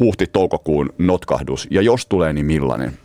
huhti-toukokuun 0.00 0.92
notkahdus? 0.98 1.66
Ja 1.70 1.82
jos 1.82 2.06
tulee, 2.06 2.32
niin 2.32 2.46
millainen? 2.46 2.98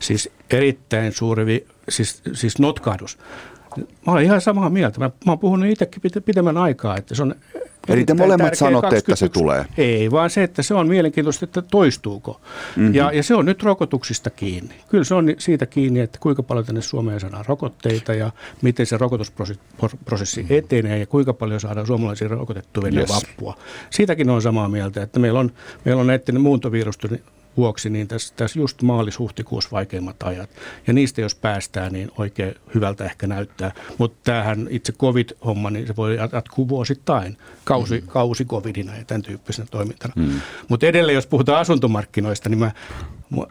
Siis 0.00 0.30
erittäin 0.50 1.12
suuri, 1.12 1.66
siis, 1.88 2.22
siis 2.32 2.58
notkahdus. 2.58 3.18
Mä 4.06 4.12
olen 4.12 4.24
ihan 4.24 4.40
samaa 4.40 4.70
mieltä. 4.70 5.00
Mä, 5.00 5.10
mä 5.26 5.32
oon 5.32 5.38
puhunut 5.38 5.70
itsekin 5.70 6.02
pitemmän 6.24 6.56
aikaa, 6.56 6.96
että 6.96 7.14
se 7.14 7.22
on 7.22 7.34
Eli 7.88 8.04
te 8.04 8.14
molemmat 8.14 8.54
sanotte, 8.54 8.96
että 8.96 9.16
se 9.16 9.28
tulee? 9.28 9.64
Ei, 9.76 10.10
vaan 10.10 10.30
se, 10.30 10.42
että 10.42 10.62
se 10.62 10.74
on 10.74 10.88
mielenkiintoista, 10.88 11.44
että 11.44 11.62
toistuuko. 11.62 12.40
Mm-hmm. 12.76 12.94
Ja, 12.94 13.12
ja 13.12 13.22
se 13.22 13.34
on 13.34 13.44
nyt 13.44 13.62
rokotuksista 13.62 14.30
kiinni. 14.30 14.74
Kyllä 14.88 15.04
se 15.04 15.14
on 15.14 15.34
siitä 15.38 15.66
kiinni, 15.66 16.00
että 16.00 16.18
kuinka 16.18 16.42
paljon 16.42 16.66
tänne 16.66 16.80
Suomeen 16.80 17.20
saadaan 17.20 17.44
rokotteita 17.48 18.14
ja 18.14 18.30
miten 18.62 18.86
se 18.86 18.98
rokotusprosessi 18.98 20.46
etenee 20.50 20.98
ja 20.98 21.06
kuinka 21.06 21.32
paljon 21.32 21.60
saadaan 21.60 21.86
suomalaisia 21.86 22.28
rokotettuja 22.28 22.92
yes. 22.92 23.08
vappua. 23.08 23.56
Siitäkin 23.90 24.30
on 24.30 24.42
samaa 24.42 24.68
mieltä, 24.68 25.02
että 25.02 25.20
meillä 25.20 25.40
on, 25.40 25.52
meillä 25.84 26.00
on 26.00 26.06
näiden 26.06 26.40
muuntovirusten 26.40 27.20
vuoksi, 27.58 27.90
niin 27.90 28.08
tässä, 28.08 28.34
tässä 28.36 28.58
just 28.58 28.82
maalis-huhtikuussa 28.82 29.68
vaikeimmat 29.72 30.22
ajat. 30.22 30.50
Ja 30.86 30.92
niistä 30.92 31.20
jos 31.20 31.34
päästään, 31.34 31.92
niin 31.92 32.10
oikein 32.18 32.54
hyvältä 32.74 33.04
ehkä 33.04 33.26
näyttää. 33.26 33.72
Mutta 33.98 34.18
tämähän 34.24 34.66
itse 34.70 34.92
covid-homma, 34.92 35.70
niin 35.70 35.86
se 35.86 35.96
voi 35.96 36.18
jatkuu 36.32 36.68
vuosittain 36.68 37.36
kausi, 37.64 38.00
mm. 38.00 38.06
kausi 38.06 38.44
covidina 38.44 38.96
ja 38.96 39.04
tämän 39.04 39.22
tyyppisenä 39.22 39.68
toimintana. 39.70 40.12
Mm. 40.16 40.40
Mutta 40.68 40.86
edelleen, 40.86 41.14
jos 41.14 41.26
puhutaan 41.26 41.60
asuntomarkkinoista, 41.60 42.48
niin 42.48 42.58
mä, 42.58 42.72
mä 43.30 43.42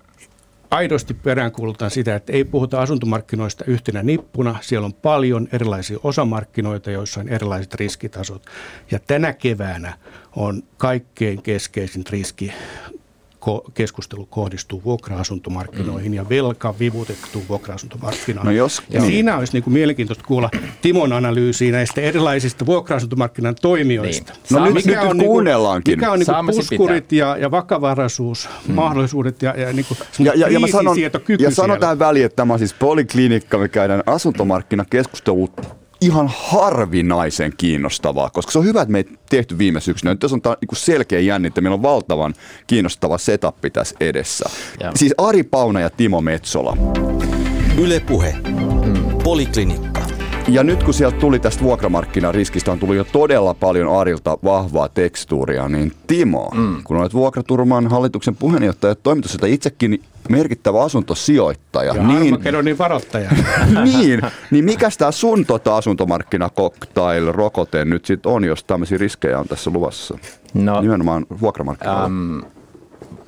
aidosti 0.72 1.14
peräänkuulutan 1.14 1.92
sitä, 1.92 2.16
että 2.16 2.34
ei 2.34 2.44
puhuta 2.44 2.82
asuntomarkkinoista 2.82 3.64
yhtenä 3.68 4.04
nippuna. 4.04 4.56
Siellä 4.62 4.86
on 4.86 4.94
paljon 4.94 5.48
erilaisia 5.52 5.98
osamarkkinoita, 6.04 6.92
joissa 6.92 7.20
on 7.20 7.30
erilaiset 7.30 7.74
riskitasot. 7.74 8.46
Ja 8.92 9.00
tänä 9.00 9.34
keväänä 9.34 9.98
on 10.36 10.64
kaikkein 10.78 11.42
keskeisin 11.42 12.04
riski 12.10 12.54
keskustelu 13.74 14.26
kohdistuu 14.26 14.84
vuokra-asuntomarkkinoihin 14.84 16.12
mm. 16.12 16.16
ja 16.16 16.30
velka 16.30 16.76
vivutettu 16.80 17.44
vuokra-asuntomarkkinoihin. 17.50 18.46
No 18.46 18.52
jos, 18.52 18.82
ja 18.90 19.00
no. 19.00 19.06
siinä 19.06 19.38
olisi 19.38 19.54
niin 19.54 19.64
kuin 19.64 19.74
mielenkiintoista 19.74 20.24
kuulla 20.28 20.50
Timon 20.82 21.14
analyysiä 21.14 21.72
näistä 21.72 22.02
erilaisista 22.02 22.66
vuokra-asuntomarkkinan 22.66 23.56
toimijoista. 23.62 24.34
Niin. 24.34 24.60
No 24.60 24.66
nyt, 24.66 24.74
mikä 24.74 25.02
nyt 25.02 25.12
on, 25.12 25.18
kuunnellaankin. 25.18 26.00
Mikä 26.00 26.12
on 26.12 26.20
niin 26.20 26.56
puskurit 26.56 27.12
ja, 27.12 27.38
ja 27.38 27.52
vakavaraisuus, 27.52 28.50
mm. 28.68 28.74
mahdollisuudet 28.74 29.42
ja, 29.42 29.54
ja, 29.58 29.74
niin 29.74 29.86
kuin 29.86 29.98
ja, 30.20 30.34
ja, 30.36 30.50
ja, 30.50 30.60
mä 30.60 30.68
sanon, 30.68 30.98
ja 31.40 31.52
sanon 31.52 31.80
tähän 31.80 32.00
väliin, 32.00 32.26
että 32.26 32.36
tämä 32.36 32.54
on 32.54 32.60
siis 32.60 32.74
poliklinikka, 32.74 33.58
me 33.58 33.68
käydään 33.70 34.04
asuntomarkkinakeskustelu 34.06 35.50
ihan 36.02 36.32
harvinaisen 36.38 37.54
kiinnostavaa, 37.58 38.30
koska 38.30 38.52
se 38.52 38.60
on 38.60 38.66
hyvä, 38.66 38.82
että 38.82 38.92
me 38.92 38.98
ei 38.98 39.06
tehty 39.30 39.58
viime 39.58 39.82
syksynä. 39.82 40.12
Nyt 40.12 40.20
tässä 40.20 40.36
on 40.36 40.42
niin 40.46 40.70
selkeä 40.74 41.20
jännittä, 41.20 41.62
meillä 41.62 41.74
on 41.76 41.82
valtavan 41.82 42.34
kiinnostava 42.68 43.18
setup 43.18 43.56
tässä 43.74 43.96
edessä. 44.00 44.50
Ja. 44.80 44.92
Siis 44.96 45.14
Ari 45.18 45.44
Pauna 45.44 45.80
ja 45.80 45.90
Timo 45.90 46.22
Metsola. 46.22 46.78
Ylepuhe. 47.78 48.36
Mm. 48.48 49.18
Poliklinikka. 49.24 49.87
Ja 50.48 50.64
nyt 50.64 50.84
kun 50.84 50.94
sieltä 50.94 51.18
tuli 51.18 51.40
tästä 51.40 51.64
vuokramarkkinariskistä, 51.64 52.72
on 52.72 52.80
tullut 52.80 52.96
jo 52.96 53.04
todella 53.04 53.54
paljon 53.54 54.00
Arilta 54.00 54.38
vahvaa 54.44 54.90
tekstuuria, 54.90 55.68
niin 55.70 55.92
Timo, 56.08 56.52
mm. 56.56 56.84
kun 56.84 56.98
olet 56.98 57.14
Vuokraturman 57.14 57.88
hallituksen 57.88 58.36
puheenjohtaja 58.36 58.96
toimitusjohtaja 58.96 59.54
itsekin 59.54 60.04
merkittävä 60.30 60.84
asuntosijoittaja. 60.84 61.96
Ja 61.96 62.04
niin, 62.04 62.78
varoittaja. 62.78 63.30
niin, 63.84 64.22
niin 64.52 64.66
mikä 64.66 64.90
tämä 64.98 65.12
sun 65.12 65.46
tota 65.46 65.78
asuntomarkkinakoktail 65.78 67.32
rokote 67.32 67.86
nyt 67.86 68.06
sitten 68.06 68.32
on, 68.32 68.44
jos 68.44 68.64
tämmöisiä 68.64 68.98
riskejä 68.98 69.40
on 69.40 69.48
tässä 69.48 69.72
luvassa? 69.74 70.18
No, 70.54 70.82
Nimenomaan 70.82 71.26
vuokramarkkinoilla. 71.42 72.06
Um, 72.06 72.42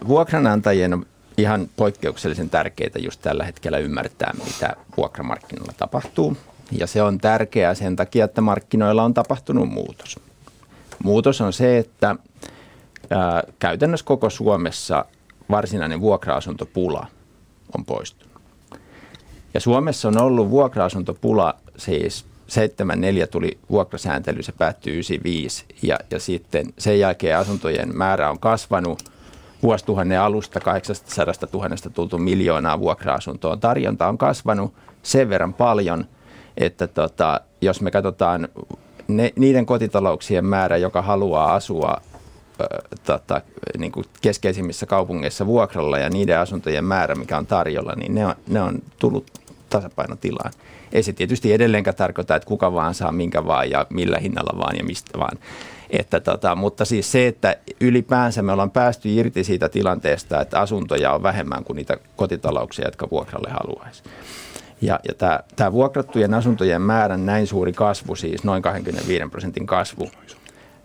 vuokranantajien 0.08 0.94
on 0.94 1.06
ihan 1.38 1.70
poikkeuksellisen 1.76 2.50
tärkeää 2.50 2.90
just 3.00 3.22
tällä 3.22 3.44
hetkellä 3.44 3.78
ymmärtää, 3.78 4.34
mitä 4.46 4.76
vuokramarkkinoilla 4.98 5.74
tapahtuu. 5.78 6.38
Ja 6.72 6.88
se 6.88 7.02
on 7.02 7.18
tärkeää 7.18 7.76
sen 7.76 7.96
takia, 7.96 8.26
että 8.26 8.42
markkinoilla 8.42 9.04
on 9.04 9.14
tapahtunut 9.14 9.70
muutos. 9.70 10.20
Muutos 11.04 11.42
on 11.42 11.54
se, 11.54 11.78
että 11.78 12.16
ää, 13.10 13.44
käytännössä 13.60 14.06
koko 14.06 14.30
Suomessa 14.30 15.06
varsinainen 15.50 16.02
vuokra-asuntopula 16.02 17.08
on 17.78 17.86
poistunut. 17.86 18.42
Ja 19.54 19.60
Suomessa 19.60 20.08
on 20.08 20.22
ollut 20.22 20.50
vuokra-asuntopula 20.50 21.56
siis 21.78 22.26
74 22.48 23.28
tuli 23.28 23.58
vuokrasääntely, 23.70 24.44
se 24.44 24.52
päättyi 24.52 24.94
95 24.94 25.66
ja, 25.82 26.00
ja 26.12 26.20
sitten 26.20 26.66
sen 26.78 27.00
jälkeen 27.00 27.38
asuntojen 27.38 27.98
määrä 27.98 28.30
on 28.30 28.40
kasvanut 28.40 29.04
vuosituhannen 29.64 30.20
alusta 30.20 30.60
800 30.60 31.34
000 31.54 31.70
tultu 31.94 32.18
miljoonaa 32.18 32.80
vuokra-asuntoa. 32.80 33.58
Tarjonta 33.58 34.08
on 34.08 34.18
kasvanut 34.18 34.74
sen 35.04 35.30
verran 35.30 35.54
paljon, 35.54 36.06
että 36.58 36.88
tota, 36.88 37.42
jos 37.62 37.82
me 37.82 37.92
katsotaan 37.92 38.48
ne, 39.08 39.34
niiden 39.36 39.66
kotitalouksien 39.66 40.46
määrä, 40.46 40.78
joka 40.78 41.02
haluaa 41.02 41.54
asua 41.54 42.02
tota, 43.04 43.42
niin 43.78 43.92
kuin 43.92 44.06
keskeisimmissä 44.22 44.86
kaupungeissa 44.86 45.46
vuokralla 45.46 45.98
ja 45.98 46.10
niiden 46.10 46.40
asuntojen 46.40 46.86
määrä, 46.86 47.16
mikä 47.16 47.38
on 47.38 47.48
tarjolla, 47.48 47.94
niin 47.96 48.16
ne 48.16 48.26
on, 48.26 48.36
ne 48.48 48.62
on 48.62 48.80
tullut 49.00 49.32
tasapainotilaan. 49.70 50.52
Ei 50.92 51.04
se 51.04 51.14
tietysti 51.14 51.54
edelleenkään 51.54 51.96
tarkoita, 51.96 52.36
että 52.36 52.48
kuka 52.48 52.74
vaan 52.74 52.94
saa 52.94 53.12
minkä 53.12 53.46
vaan 53.46 53.70
ja 53.70 53.86
millä 53.90 54.18
hinnalla 54.18 54.60
vaan 54.60 54.78
ja 54.78 54.84
mistä 54.84 55.20
vaan. 55.20 55.38
Että 55.90 56.20
tota, 56.20 56.56
mutta 56.56 56.86
siis 56.86 57.12
se, 57.12 57.28
että 57.28 57.56
ylipäänsä 57.82 58.42
me 58.42 58.52
ollaan 58.52 58.72
päästy 58.72 59.10
irti 59.10 59.44
siitä 59.44 59.70
tilanteesta, 59.70 60.42
että 60.42 60.60
asuntoja 60.60 61.14
on 61.14 61.24
vähemmän 61.24 61.64
kuin 61.64 61.78
niitä 61.78 61.98
kotitalouksia, 62.16 62.86
jotka 62.86 63.08
vuokralle 63.12 63.50
haluaisi. 63.50 64.04
Ja, 64.82 65.00
ja 65.08 65.14
tämä, 65.14 65.40
tämä 65.56 65.72
vuokrattujen 65.72 66.34
asuntojen 66.34 66.82
määrän 66.82 67.26
näin 67.26 67.48
suuri 67.48 67.74
kasvu, 67.74 68.16
siis 68.16 68.44
noin 68.44 68.62
25 68.62 69.30
prosentin 69.32 69.66
kasvu, 69.66 70.12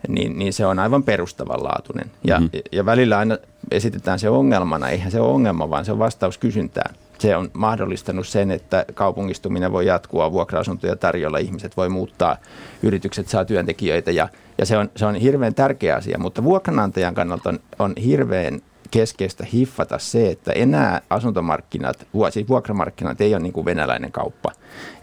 niin, 0.07 0.39
niin 0.39 0.53
se 0.53 0.65
on 0.65 0.79
aivan 0.79 1.03
perustavanlaatuinen. 1.03 2.11
Ja, 2.23 2.39
mm-hmm. 2.39 2.61
ja 2.71 2.85
välillä 2.85 3.17
aina 3.17 3.37
esitetään 3.71 4.19
se 4.19 4.29
ongelmana, 4.29 4.89
eihän 4.89 5.11
se 5.11 5.19
ole 5.19 5.31
ongelma, 5.31 5.69
vaan 5.69 5.85
se 5.85 5.91
on 5.91 5.99
vastaus 5.99 6.37
kysyntään. 6.37 6.95
Se 7.17 7.35
on 7.35 7.51
mahdollistanut 7.53 8.27
sen, 8.27 8.51
että 8.51 8.85
kaupungistuminen 8.93 9.71
voi 9.71 9.85
jatkua, 9.85 10.31
vuokra-asuntoja 10.31 10.95
tarjolla, 10.95 11.37
ihmiset 11.37 11.77
voi 11.77 11.89
muuttaa, 11.89 12.37
yritykset 12.83 13.27
saa 13.27 13.45
työntekijöitä 13.45 14.11
ja, 14.11 14.29
ja 14.57 14.65
se, 14.65 14.77
on, 14.77 14.89
se 14.95 15.05
on 15.05 15.15
hirveän 15.15 15.53
tärkeä 15.55 15.95
asia, 15.95 16.17
mutta 16.17 16.43
vuokranantajan 16.43 17.13
kannalta 17.13 17.49
on, 17.49 17.59
on 17.79 17.93
hirveän 18.03 18.61
keskeistä 18.95 19.45
hiffata 19.53 19.99
se, 19.99 20.29
että 20.29 20.51
enää 20.51 21.01
asuntomarkkinat, 21.09 22.07
siis 22.29 22.47
vuokramarkkinat 22.47 23.21
ei 23.21 23.33
ole 23.33 23.43
niin 23.43 23.53
kuin 23.53 23.65
venäläinen 23.65 24.11
kauppa, 24.11 24.51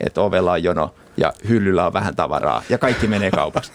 että 0.01 0.21
ovella 0.21 0.53
on 0.53 0.63
jono 0.63 0.95
ja 1.17 1.33
hyllyllä 1.49 1.87
on 1.87 1.93
vähän 1.93 2.17
tavaraa 2.17 2.63
ja 2.69 2.79
kaikki 2.79 3.07
menee 3.07 3.31
kaupaksi. 3.31 3.73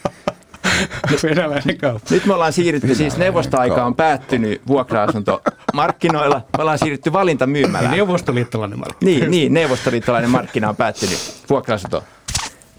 Venäläinen 1.24 1.78
kauppa. 1.78 2.08
Nyt 2.10 2.26
me 2.26 2.34
ollaan 2.34 2.54
siirrytty, 2.54 2.96
siis 2.96 3.18
neuvostoaika 3.18 3.86
on 3.86 3.96
päättynyt 3.96 4.62
vuokra-asuntomarkkinoilla. 4.68 6.42
Me 6.58 6.62
ollaan 6.62 6.80
siirrytty 6.80 7.14
valintamyymälään. 7.14 7.92
Neuvostoliittolainen 7.92 8.80
markkina. 8.80 9.12
Niin, 9.12 9.32
niin, 9.32 9.54
neuvostoliittolainen 9.54 10.30
markkina 10.30 10.70
on 10.70 10.76
päättynyt. 10.76 11.20
Vuokra-asunto 11.50 12.04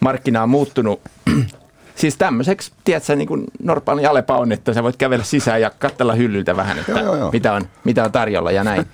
markkina 0.00 0.42
on 0.42 0.48
muuttunut 0.48 1.00
siis 1.98 2.16
tämmöiseksi, 2.16 2.72
tiedätkö, 2.84 3.16
niin 3.16 3.28
kuin 3.28 3.44
normaali 3.62 4.06
Alepa 4.06 4.38
on, 4.38 4.52
että 4.52 4.72
sä 4.72 4.82
voit 4.82 4.96
kävellä 4.96 5.24
sisään 5.24 5.60
ja 5.60 5.70
katsella 5.78 6.14
hyllyltä 6.14 6.56
vähän, 6.56 6.78
että 6.78 6.92
joo, 6.92 7.02
joo, 7.02 7.16
joo. 7.16 7.30
Mitä, 7.32 7.52
on, 7.52 7.62
mitä 7.84 8.04
on 8.04 8.12
tarjolla 8.12 8.50
ja 8.50 8.64
näin. 8.64 8.86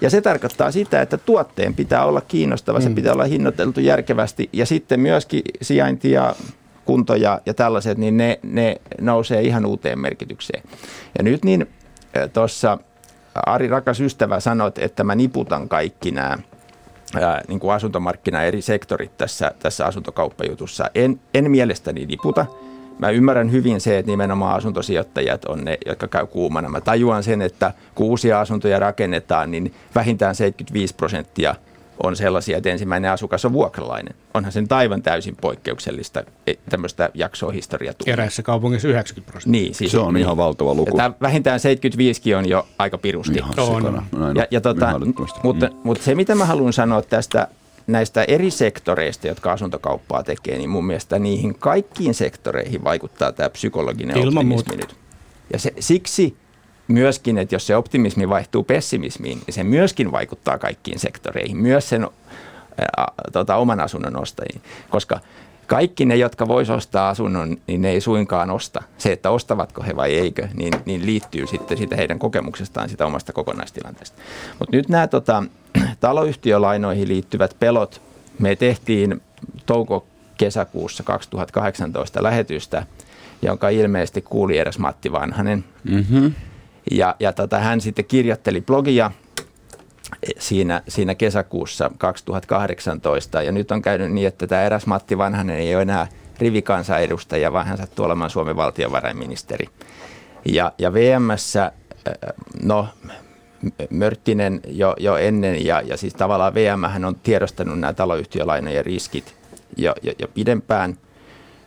Ja 0.00 0.10
se 0.10 0.20
tarkoittaa 0.20 0.70
sitä, 0.70 1.02
että 1.02 1.18
tuotteen 1.18 1.74
pitää 1.74 2.04
olla 2.04 2.20
kiinnostava, 2.20 2.78
mm. 2.78 2.84
se 2.84 2.90
pitää 2.90 3.12
olla 3.12 3.24
hinnoiteltu 3.24 3.80
järkevästi 3.80 4.48
ja 4.52 4.66
sitten 4.66 5.00
myöskin 5.00 5.42
sijainti 5.62 6.10
ja 6.10 6.34
kunto 6.84 7.14
ja, 7.14 7.40
ja 7.46 7.54
tällaiset, 7.54 7.98
niin 7.98 8.16
ne, 8.16 8.38
ne 8.42 8.76
nousee 9.00 9.42
ihan 9.42 9.66
uuteen 9.66 9.98
merkitykseen. 9.98 10.62
Ja 11.18 11.24
nyt 11.24 11.44
niin 11.44 11.66
tuossa 12.32 12.78
Ari 13.34 13.68
rakas 13.68 14.00
ystävä 14.00 14.40
sanoi, 14.40 14.72
että 14.78 15.04
mä 15.04 15.14
niputan 15.14 15.68
kaikki 15.68 16.10
nämä 16.10 16.38
niin 17.48 17.60
kuin 17.60 17.72
asuntomarkkina 17.72 18.42
eri 18.42 18.62
sektorit 18.62 19.18
tässä, 19.18 19.52
tässä 19.58 19.86
asuntokauppajutussa. 19.86 20.90
En, 20.94 21.20
en 21.34 21.50
mielestäni 21.50 22.06
niputa. 22.06 22.46
Mä 22.98 23.10
ymmärrän 23.10 23.52
hyvin 23.52 23.80
se, 23.80 23.98
että 23.98 24.12
nimenomaan 24.12 24.56
asuntosijoittajat 24.56 25.44
on 25.44 25.64
ne, 25.64 25.78
jotka 25.86 26.08
käy 26.08 26.26
kuumana. 26.26 26.68
Mä 26.68 26.80
tajuan 26.80 27.22
sen, 27.22 27.42
että 27.42 27.72
kun 27.94 28.06
uusia 28.06 28.40
asuntoja 28.40 28.78
rakennetaan, 28.78 29.50
niin 29.50 29.74
vähintään 29.94 30.34
75 30.34 30.94
prosenttia– 30.94 31.54
on 32.02 32.16
sellaisia, 32.16 32.56
että 32.56 32.70
ensimmäinen 32.70 33.10
asukas 33.10 33.44
on 33.44 33.52
vuokralainen. 33.52 34.14
Onhan 34.34 34.52
sen 34.52 34.66
aivan 34.70 35.02
täysin 35.02 35.36
poikkeuksellista 35.40 36.22
e, 36.46 36.54
tämmöistä 36.70 37.10
jaksoa 37.14 37.52
historia. 37.52 37.92
Eräissä 38.06 38.42
kaupungissa 38.42 38.88
90 38.88 39.30
prosenttia. 39.30 39.62
Niin, 39.62 39.74
siis, 39.74 39.92
se 39.92 39.98
on 39.98 40.14
niin. 40.14 40.22
ihan 40.22 40.36
valtava 40.36 40.74
luku. 40.74 40.96
Ja 40.96 41.12
vähintään 41.20 41.60
75 41.60 42.34
on 42.34 42.48
jo 42.48 42.66
aika 42.78 42.98
pirusti. 42.98 43.38
Ihan 43.38 43.54
on. 43.58 44.36
ja, 44.36 44.46
ja 44.50 44.60
tota, 44.60 45.00
mutta, 45.42 45.66
mm. 45.66 45.76
mutta 45.84 46.04
se, 46.04 46.14
mitä 46.14 46.34
mä 46.34 46.44
haluan 46.44 46.72
sanoa 46.72 47.02
tästä 47.02 47.48
näistä 47.86 48.24
eri 48.28 48.50
sektoreista, 48.50 49.28
jotka 49.28 49.52
asuntokauppaa 49.52 50.22
tekee, 50.22 50.58
niin 50.58 50.70
mun 50.70 50.86
mielestä 50.86 51.18
niihin 51.18 51.54
kaikkiin 51.54 52.14
sektoreihin 52.14 52.84
vaikuttaa 52.84 53.32
tämä 53.32 53.50
psykologinen 53.50 54.16
Ilman 54.16 54.28
optimismi 54.28 54.76
muuta. 54.76 54.76
nyt. 54.76 54.96
Ja 55.52 55.58
se, 55.58 55.72
siksi 55.80 56.36
myöskin, 56.90 57.38
että 57.38 57.54
jos 57.54 57.66
se 57.66 57.76
optimismi 57.76 58.28
vaihtuu 58.28 58.64
pessimismiin, 58.64 59.38
niin 59.46 59.54
se 59.54 59.64
myöskin 59.64 60.12
vaikuttaa 60.12 60.58
kaikkiin 60.58 60.98
sektoreihin, 60.98 61.56
myös 61.56 61.88
sen 61.88 62.08
ää, 62.96 63.12
tota, 63.32 63.56
oman 63.56 63.80
asunnon 63.80 64.16
ostajiin. 64.22 64.62
Koska 64.90 65.20
kaikki 65.66 66.04
ne, 66.04 66.16
jotka 66.16 66.48
vois 66.48 66.70
ostaa 66.70 67.08
asunnon, 67.08 67.56
niin 67.66 67.82
ne 67.82 67.90
ei 67.90 68.00
suinkaan 68.00 68.50
osta. 68.50 68.82
Se, 68.98 69.12
että 69.12 69.30
ostavatko 69.30 69.82
he 69.82 69.96
vai 69.96 70.14
eikö, 70.14 70.48
niin, 70.54 70.72
niin 70.86 71.06
liittyy 71.06 71.46
sitten 71.46 71.78
siitä 71.78 71.96
heidän 71.96 72.18
kokemuksestaan, 72.18 72.88
sitä 72.88 73.06
omasta 73.06 73.32
kokonaistilanteesta. 73.32 74.18
Mutta 74.58 74.76
nyt 74.76 74.88
nämä 74.88 75.06
tota, 75.06 75.44
taloyhtiölainoihin 76.00 77.08
liittyvät 77.08 77.56
pelot, 77.60 78.02
me 78.38 78.56
tehtiin 78.56 79.22
touko-kesäkuussa 79.66 81.02
2018 81.02 82.22
lähetystä, 82.22 82.86
jonka 83.42 83.68
ilmeisesti 83.68 84.22
kuuli 84.22 84.58
edes 84.58 84.78
Matti 84.78 85.12
Vanhanen. 85.12 85.64
Mm-hmm. 85.84 86.32
Ja, 86.90 87.14
ja 87.20 87.32
tota, 87.32 87.58
hän 87.58 87.80
sitten 87.80 88.04
kirjoitteli 88.04 88.60
blogia 88.60 89.10
siinä, 90.38 90.82
siinä 90.88 91.14
kesäkuussa 91.14 91.90
2018. 91.98 93.42
Ja 93.42 93.52
nyt 93.52 93.70
on 93.70 93.82
käynyt 93.82 94.12
niin, 94.12 94.28
että 94.28 94.46
tämä 94.46 94.62
eräs 94.62 94.86
Matti 94.86 95.18
Vanhanen 95.18 95.56
ei 95.56 95.74
ole 95.74 95.82
enää 95.82 96.06
rivikansanedustaja, 96.38 97.52
vaan 97.52 97.66
hän 97.66 97.78
sattuu 97.78 98.04
olemaan 98.04 98.30
Suomen 98.30 98.56
valtiovarainministeri. 98.56 99.66
Ja, 100.44 100.72
ja 100.78 100.92
VMssä, 100.92 101.72
äh, 102.08 102.32
no 102.62 102.88
Mörttinen 103.90 104.60
jo, 104.66 104.94
jo 104.98 105.16
ennen, 105.16 105.66
ja, 105.66 105.80
ja 105.80 105.96
siis 105.96 106.14
tavallaan 106.14 106.54
VM 106.54 107.04
on 107.06 107.16
tiedostanut 107.22 107.80
nämä 107.80 107.92
taloyhtiölainojen 107.92 108.84
riskit 108.84 109.34
jo, 109.76 109.94
jo, 110.02 110.12
jo 110.18 110.28
pidempään– 110.28 110.96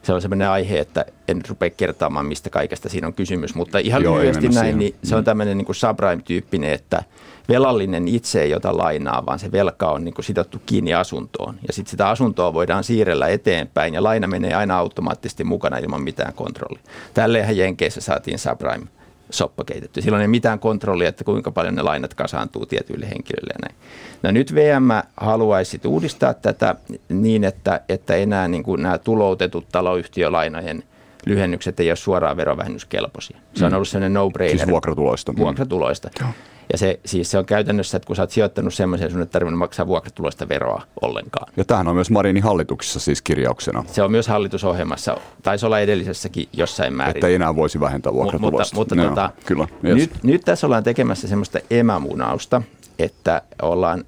se 0.03 0.13
on 0.13 0.21
sellainen 0.21 0.49
aihe, 0.49 0.79
että 0.79 1.05
en 1.27 1.41
rupea 1.49 1.69
kertaamaan, 1.69 2.25
mistä 2.25 2.49
kaikesta 2.49 2.89
siinä 2.89 3.07
on 3.07 3.13
kysymys. 3.13 3.55
Mutta 3.55 3.79
ihan 3.79 4.03
Joo, 4.03 4.17
lyhyesti 4.17 4.49
näin, 4.49 4.53
siihen. 4.53 4.79
niin 4.79 4.95
se 5.03 5.15
on 5.15 5.21
mm. 5.21 5.25
tämmöinen 5.25 5.57
niin 5.57 5.75
subprime-tyyppinen, 5.75 6.73
että 6.73 7.03
velallinen 7.49 8.07
itse 8.07 8.41
ei 8.41 8.55
ota 8.55 8.77
lainaa, 8.77 9.25
vaan 9.25 9.39
se 9.39 9.51
velka 9.51 9.91
on 9.91 10.03
niin 10.03 10.13
kuin 10.13 10.25
sidottu 10.25 10.61
kiinni 10.65 10.93
asuntoon. 10.93 11.55
Ja 11.67 11.73
sitten 11.73 11.91
sitä 11.91 12.09
asuntoa 12.09 12.53
voidaan 12.53 12.83
siirrellä 12.83 13.27
eteenpäin 13.27 13.93
ja 13.93 14.03
laina 14.03 14.27
menee 14.27 14.53
aina 14.53 14.77
automaattisesti 14.77 15.43
mukana 15.43 15.77
ilman 15.77 16.01
mitään 16.01 16.33
kontrollia. 16.33 16.83
Tälleenhän 17.13 17.57
Jenkeissä 17.57 18.01
saatiin 18.01 18.39
subprime 18.39 18.87
soppa 19.33 19.63
keitetty. 19.63 20.01
Silloin 20.01 20.21
ei 20.21 20.27
mitään 20.27 20.59
kontrollia, 20.59 21.09
että 21.09 21.23
kuinka 21.23 21.51
paljon 21.51 21.75
ne 21.75 21.81
lainat 21.81 22.13
kasaantuu 22.13 22.65
tietyille 22.65 23.09
henkilöille 23.09 23.53
ja 23.53 23.59
näin. 23.61 23.75
No 24.23 24.31
nyt 24.31 24.55
VM 24.55 24.89
haluaisi 25.17 25.81
uudistaa 25.85 26.33
tätä 26.33 26.75
niin, 27.09 27.43
että, 27.43 27.81
että 27.89 28.15
enää 28.15 28.47
niin 28.47 28.63
kuin 28.63 28.81
nämä 28.83 28.97
tuloutetut 28.97 29.65
taloyhtiölainojen 29.71 30.83
lyhennykset 31.25 31.79
ei 31.79 31.89
ole 31.89 31.95
suoraan 31.95 32.37
verovähennyskelpoisia. 32.37 33.37
Se 33.53 33.65
on 33.65 33.71
mm. 33.71 33.75
ollut 33.75 33.87
sellainen 33.87 34.13
no-brainer. 34.13 34.57
Siis 34.57 34.69
vuokratuloista. 34.69 35.33
Vuokratuloista. 35.37 36.09
Mm. 36.19 36.33
Ja 36.71 36.77
se, 36.77 36.99
siis 37.05 37.31
se 37.31 37.37
on 37.37 37.45
käytännössä, 37.45 37.97
että 37.97 38.07
kun 38.07 38.15
sä 38.15 38.23
oot 38.23 38.31
sijoittanut 38.31 38.73
semmoisen, 38.73 39.11
sun 39.11 39.19
ei 39.19 39.25
tarvinnut 39.25 39.59
maksaa 39.59 39.87
vuokratuloista 39.87 40.49
veroa 40.49 40.83
ollenkaan. 41.01 41.53
Ja 41.57 41.65
tämähän 41.65 41.87
on 41.87 41.95
myös 41.95 42.11
Marinin 42.11 42.43
hallituksessa 42.43 42.99
siis 42.99 43.21
kirjauksena. 43.21 43.83
Se 43.87 44.03
on 44.03 44.11
myös 44.11 44.27
hallitusohjelmassa. 44.27 45.17
Taisi 45.43 45.65
olla 45.65 45.79
edellisessäkin 45.79 46.47
jossain 46.53 46.93
määrin. 46.93 47.17
Että 47.17 47.27
ei 47.27 47.35
enää 47.35 47.55
voisi 47.55 47.79
vähentää 47.79 48.13
vuokratuloista. 48.13 48.75
Mutta, 48.75 48.95
mutta 48.95 49.09
tota, 49.09 49.29
kyllä, 49.45 49.67
yes. 49.85 49.95
nyt, 49.95 50.23
nyt 50.23 50.41
tässä 50.41 50.67
ollaan 50.67 50.83
tekemässä 50.83 51.27
semmoista 51.27 51.59
emämunausta, 51.69 52.61
että 52.99 53.41
ollaan 53.61 54.03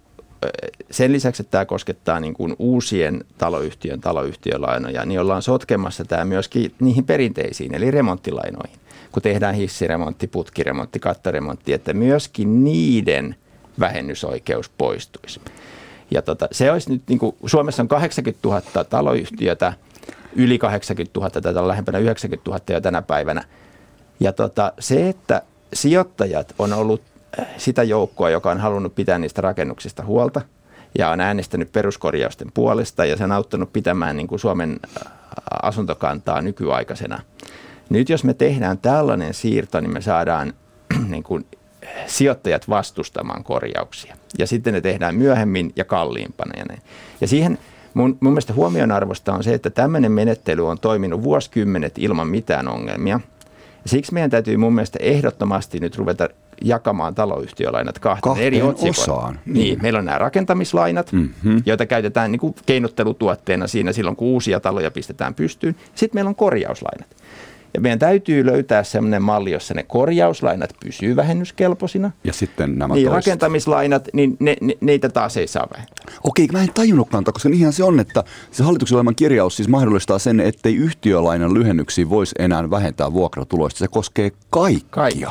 sen 0.92 1.12
lisäksi, 1.12 1.42
että 1.42 1.52
tämä 1.52 1.66
koskettaa 1.66 2.20
niin 2.20 2.34
kuin 2.34 2.56
uusien 2.60 3.24
taloyhtiön 3.38 4.02
taloyhtiölainoja, 4.02 5.06
niin 5.06 5.20
ollaan 5.20 5.42
sotkemassa 5.42 6.06
tämä 6.06 6.26
myöskin 6.26 6.76
niihin 6.80 7.06
perinteisiin, 7.06 7.76
eli 7.76 7.92
remonttilainoihin 7.92 8.80
kun 9.16 9.22
tehdään 9.22 9.56
hissiremontti, 9.56 10.28
putkiremontti, 10.28 11.00
kattoremontti, 11.00 11.74
että 11.74 11.94
myöskin 11.94 12.64
niiden 12.64 13.36
vähennysoikeus 13.80 14.70
poistuisi. 14.70 15.42
Ja 16.12 16.22
tota, 16.22 16.48
se 16.52 16.72
olisi 16.72 16.92
nyt, 16.92 17.02
niin 17.08 17.20
kuin, 17.20 17.36
Suomessa 17.46 17.84
on 17.84 17.88
80 17.88 18.48
000 18.48 18.84
taloyhtiötä, 18.84 19.74
yli 20.36 20.58
80 20.58 21.20
000, 21.20 21.30
tätä 21.30 21.62
on 21.62 21.68
lähempänä 21.68 21.98
90 21.98 22.52
000 22.52 22.62
jo 22.70 22.82
tänä 22.82 23.02
päivänä. 23.02 23.44
Ja 24.20 24.34
tota, 24.34 24.74
se, 24.80 25.10
että 25.10 25.42
sijoittajat 25.74 26.56
on 26.60 26.74
ollut 26.74 27.02
äh, 27.40 27.48
sitä 27.58 27.84
joukkoa, 27.84 28.30
joka 28.30 28.52
on 28.52 28.60
halunnut 28.60 28.96
pitää 28.96 29.20
niistä 29.20 29.42
rakennuksista 29.42 30.06
huolta 30.06 30.42
ja 30.98 31.10
on 31.10 31.22
äänestänyt 31.22 31.72
peruskorjausten 31.72 32.52
puolesta 32.54 33.06
ja 33.06 33.18
se 33.18 33.24
on 33.24 33.32
auttanut 33.32 33.74
pitämään 33.74 34.18
niin 34.18 34.28
kuin 34.28 34.40
Suomen 34.40 34.80
äh, 34.98 35.12
asuntokantaa 35.62 36.42
nykyaikaisena– 36.42 37.22
nyt 37.90 38.10
jos 38.10 38.24
me 38.24 38.34
tehdään 38.34 38.78
tällainen 38.78 39.34
siirto, 39.34 39.80
niin 39.80 39.94
me 39.94 40.02
saadaan 40.02 40.54
niin 41.10 41.24
kuin, 41.24 41.46
sijoittajat 42.08 42.70
vastustamaan 42.70 43.44
korjauksia. 43.44 44.16
Ja 44.40 44.48
sitten 44.48 44.74
ne 44.74 44.82
tehdään 44.82 45.16
myöhemmin 45.16 45.74
ja 45.76 45.86
kalliimpana. 45.86 46.60
Ja, 46.60 46.66
näin. 46.66 46.82
ja 47.22 47.28
siihen 47.28 47.58
mun, 47.94 48.18
mun 48.20 48.34
mielestä 48.34 48.54
huomionarvosta 48.54 49.34
on 49.34 49.44
se, 49.44 49.54
että 49.54 49.70
tämmöinen 49.70 50.12
menettely 50.12 50.68
on 50.68 50.80
toiminut 50.80 51.24
vuosikymmenet 51.24 51.94
ilman 51.98 52.28
mitään 52.28 52.68
ongelmia. 52.68 53.20
Ja 53.84 53.90
siksi 53.90 54.14
meidän 54.14 54.30
täytyy 54.30 54.58
mun 54.58 54.76
mielestä 54.76 55.00
ehdottomasti 55.02 55.80
nyt 55.80 55.98
ruveta 55.98 56.30
jakamaan 56.62 57.16
taloyhtiölainat 57.16 58.00
kahteen, 58.00 58.22
kahteen 58.22 58.48
eri 58.48 58.62
otsikoon. 58.62 59.40
Niin. 59.46 59.54
niin, 59.54 59.82
meillä 59.82 60.00
on 60.00 60.06
nämä 60.06 60.18
rakentamislainat, 60.18 61.12
mm-hmm. 61.12 61.64
joita 61.66 61.86
käytetään 61.86 62.32
niin 62.32 62.40
kuin 62.40 62.56
keinottelutuotteena 62.66 63.68
siinä 63.68 63.94
silloin, 63.94 64.16
kun 64.16 64.28
uusia 64.28 64.60
taloja 64.60 64.92
pistetään 64.92 65.34
pystyyn. 65.34 65.76
Sitten 65.96 66.18
meillä 66.18 66.30
on 66.30 66.36
korjauslainat. 66.36 67.08
Ja 67.76 67.82
meidän 67.82 68.00
täytyy 68.00 68.46
löytää 68.46 68.84
sellainen 68.84 69.22
malli, 69.22 69.52
jossa 69.52 69.74
ne 69.74 69.84
korjauslainat 69.84 70.70
pysyy 70.86 71.16
vähennyskelpoisina. 71.16 72.12
Ja 72.24 72.34
sitten 72.34 72.80
nämä 72.80 72.94
niin, 72.94 73.12
rakentamislainat, 73.12 74.08
niin 74.14 74.38
ne, 74.40 74.56
ne, 74.62 74.74
neitä 74.82 75.10
taas 75.10 75.38
ei 75.38 75.48
saa 75.48 75.68
vähentää. 75.74 76.06
Okei, 76.24 76.48
mä 76.52 76.62
en 76.62 76.74
tajunnutkaan, 76.74 77.24
koska 77.24 77.50
niinhän 77.50 77.74
se 77.74 77.84
on, 77.84 78.00
että 78.00 78.24
se 78.52 78.64
hallituksen 78.64 78.96
oleman 78.96 79.16
kirjaus 79.16 79.56
siis 79.56 79.70
mahdollistaa 79.70 80.20
sen, 80.20 80.40
ettei 80.40 80.76
yhtiölainan 80.76 81.54
lyhennyksiä 81.54 82.10
voisi 82.10 82.36
enää 82.40 82.70
vähentää 82.70 83.14
vuokratuloista. 83.14 83.80
Se 83.80 83.88
koskee 83.88 84.32
kaikkia. 84.50 84.90
Kaikki. 84.90 85.26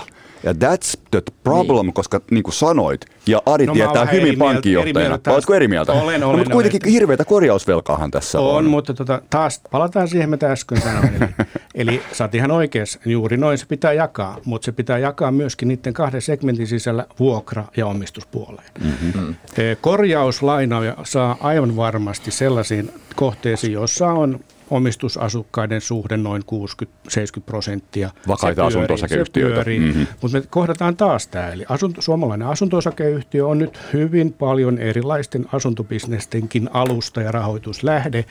Ja 0.45 0.53
that's 0.53 1.01
the 1.11 1.23
problem, 1.45 1.87
niin. 1.87 1.95
koska 1.95 2.21
niin 2.31 2.43
kuin 2.43 2.55
sanoit, 2.55 3.07
ja 3.27 3.43
Ari 3.47 3.67
No, 3.67 3.73
tietää 3.73 4.05
hyvin 4.05 4.39
pankinjohtajana. 4.39 5.19
Oletko 5.27 5.55
eri 5.55 5.69
mieltä? 5.69 5.93
Olen, 5.93 6.21
no, 6.21 6.29
olen, 6.29 6.39
mutta 6.39 6.53
kuitenkin 6.53 6.81
olen. 6.85 6.93
hirveätä 6.93 7.25
korjausvelkaahan 7.25 8.11
tässä 8.11 8.41
on. 8.41 8.57
On, 8.57 8.65
mutta 8.65 8.95
tota, 8.95 9.23
taas 9.31 9.61
palataan 9.71 10.09
siihen, 10.09 10.31
mitä 10.31 10.53
äsken 10.53 10.81
sanoin. 10.81 11.15
Eli, 11.15 11.29
eli 11.75 12.03
sä 12.13 12.25
oot 12.25 12.35
ihan 12.35 12.51
oikeassa, 12.51 13.01
juuri 13.05 13.37
noin 13.37 13.59
se 13.59 13.67
pitää 13.67 13.93
jakaa, 13.93 14.39
mutta 14.45 14.65
se 14.65 14.73
pitää 14.73 14.99
jakaa 14.99 15.31
myöskin 15.31 15.69
niiden 15.69 15.93
kahden 15.93 16.23
segmentin 16.23 16.67
sisällä 16.67 17.07
vuokra- 17.19 17.65
ja 17.77 17.87
omistuspuoleen. 17.87 18.69
Mm-hmm. 18.81 19.35
Korjauslaina 19.81 20.81
saa 21.05 21.37
aivan 21.41 21.77
varmasti 21.77 22.31
sellaisiin 22.31 22.91
kohteisiin, 23.17 23.73
joissa 23.73 24.09
on 24.09 24.41
omistusasukkaiden 24.71 25.81
suhde 25.81 26.17
noin 26.17 26.43
60-70 27.09 27.41
prosenttia. 27.47 28.11
Vakaita 28.29 28.63
Se 28.63 28.67
asunto-osakeyhtiöitä. 28.67 29.55
Pyörii. 29.55 29.79
Mhm. 29.79 29.89
Mm-hmm. 29.89 30.07
Mutta 30.23 30.39
me 30.39 30.45
kohdataan 30.51 30.97
taas 30.97 31.27
tämä. 31.27 31.49
Eli 31.49 31.65
asunto, 31.69 32.03
suomalainen 32.03 32.49
asunto-osakeyhtiö 32.49 33.47
on 33.47 33.59
nyt 33.59 33.81
hyvin 33.93 34.33
paljon 34.33 34.79
erilaisten 34.79 35.47
asuntobisnestenkin 35.53 36.71
alusta 36.73 37.23
ja 37.23 37.33
rahoituslähde. 37.33 38.25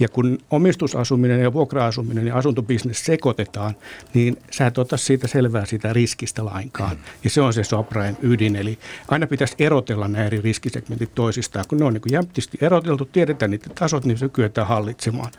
Ja 0.00 0.08
kun 0.08 0.38
omistusasuminen 0.50 1.40
ja 1.40 1.52
vuokra-asuminen 1.52 2.26
ja 2.26 2.36
asuntobisnes 2.36 3.04
sekoitetaan, 3.04 3.74
niin 4.14 4.36
sä 4.50 4.66
et 4.66 4.78
ota 4.78 4.96
siitä 4.96 5.28
selvää 5.28 5.64
siitä 5.64 5.92
riskistä 5.92 6.44
lainkaan. 6.44 6.96
Ja 7.24 7.30
se 7.30 7.40
on 7.40 7.52
se 7.52 7.64
Soprain 7.64 8.16
ydin. 8.22 8.56
Eli 8.56 8.78
aina 9.08 9.26
pitäisi 9.26 9.54
erotella 9.58 10.08
nämä 10.08 10.24
eri 10.24 10.40
riskisegmentit 10.40 11.14
toisistaan. 11.14 11.64
Kun 11.68 11.78
ne 11.78 11.84
on 11.84 11.92
niin 11.92 12.02
jämptisti 12.10 12.58
eroteltu, 12.60 13.04
tiedetään 13.04 13.50
niiden 13.50 13.70
tasot, 13.74 14.04
niin 14.04 14.18
se 14.18 14.28
kyetään 14.28 14.66
hallitsemaan. 14.66 15.32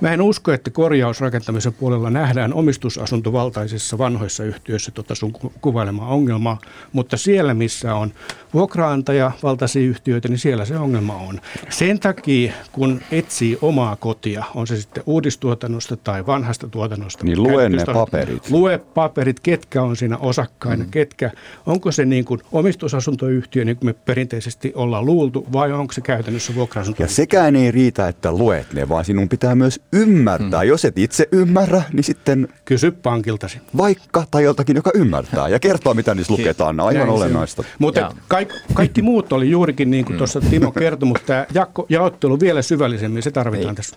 Mä 0.00 0.12
en 0.12 0.22
usko, 0.22 0.52
että 0.52 0.70
korjausrakentamisen 0.70 1.72
puolella 1.72 2.10
nähdään 2.10 2.54
omistusasuntovaltaisissa 2.54 3.98
vanhoissa 3.98 4.44
yhtiöissä 4.44 4.90
tota 4.90 5.14
sun 5.14 5.32
ku- 5.32 5.52
kuvailemaa 5.60 6.08
ongelmaa, 6.08 6.58
mutta 6.92 7.16
siellä, 7.16 7.54
missä 7.54 7.94
on 7.94 8.12
vuokraantaja 8.54 9.32
valtaisia 9.42 9.82
yhtiöitä, 9.82 10.28
niin 10.28 10.38
siellä 10.38 10.64
se 10.64 10.78
ongelma 10.78 11.16
on. 11.16 11.40
Sen 11.68 12.00
takia, 12.00 12.52
kun 12.72 13.00
etsii 13.12 13.58
omaa 13.62 13.96
kotia, 13.96 14.44
on 14.54 14.66
se 14.66 14.80
sitten 14.80 15.02
uudistuotannosta 15.06 15.96
tai 15.96 16.26
vanhasta 16.26 16.68
tuotannosta. 16.68 17.24
Niin 17.24 17.42
lue 17.42 17.68
ne 17.68 17.84
paperit. 17.92 18.50
Lue 18.50 18.78
paperit, 18.78 19.40
ketkä 19.40 19.82
on 19.82 19.96
siinä 19.96 20.16
osakkaina, 20.16 20.84
mm. 20.84 20.90
ketkä, 20.90 21.30
onko 21.66 21.92
se 21.92 22.04
niin 22.04 22.24
kuin 22.24 22.40
omistusasuntoyhtiö, 22.52 23.64
niin 23.64 23.76
kuin 23.76 23.86
me 23.86 23.92
perinteisesti 23.92 24.72
ollaan 24.74 25.06
luultu, 25.06 25.46
vai 25.52 25.72
onko 25.72 25.92
se 25.92 26.00
käytännössä 26.00 26.54
vuokra 26.54 26.82
Ja 26.98 27.08
sekään 27.08 27.56
ei 27.56 27.70
riitä, 27.70 28.08
että 28.08 28.32
luet 28.32 28.72
ne, 28.72 28.88
vaan 28.88 29.04
sinun 29.04 29.28
pitää 29.28 29.54
myös 29.54 29.80
ymmärtää. 29.92 30.62
Mm. 30.62 30.68
Jos 30.68 30.84
et 30.84 30.98
itse 30.98 31.28
ymmärrä, 31.32 31.82
niin 31.92 32.04
sitten 32.04 32.48
Kysy 32.64 32.90
pankiltasi. 32.90 33.58
vaikka 33.76 34.24
tai 34.30 34.42
joltakin, 34.44 34.76
joka 34.76 34.90
ymmärtää 34.94 35.48
ja 35.48 35.58
kertoo, 35.58 35.94
mitä 35.94 36.14
niissä 36.14 36.32
luketaan. 36.32 36.80
Aivan 36.80 36.94
Näin 37.06 37.10
olennaista. 37.10 37.64
Mutta 37.78 38.14
kaikki, 38.28 38.54
kaikki 38.74 39.02
muut 39.02 39.32
oli 39.32 39.50
juurikin 39.50 39.90
niin 39.90 40.04
kuin 40.04 40.18
tuossa 40.18 40.40
Timo 40.40 40.72
kertoi, 40.72 41.06
mutta 41.08 41.26
tämä 41.26 41.46
jaottelu 41.88 42.40
vielä 42.40 42.62
syvällisemmin, 42.62 43.22
se 43.22 43.30
tarvitaan 43.30 43.66
Niin. 43.66 43.74
tässä. 43.76 43.96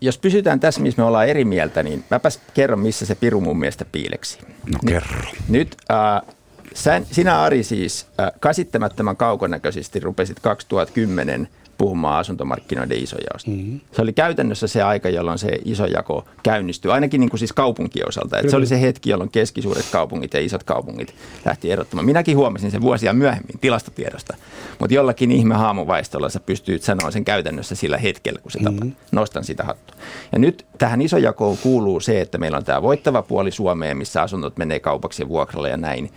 Jos 0.00 0.18
pysytään 0.18 0.60
tässä, 0.60 0.80
missä 0.80 1.02
me 1.02 1.06
ollaan 1.06 1.28
eri 1.28 1.44
mieltä, 1.44 1.82
niin 1.82 2.04
mäpäs 2.10 2.40
kerron, 2.54 2.80
missä 2.80 3.06
se 3.06 3.14
piru 3.14 3.40
mun 3.40 3.58
mielestä 3.58 3.84
piileksi. 3.92 4.38
No 4.72 4.78
kerro. 4.86 5.20
Nyt 5.48 5.76
äh, 5.90 6.34
sä, 6.74 7.02
sinä 7.10 7.42
Ari 7.42 7.62
siis 7.62 8.06
äh, 8.20 8.30
käsittämättömän 8.40 9.16
kaukonäköisesti 9.16 10.00
rupesit 10.00 10.40
2010 10.40 11.48
puhumaan 11.82 12.20
asuntomarkkinoiden 12.20 13.02
isojaosta. 13.02 13.50
Mm-hmm. 13.50 13.80
Se 13.92 14.02
oli 14.02 14.12
käytännössä 14.12 14.66
se 14.66 14.82
aika, 14.82 15.08
jolloin 15.08 15.38
se 15.38 15.58
isojako 15.64 16.24
käynnistyi, 16.42 16.90
ainakin 16.90 17.20
niin 17.20 17.30
kuin 17.30 17.38
siis 17.38 17.52
kaupunkien 17.52 18.08
osalta. 18.08 18.38
Et 18.38 18.50
se 18.50 18.56
oli 18.56 18.66
se 18.66 18.80
hetki, 18.80 19.10
jolloin 19.10 19.30
keskisuuret 19.30 19.86
kaupungit 19.92 20.34
ja 20.34 20.40
isot 20.40 20.62
kaupungit 20.62 21.14
lähti 21.44 21.70
erottamaan. 21.70 22.06
Minäkin 22.06 22.36
huomasin 22.36 22.70
sen 22.70 22.80
vuosia 22.80 23.12
myöhemmin 23.12 23.58
tilastotiedosta, 23.60 24.36
mutta 24.78 24.94
jollakin 24.94 25.32
ihme 25.32 25.54
haamuvaistolla 25.54 26.28
sä 26.28 26.40
pystyt 26.40 26.82
sanoa 26.82 27.10
sen 27.10 27.24
käytännössä 27.24 27.74
sillä 27.74 27.98
hetkellä, 27.98 28.40
kun 28.42 28.50
se 28.50 28.58
mm-hmm. 28.58 28.78
tapahtuu. 28.78 29.02
Nostan 29.12 29.44
sitä 29.44 29.64
hattua. 29.64 29.96
Ja 30.32 30.38
nyt 30.38 30.66
tähän 30.78 31.02
isojakoon 31.02 31.58
kuuluu 31.58 32.00
se, 32.00 32.20
että 32.20 32.38
meillä 32.38 32.56
on 32.56 32.64
tämä 32.64 32.82
voittava 32.82 33.22
puoli 33.22 33.50
Suomeen, 33.50 33.96
missä 33.96 34.22
asunnot 34.22 34.56
menee 34.56 34.80
kaupaksi 34.80 35.22
ja 35.22 35.28
vuokralle 35.28 35.68
ja 35.68 35.76
näin. 35.76 36.10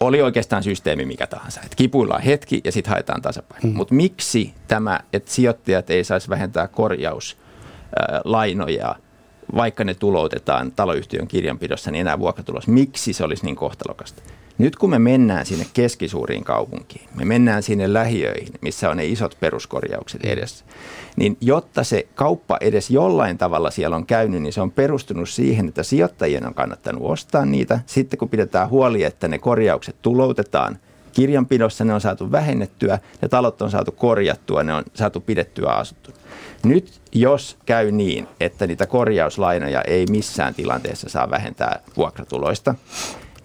Oli 0.00 0.22
oikeastaan 0.22 0.62
systeemi 0.62 1.04
mikä 1.04 1.26
tahansa. 1.26 1.60
Et 1.64 1.74
kipuillaan 1.74 2.22
hetki 2.22 2.60
ja 2.64 2.72
sitten 2.72 2.90
haetaan 2.90 3.22
tasapaino. 3.22 3.68
Mm. 3.68 3.76
Mutta 3.76 3.94
miksi 3.94 4.54
tämä, 4.68 5.00
että 5.12 5.30
sijoittajat 5.30 5.90
ei 5.90 6.04
saisi 6.04 6.28
vähentää 6.28 6.68
korjauslainoja, 6.68 8.94
vaikka 9.56 9.84
ne 9.84 9.94
tuloutetaan 9.94 10.72
taloyhtiön 10.72 11.28
kirjanpidossa, 11.28 11.90
niin 11.90 12.00
enää 12.00 12.18
vuokratulos. 12.18 12.68
Miksi 12.68 13.12
se 13.12 13.24
olisi 13.24 13.44
niin 13.44 13.56
kohtalokasta? 13.56 14.22
Nyt 14.58 14.76
kun 14.76 14.90
me 14.90 14.98
mennään 14.98 15.46
sinne 15.46 15.66
keskisuuriin 15.74 16.44
kaupunkiin, 16.44 17.08
me 17.14 17.24
mennään 17.24 17.62
sinne 17.62 17.92
lähiöihin, 17.92 18.54
missä 18.60 18.90
on 18.90 18.96
ne 18.96 19.06
isot 19.06 19.36
peruskorjaukset 19.40 20.24
edessä, 20.24 20.64
niin 21.16 21.36
jotta 21.40 21.84
se 21.84 22.06
kauppa 22.14 22.58
edes 22.60 22.90
jollain 22.90 23.38
tavalla 23.38 23.70
siellä 23.70 23.96
on 23.96 24.06
käynyt, 24.06 24.42
niin 24.42 24.52
se 24.52 24.60
on 24.60 24.70
perustunut 24.70 25.28
siihen, 25.28 25.68
että 25.68 25.82
sijoittajien 25.82 26.46
on 26.46 26.54
kannattanut 26.54 27.02
ostaa 27.02 27.44
niitä. 27.44 27.80
Sitten 27.86 28.18
kun 28.18 28.28
pidetään 28.28 28.70
huoli, 28.70 29.02
että 29.02 29.28
ne 29.28 29.38
korjaukset 29.38 29.96
tuloutetaan 30.02 30.78
kirjanpidossa, 31.12 31.84
ne 31.84 31.94
on 31.94 32.00
saatu 32.00 32.32
vähennettyä, 32.32 32.98
ne 33.22 33.28
talot 33.28 33.62
on 33.62 33.70
saatu 33.70 33.92
korjattua, 33.92 34.62
ne 34.62 34.74
on 34.74 34.84
saatu 34.94 35.20
pidettyä 35.20 35.70
asuttua. 35.70 36.14
Nyt 36.64 37.00
jos 37.12 37.56
käy 37.66 37.90
niin, 37.90 38.28
että 38.40 38.66
niitä 38.66 38.86
korjauslainoja 38.86 39.82
ei 39.82 40.06
missään 40.10 40.54
tilanteessa 40.54 41.08
saa 41.08 41.30
vähentää 41.30 41.80
vuokratuloista, 41.96 42.74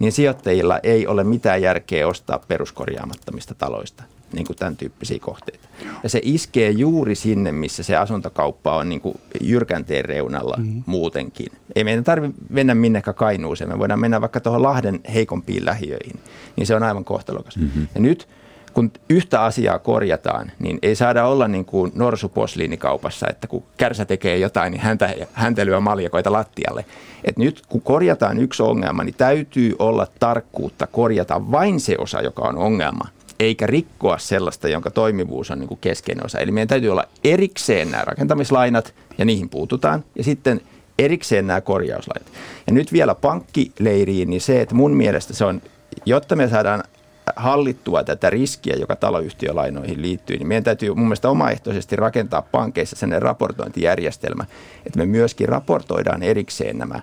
niin 0.04 0.12
sijoittajilla 0.12 0.80
ei 0.82 1.06
ole 1.06 1.24
mitään 1.24 1.62
järkeä 1.62 2.08
ostaa 2.08 2.38
peruskorjaamattomista 2.48 3.54
taloista, 3.54 4.04
niin 4.32 4.46
kuin 4.46 4.56
tämän 4.56 4.76
tyyppisiä 4.76 5.18
kohteita. 5.20 5.68
Ja 6.02 6.08
se 6.08 6.20
iskee 6.22 6.70
juuri 6.70 7.14
sinne, 7.14 7.52
missä 7.52 7.82
se 7.82 7.96
asuntokauppa 7.96 8.76
on 8.76 8.88
niin 8.88 9.00
kuin 9.00 9.20
jyrkänteen 9.40 10.04
reunalla 10.04 10.56
mm-hmm. 10.56 10.82
muutenkin. 10.86 11.46
Ei 11.76 11.84
meidän 11.84 12.04
tarvitse 12.04 12.42
mennä 12.48 12.74
minnekään 12.74 13.14
Kainuuseen, 13.14 13.70
me 13.70 13.78
voidaan 13.78 14.00
mennä 14.00 14.20
vaikka 14.20 14.40
tuohon 14.40 14.62
Lahden 14.62 15.00
heikompiin 15.14 15.64
lähiöihin, 15.64 16.20
niin 16.56 16.66
se 16.66 16.74
on 16.74 16.82
aivan 16.82 17.04
kohtalokas. 17.04 17.56
Mm-hmm. 17.56 17.88
Ja 17.94 18.00
nyt 18.00 18.28
kun 18.74 18.92
yhtä 19.08 19.42
asiaa 19.42 19.78
korjataan, 19.78 20.52
niin 20.58 20.78
ei 20.82 20.94
saada 20.94 21.26
olla 21.26 21.48
niin 21.48 21.64
kuin 21.64 21.92
norsuposliinikaupassa, 21.94 23.26
että 23.28 23.46
kun 23.46 23.62
kärsä 23.76 24.04
tekee 24.04 24.38
jotain, 24.38 24.70
niin 24.70 24.82
häntä, 25.32 25.66
lyö 25.66 25.80
maljakoita 25.80 26.32
lattialle. 26.32 26.84
Et 27.24 27.38
nyt 27.38 27.62
kun 27.68 27.80
korjataan 27.80 28.38
yksi 28.38 28.62
ongelma, 28.62 29.04
niin 29.04 29.14
täytyy 29.18 29.76
olla 29.78 30.06
tarkkuutta 30.20 30.86
korjata 30.86 31.50
vain 31.50 31.80
se 31.80 31.96
osa, 31.98 32.20
joka 32.20 32.42
on 32.42 32.58
ongelma, 32.58 33.08
eikä 33.40 33.66
rikkoa 33.66 34.18
sellaista, 34.18 34.68
jonka 34.68 34.90
toimivuus 34.90 35.50
on 35.50 35.58
niin 35.58 35.68
kuin 35.68 35.80
keskeinen 35.80 36.26
osa. 36.26 36.38
Eli 36.38 36.50
meidän 36.50 36.68
täytyy 36.68 36.90
olla 36.90 37.04
erikseen 37.24 37.90
nämä 37.90 38.04
rakentamislainat, 38.04 38.94
ja 39.18 39.24
niihin 39.24 39.48
puututaan, 39.48 40.04
ja 40.16 40.24
sitten 40.24 40.60
erikseen 40.98 41.46
nämä 41.46 41.60
korjauslainat. 41.60 42.32
Ja 42.66 42.72
nyt 42.72 42.92
vielä 42.92 43.14
pankkileiriin, 43.14 44.30
niin 44.30 44.40
se, 44.40 44.60
että 44.60 44.74
mun 44.74 44.96
mielestä 44.96 45.34
se 45.34 45.44
on, 45.44 45.62
jotta 46.06 46.36
me 46.36 46.48
saadaan 46.48 46.84
hallittua 47.36 48.04
tätä 48.04 48.30
riskiä, 48.30 48.76
joka 48.76 48.96
taloyhtiölainoihin 48.96 50.02
liittyy, 50.02 50.36
niin 50.36 50.48
meidän 50.48 50.64
täytyy 50.64 50.88
mun 50.88 51.06
mielestä 51.06 51.30
omaehtoisesti 51.30 51.96
rakentaa 51.96 52.42
pankeissa 52.42 52.96
sellainen 52.96 53.22
raportointijärjestelmä, 53.22 54.44
että 54.86 54.98
me 54.98 55.06
myöskin 55.06 55.48
raportoidaan 55.48 56.22
erikseen 56.22 56.78
nämä 56.78 57.00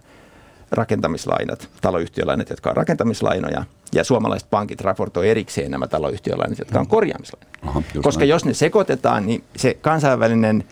rakentamislainat, 0.72 1.69
taloyhtiölainat, 1.82 2.49
jotka 2.49 2.69
on 2.69 2.78
rakentamislainoja, 2.78 3.63
ja 3.93 4.03
suomalaiset 4.03 4.49
pankit 4.49 4.82
raportoi 4.82 5.30
erikseen 5.30 5.72
nämä 5.72 5.88
taloyhtiölainat, 5.88 6.59
jotka 6.59 6.80
on 6.80 6.88
korjaamislainoja. 6.88 7.51
Aha, 7.61 7.82
Koska 8.03 8.19
näin. 8.19 8.30
jos 8.30 8.45
ne 8.45 8.53
sekoitetaan, 8.53 9.26
niin 9.26 9.43
se 9.55 9.74
kansainvälinen 9.74 10.63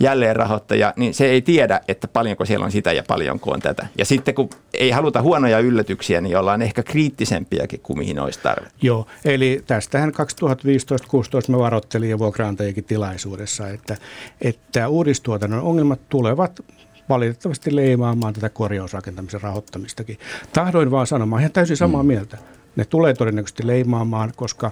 jälleenrahoittaja, 0.00 0.92
niin 0.96 1.14
se 1.14 1.26
ei 1.26 1.42
tiedä, 1.42 1.80
että 1.88 2.08
paljonko 2.08 2.44
siellä 2.44 2.64
on 2.64 2.72
sitä 2.72 2.92
ja 2.92 3.02
paljonko 3.08 3.50
on 3.50 3.60
tätä. 3.60 3.86
Ja 3.98 4.04
sitten 4.04 4.34
kun 4.34 4.50
ei 4.74 4.90
haluta 4.90 5.22
huonoja 5.22 5.58
yllätyksiä, 5.58 6.20
niin 6.20 6.36
ollaan 6.36 6.62
ehkä 6.62 6.82
kriittisempiäkin 6.82 7.80
kuin 7.80 7.98
mihin 7.98 8.18
olisi 8.18 8.40
tarve. 8.42 8.68
Joo, 8.82 9.06
eli 9.24 9.62
tästähän 9.66 10.10
2015-2016 10.10 10.14
me 11.48 11.58
varoittelin 11.58 12.10
ja 12.10 12.18
vuokraantajikin 12.18 12.84
tilaisuudessa, 12.84 13.68
että, 13.68 13.96
että 14.40 14.88
uudistuotannon 14.88 15.62
ongelmat 15.62 16.08
tulevat 16.08 16.60
valitettavasti 17.08 17.76
leimaamaan 17.76 18.34
tätä 18.34 18.48
korjausrakentamisen 18.48 19.40
rahoittamistakin. 19.40 20.18
Tahdoin 20.52 20.90
vaan 20.90 21.06
sanomaan, 21.06 21.40
ihan 21.40 21.52
täysin 21.52 21.76
samaa 21.76 22.02
mieltä. 22.02 22.38
Ne 22.76 22.84
tulee 22.84 23.14
todennäköisesti 23.14 23.66
leimaamaan, 23.66 24.32
koska 24.36 24.70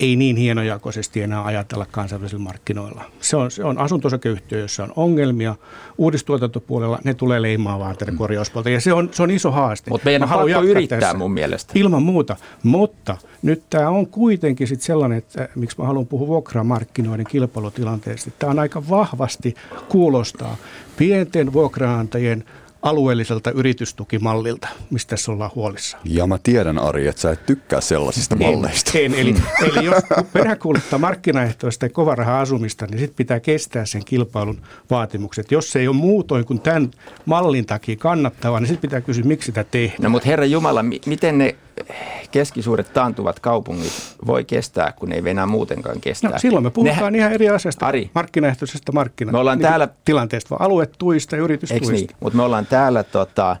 ei 0.00 0.16
niin 0.16 0.36
hienojakoisesti 0.36 1.22
enää 1.22 1.44
ajatella 1.44 1.86
kansainvälisillä 1.90 2.42
markkinoilla. 2.42 3.04
Se 3.20 3.36
on, 3.36 3.50
se 3.50 3.64
on 3.64 3.78
asuntosakeyhtiö, 3.78 4.60
jossa 4.60 4.82
on 4.82 4.92
ongelmia. 4.96 5.54
Uudistuotantopuolella 5.98 6.98
ne 7.04 7.14
tulee 7.14 7.42
leimaamaan 7.42 7.96
tätä 7.96 8.12
korjauspuolta 8.12 8.70
ja 8.70 8.80
se 8.80 8.92
on, 8.92 9.08
se 9.12 9.22
on 9.22 9.30
iso 9.30 9.50
haaste. 9.50 9.90
Mutta 9.90 10.04
meidän 10.04 10.22
on 10.22 10.28
pakko 10.28 10.62
yrittää 10.62 11.14
mun 11.14 11.32
mielestä. 11.32 11.72
Ilman 11.76 12.02
muuta, 12.02 12.36
mutta 12.62 13.16
nyt 13.42 13.62
tämä 13.70 13.88
on 13.88 14.06
kuitenkin 14.06 14.66
sit 14.66 14.80
sellainen, 14.80 15.18
että 15.18 15.48
miksi 15.54 15.78
mä 15.78 15.86
haluan 15.86 16.06
puhua 16.06 16.26
vuokramarkkinoiden 16.26 17.26
kilpailutilanteesta. 17.26 18.30
Tämä 18.38 18.50
on 18.50 18.58
aika 18.58 18.88
vahvasti 18.88 19.54
kuulostaa 19.88 20.56
pienten 20.96 21.52
vuokraantajien 21.52 22.44
alueelliselta 22.82 23.50
yritystukimallilta, 23.50 24.68
mistä 24.90 25.10
tässä 25.10 25.32
ollaan 25.32 25.50
huolissaan. 25.54 26.02
Ja 26.06 26.26
mä 26.26 26.38
tiedän, 26.42 26.78
Ari, 26.78 27.06
että 27.06 27.22
sä 27.22 27.30
et 27.30 27.46
tykkää 27.46 27.80
sellaisista 27.80 28.36
malleista. 28.36 28.98
En, 28.98 29.14
eli, 29.14 29.34
eli 29.76 29.86
jos 29.86 30.02
peräkuuluttaa 30.32 30.98
markkinaehtoista 30.98 31.84
ja 31.84 31.90
kovaraha 31.90 32.40
asumista, 32.40 32.86
niin 32.86 32.98
sitten 32.98 33.16
pitää 33.16 33.40
kestää 33.40 33.86
sen 33.86 34.04
kilpailun 34.04 34.62
vaatimukset. 34.90 35.52
Jos 35.52 35.72
se 35.72 35.80
ei 35.80 35.88
ole 35.88 35.96
muutoin 35.96 36.44
kuin 36.44 36.60
tämän 36.60 36.90
mallin 37.24 37.66
takia 37.66 37.96
kannattavaa, 37.96 38.60
niin 38.60 38.68
sitten 38.68 38.90
pitää 38.90 39.00
kysyä, 39.00 39.24
miksi 39.24 39.46
sitä 39.46 39.64
tehdään. 39.64 40.02
No 40.02 40.10
mutta 40.10 40.28
herra 40.28 40.44
Jumala, 40.44 40.84
miten 41.06 41.38
ne 41.38 41.56
keskisuuret 42.30 42.92
taantuvat 42.92 43.40
kaupungit 43.40 43.92
voi 44.26 44.44
kestää, 44.44 44.92
kun 44.92 45.12
ei 45.12 45.22
enää 45.26 45.46
muutenkaan 45.46 46.00
kestää? 46.00 46.30
No, 46.30 46.38
silloin 46.38 46.64
me 46.64 46.70
puhutaan 46.70 47.12
ne, 47.12 47.18
ihan 47.18 47.32
eri 47.32 47.48
asiasta, 47.48 47.86
Ari, 47.86 48.10
markkinaehtoisesta 48.14 48.92
markkina, 48.92 49.32
me 49.32 49.38
ollaan 49.38 49.58
niin 49.58 49.68
täällä, 49.68 49.88
tilanteesta, 50.04 50.50
vaan 50.50 50.62
aluetuista 50.62 51.36
ja 51.36 51.42
yritystuista. 51.42 51.92
Niin? 51.92 52.08
Mutta 52.20 52.36
me 52.36 52.42
ollaan 52.42 52.66
täällä 52.66 53.02
tota, 53.02 53.56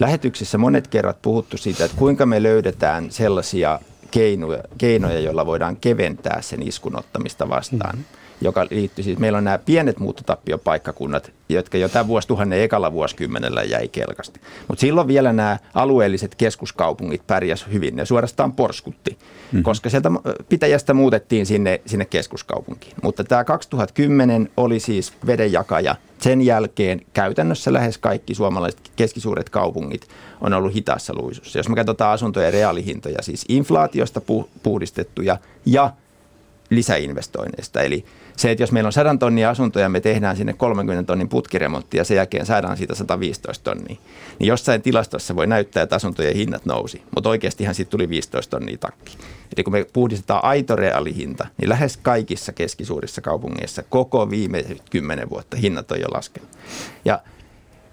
lähetyksissä 0.00 0.58
monet 0.58 0.88
kerrat 0.88 1.22
puhuttu 1.22 1.56
siitä, 1.56 1.84
että 1.84 1.96
kuinka 1.96 2.26
me 2.26 2.42
löydetään 2.42 3.10
sellaisia 3.10 3.80
keinoja, 4.10 4.62
keinoja 4.78 5.20
joilla 5.20 5.46
voidaan 5.46 5.76
keventää 5.76 6.42
sen 6.42 6.62
iskun 6.62 6.98
ottamista 6.98 7.48
vastaan. 7.48 7.96
Mm-hmm 7.96 8.25
joka 8.40 8.66
liittyy 8.70 9.04
siis, 9.04 9.18
meillä 9.18 9.38
on 9.38 9.44
nämä 9.44 9.58
pienet 9.58 9.98
muuttotappiopaikkakunnat, 9.98 11.32
jotka 11.48 11.78
jo 11.78 11.88
tämän 11.88 12.06
vuosituhannen 12.06 12.62
ekalla 12.62 12.92
vuosikymmenellä 12.92 13.62
jäi 13.62 13.88
kelkasti. 13.88 14.40
Mutta 14.68 14.80
silloin 14.80 15.08
vielä 15.08 15.32
nämä 15.32 15.58
alueelliset 15.74 16.34
keskuskaupungit 16.34 17.26
pärjäs 17.26 17.66
hyvin, 17.72 17.96
ne 17.96 18.04
suorastaan 18.04 18.52
porskutti, 18.52 19.10
mm-hmm. 19.10 19.62
koska 19.62 19.90
sieltä 19.90 20.10
pitäjästä 20.48 20.94
muutettiin 20.94 21.46
sinne, 21.46 21.80
sinne 21.86 22.04
keskuskaupunkiin. 22.04 22.94
Mutta 23.02 23.24
tämä 23.24 23.44
2010 23.44 24.50
oli 24.56 24.80
siis 24.80 25.12
vedenjakaja. 25.26 25.96
Sen 26.20 26.42
jälkeen 26.42 27.00
käytännössä 27.12 27.72
lähes 27.72 27.98
kaikki 27.98 28.34
suomalaiset 28.34 28.80
keskisuuret 28.96 29.50
kaupungit 29.50 30.08
on 30.40 30.52
ollut 30.52 30.74
hitaassa 30.74 31.14
luisussa. 31.14 31.58
Jos 31.58 31.68
me 31.68 31.74
katsotaan 31.74 32.12
asuntojen 32.12 32.52
reaalihintoja, 32.52 33.22
siis 33.22 33.44
inflaatiosta 33.48 34.20
puhdistettuja 34.62 35.38
ja 35.66 35.92
lisäinvestoinneista. 36.70 37.82
Eli 37.82 38.04
se, 38.36 38.50
että 38.50 38.62
jos 38.62 38.72
meillä 38.72 38.88
on 38.88 38.92
100 38.92 39.16
tonnia 39.18 39.50
asuntoja, 39.50 39.88
me 39.88 40.00
tehdään 40.00 40.36
sinne 40.36 40.52
30 40.52 41.06
tonnin 41.06 41.28
putkiremontti 41.28 41.96
ja 41.96 42.04
sen 42.04 42.16
jälkeen 42.16 42.46
saadaan 42.46 42.76
siitä 42.76 42.94
115 42.94 43.64
tonnia, 43.64 43.96
niin 44.38 44.48
jossain 44.48 44.82
tilastossa 44.82 45.36
voi 45.36 45.46
näyttää, 45.46 45.82
että 45.82 45.96
asuntojen 45.96 46.34
hinnat 46.34 46.66
nousi, 46.66 47.02
mutta 47.14 47.30
oikeastihan 47.30 47.74
siitä 47.74 47.90
tuli 47.90 48.08
15 48.08 48.50
tonnia 48.50 48.78
takki. 48.78 49.16
Eli 49.56 49.64
kun 49.64 49.72
me 49.72 49.86
puhdistetaan 49.92 50.44
aito 50.44 50.76
reaalihinta, 50.76 51.46
niin 51.58 51.68
lähes 51.68 51.96
kaikissa 51.96 52.52
keskisuurissa 52.52 53.20
kaupungeissa 53.20 53.82
koko 53.82 54.30
viimeiset 54.30 54.82
kymmenen 54.90 55.30
vuotta 55.30 55.56
hinnat 55.56 55.92
on 55.92 56.00
jo 56.00 56.06
laskenut. 56.14 56.50
Ja 57.04 57.20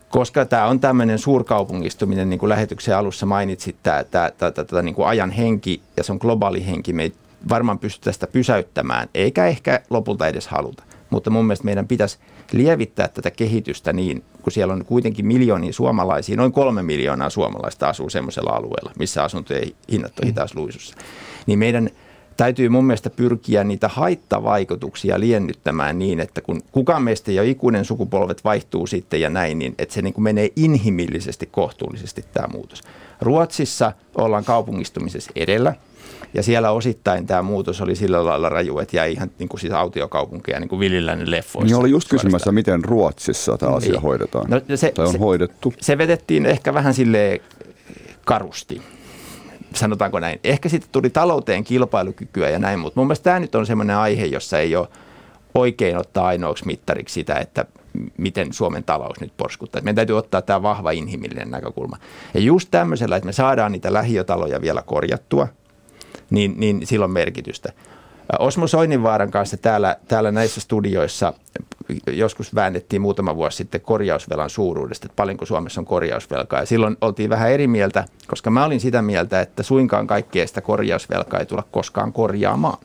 koska 0.10 0.46
tämä 0.46 0.66
on 0.66 0.80
tämmöinen 0.80 1.20
suurkaupungistuminen, 1.20 2.30
niin 2.30 2.40
kuin 2.40 2.50
lähetyksen 2.50 2.98
alussa 2.98 3.26
mainitsit, 3.26 3.76
tämä, 3.84 4.04
tämä, 4.04 4.32
tämä, 4.32 4.52
tämä 4.52 4.82
niin 4.82 4.96
kuin 4.96 5.08
ajan 5.08 5.32
henki 5.32 5.82
ja 5.98 6.04
se 6.04 6.12
on 6.12 6.18
globaali 6.22 6.66
henki, 6.66 6.94
me 6.94 7.04
ei 7.04 7.14
varmaan 7.50 7.80
pystytä 7.80 8.12
sitä 8.12 8.28
pysäyttämään, 8.28 9.10
eikä 9.14 9.46
ehkä 9.48 9.82
lopulta 9.90 10.28
edes 10.28 10.48
haluta. 10.48 10.84
Mutta 11.10 11.30
mun 11.30 11.46
mielestä 11.46 11.66
meidän 11.66 11.88
pitäisi 11.88 12.18
lievittää 12.52 13.08
tätä 13.08 13.32
kehitystä 13.32 13.94
niin, 13.94 14.24
kun 14.42 14.52
siellä 14.54 14.74
on 14.74 14.86
kuitenkin 14.86 15.26
miljoonia 15.26 15.74
suomalaisia, 15.74 16.38
noin 16.38 16.52
kolme 16.52 16.84
miljoonaa 16.84 17.30
suomalaista 17.30 17.90
asuu 17.90 18.10
semmoisella 18.10 18.52
alueella, 18.52 18.92
missä 19.00 19.24
asuntojen 19.24 19.72
hinnat 19.92 20.20
on 20.20 20.28
hitaas 20.28 20.56
luisussa. 20.56 20.96
Niin 21.46 21.60
meidän 21.60 21.90
täytyy 22.38 22.70
mun 22.70 22.86
mielestä 22.86 23.10
pyrkiä 23.10 23.64
niitä 23.64 23.88
haittavaikutuksia 23.88 25.20
liennyttämään 25.20 26.00
niin, 26.00 26.20
että 26.20 26.42
kun 26.42 26.62
kukaan 26.72 27.04
meistä 27.04 27.32
jo 27.32 27.44
ikuinen 27.44 27.86
sukupolvet 27.86 28.44
vaihtuu 28.44 28.88
sitten 28.88 29.22
ja 29.22 29.30
näin, 29.30 29.60
niin 29.60 29.76
että 29.78 29.94
se 29.94 30.02
niin 30.02 30.14
kuin 30.14 30.24
menee 30.24 30.50
inhimillisesti 30.56 31.46
kohtuullisesti 31.46 32.26
tämä 32.34 32.48
muutos. 32.48 32.82
Ruotsissa 33.22 33.92
ollaan 34.16 34.46
kaupungistumisessa 34.46 35.32
edellä– 35.36 35.76
ja 36.34 36.44
siellä 36.44 36.72
osittain 36.72 37.28
tämä 37.28 37.42
muutos 37.42 37.82
oli 37.82 37.96
sillä 37.96 38.26
lailla 38.26 38.50
raju, 38.50 38.80
että 38.80 38.98
jäi 38.98 39.14
ihan 39.14 39.32
niin 39.40 39.50
kuin 39.50 39.60
siis 39.60 39.74
autiokaupunkeja 39.74 40.60
niin 40.60 40.70
kuin 40.70 40.80
Villilläinen 40.80 41.32
leffoissa. 41.32 41.66
Niin 41.66 41.80
oli 41.80 41.90
just 41.90 42.10
kysymässä, 42.10 42.52
miten 42.52 42.84
Ruotsissa 42.84 43.58
tämä 43.58 43.72
asia 43.72 43.92
niin. 43.92 44.02
hoidetaan. 44.02 44.46
No, 44.50 44.62
se, 44.76 44.92
tai 44.92 45.06
on 45.06 45.12
se, 45.12 45.18
hoidettu. 45.18 45.74
Se 45.82 45.98
vedettiin 45.98 46.46
ehkä 46.46 46.74
vähän 46.74 46.94
sille 46.94 47.42
karusti 48.26 48.82
sanotaanko 49.74 50.20
näin. 50.20 50.40
Ehkä 50.44 50.70
sitten 50.70 50.90
tuli 50.92 51.10
talouteen 51.10 51.64
kilpailukykyä 51.64 52.50
ja 52.50 52.60
näin, 52.60 52.80
mutta 52.80 53.00
mun 53.00 53.08
mielestä 53.08 53.24
tämä 53.24 53.40
nyt 53.40 53.56
on 53.56 53.66
semmoinen 53.66 53.96
aihe, 53.96 54.26
jossa 54.26 54.60
ei 54.60 54.76
ole 54.76 54.88
oikein 55.56 55.98
ottaa 55.98 56.28
ainoaksi 56.28 56.66
mittariksi 56.66 57.14
sitä, 57.14 57.36
että 57.36 57.66
miten 58.18 58.54
Suomen 58.54 58.84
talous 58.84 59.20
nyt 59.20 59.34
porskuttaa. 59.38 59.82
Meidän 59.82 59.96
täytyy 59.96 60.18
ottaa 60.18 60.42
tämä 60.42 60.62
vahva 60.62 60.92
inhimillinen 60.92 61.52
näkökulma. 61.52 61.98
Ja 62.34 62.40
just 62.40 62.68
tämmöisellä, 62.72 63.16
että 63.16 63.26
me 63.26 63.34
saadaan 63.34 63.72
niitä 63.72 63.94
lähiötaloja 63.94 64.62
vielä 64.62 64.82
korjattua– 64.82 65.48
niin, 66.34 66.54
niin 66.58 66.88
sillä 66.88 67.06
on 67.06 67.12
merkitystä. 67.12 67.74
Osmo 68.40 68.68
Soininvaaran 68.68 69.32
kanssa 69.32 69.58
täällä, 69.58 69.98
täällä 70.08 70.32
näissä 70.32 70.62
studioissa 70.62 71.34
joskus 72.08 72.56
väännettiin 72.56 73.02
muutama 73.02 73.36
vuosi 73.36 73.58
sitten 73.58 73.82
korjausvelan 73.82 74.50
suuruudesta, 74.50 75.06
että 75.06 75.16
paljonko 75.16 75.46
Suomessa 75.46 75.82
on 75.82 75.86
korjausvelkaa. 75.86 76.60
Ja 76.60 76.66
silloin 76.66 76.98
oltiin 77.02 77.30
vähän 77.30 77.52
eri 77.52 77.68
mieltä, 77.68 78.06
koska 78.28 78.50
mä 78.50 78.66
olin 78.66 78.80
sitä 78.80 79.02
mieltä, 79.02 79.42
että 79.42 79.64
suinkaan 79.64 80.08
kaikkea 80.08 80.48
sitä 80.48 80.62
korjausvelkaa 80.62 81.40
ei 81.40 81.46
tulla 81.46 81.64
koskaan 81.72 82.14
korjaamaan. 82.14 82.78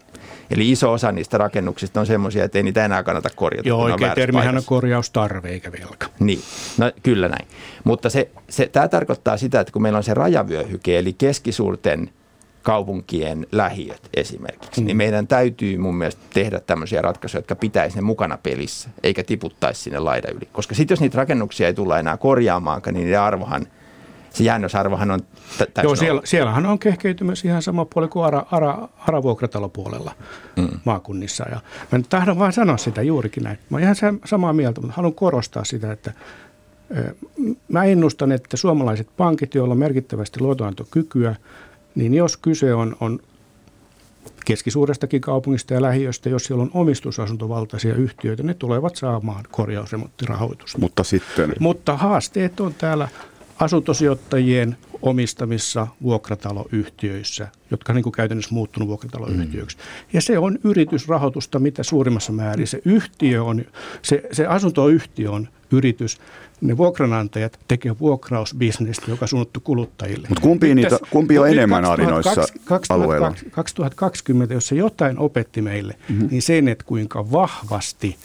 Eli 0.51 0.70
iso 0.70 0.92
osa 0.92 1.12
niistä 1.12 1.38
rakennuksista 1.38 2.01
on 2.01 2.07
semmoisia, 2.07 2.44
että 2.44 2.59
ei 2.59 2.62
niitä 2.62 2.84
enää 2.84 3.03
kannata 3.03 3.28
korjata. 3.36 3.68
Joo, 3.68 3.82
oikein 3.82 4.12
termihän 4.14 4.57
on 4.57 4.62
korjaustarve 4.66 5.49
eikä 5.49 5.72
velka. 5.72 6.07
Niin, 6.20 6.40
no 6.78 6.92
kyllä 7.03 7.28
näin. 7.28 7.49
Mutta 7.84 8.11
se, 8.11 8.30
se, 8.49 8.66
tämä 8.66 8.88
tarkoittaa 8.88 9.36
sitä, 9.36 9.61
että 9.61 9.72
kun 9.72 9.82
meillä 9.82 9.96
on 9.96 10.05
se 10.05 10.14
rajavyöhyke, 10.14 10.99
eli 10.99 11.12
keskisuurten 11.12 12.11
kaupunkien 12.62 13.46
lähiöt 13.52 14.09
esimerkiksi, 14.14 14.80
mm. 14.80 14.86
niin 14.86 14.96
meidän 14.96 15.26
täytyy 15.26 15.78
mun 15.78 15.94
mielestä 15.94 16.22
tehdä 16.34 16.61
tämmöisiä 16.61 17.02
ratkaisuja, 17.02 17.38
jotka 17.38 17.56
pitäisi 17.56 17.96
ne 17.96 18.02
mukana 18.02 18.38
pelissä, 18.42 18.90
eikä 19.02 19.24
tiputtaisi 19.24 19.82
sinne 19.82 19.98
laidan 19.98 20.36
yli. 20.36 20.48
Koska 20.52 20.74
sitten 20.74 20.92
jos 20.92 21.00
niitä 21.00 21.16
rakennuksia 21.18 21.66
ei 21.66 21.74
tulla 21.74 21.98
enää 21.98 22.16
korjaamaankaan, 22.16 22.94
niin 22.94 23.11
ne 23.11 23.16
arvohan, 23.16 23.66
se 24.30 24.44
jäännösarvohan 24.44 25.11
on 25.11 25.20
täysin 25.59 25.82
Joo, 25.82 25.96
siellä, 25.96 26.20
siellähän 26.24 26.66
on 26.66 26.78
kehkeytymässä 26.78 27.48
ihan 27.48 27.62
sama 27.62 27.84
puoli 27.84 28.09
kuin 28.09 28.24
ara, 28.24 28.46
ara, 28.50 28.88
aravuokratalopuolella 28.98 30.12
mm. 30.56 30.68
maakunnissa. 30.84 31.44
Ja 31.50 31.61
mä 31.92 32.00
tahdon 32.09 32.38
vain 32.38 32.52
sanoa 32.52 32.76
sitä 32.76 33.02
juurikin 33.02 33.44
näin. 33.44 33.59
Mä 33.70 33.76
oon 33.76 33.82
ihan 33.82 33.96
samaa 34.24 34.52
mieltä, 34.52 34.80
mutta 34.80 34.96
haluan 34.96 35.14
korostaa 35.14 35.64
sitä, 35.64 35.92
että 35.92 36.12
Mä 37.68 37.84
ennustan, 37.84 38.32
että 38.32 38.56
suomalaiset 38.56 39.09
pankit, 39.16 39.54
joilla 39.54 39.72
on 39.72 39.78
merkittävästi 39.78 40.40
luotonantokykyä, 40.40 41.36
niin 41.99 42.14
jos 42.14 42.36
kyse 42.36 42.74
on, 42.74 42.96
on 43.01 43.18
keskisuurestakin 44.44 45.20
kaupungista 45.20 45.74
ja 45.74 45.82
lähiöstä, 45.82 46.28
jos 46.28 46.44
siellä 46.44 46.62
on 46.62 46.70
omistusasuntovaltaisia 46.74 47.94
yhtiöitä, 47.94 48.42
ne 48.42 48.55
tulevat 48.55 48.96
saamaan 48.96 49.44
korjausremonttirahoitusta. 49.51 50.78
Mutta 50.78 51.05
sitten... 51.05 51.53
Mutta 51.59 51.96
haasteet 51.96 52.61
on 52.61 52.74
täällä 52.74 53.09
asuntosijoittajien 53.59 54.76
omistamissa 55.02 55.86
vuokrataloyhtiöissä, 56.02 57.48
jotka 57.70 57.92
on 57.92 57.94
niin 57.94 58.02
kuin 58.02 58.12
käytännössä 58.12 58.54
muuttunut 58.54 58.88
vuokrataloyhtiöiksi. 58.88 59.76
Mm. 59.76 59.82
Ja 60.12 60.20
se 60.20 60.38
on 60.38 60.59
yritysrahoitusta 60.64 61.59
mitä 61.59 61.82
suurimmassa 61.82 62.32
määrin. 62.32 62.66
Se 62.66 62.82
yhtiö 62.84 63.44
on, 63.44 63.64
se, 64.02 64.22
se 64.32 64.46
asuntoyhtiö 64.46 65.30
on 65.30 65.48
yritys, 65.72 66.18
ne 66.61 66.76
vuokranantajat 66.76 67.59
tekevät 67.68 68.00
vuokrausbisnestä, 68.00 69.11
joka 69.11 69.26
suunnattu 69.26 69.61
kuluttajille. 69.61 70.28
Mutta 70.28 70.42
kumpi, 70.42 70.74
niitä, 70.74 70.98
kumpi 71.11 71.38
on 71.38 71.48
enemmän 71.48 71.84
arinoissa 71.84 72.46
alueilla? 72.88 73.34
2020, 73.50 74.54
jos 74.54 74.66
se 74.66 74.74
jotain 74.74 75.18
opetti 75.18 75.62
meille, 75.62 75.94
mm-hmm. 76.09 76.28
niin 76.30 76.42
sen, 76.42 76.68
että 76.68 76.84
kuinka 76.84 77.32
vahvasti 77.32 78.16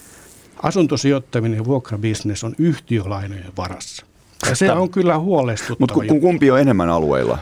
asuntosijoittaminen 0.64 1.58
ja 1.58 1.66
vuokrabisnes 1.66 2.44
on 2.44 2.56
yhtiölainojen 2.58 3.52
varassa. 3.58 4.06
Ja 4.50 4.56
se 4.56 4.72
on 4.72 4.90
kyllä 4.90 5.20
huolestuttava. 5.20 5.78
Mutta 5.80 6.20
kumpi 6.22 6.52
on 6.52 6.60
enemmän 6.60 6.90
alueilla? 6.90 7.38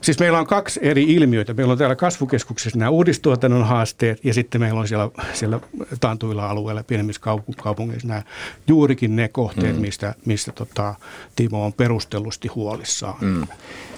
Siis 0.00 0.18
meillä 0.18 0.38
on 0.38 0.46
kaksi 0.46 0.80
eri 0.82 1.04
ilmiöitä. 1.04 1.54
Meillä 1.54 1.72
on 1.72 1.78
täällä 1.78 1.96
kasvukeskuksessa 1.96 2.78
nämä 2.78 2.90
uudistuotannon 2.90 3.64
haasteet 3.64 4.24
ja 4.24 4.34
sitten 4.34 4.60
meillä 4.60 4.80
on 4.80 4.88
siellä, 4.88 5.10
siellä 5.32 5.60
taantuilla 6.00 6.50
alueilla, 6.50 6.82
pienemmissä 6.82 7.22
kaupungeissa 7.62 8.08
nämä 8.08 8.22
juurikin 8.66 9.16
ne 9.16 9.28
kohteet, 9.28 9.76
mm. 9.76 9.82
mistä, 9.82 10.14
mistä 10.24 10.52
tota, 10.52 10.94
Timo 11.36 11.64
on 11.64 11.72
perustellusti 11.72 12.48
huolissaan. 12.48 13.16
Mm. 13.20 13.46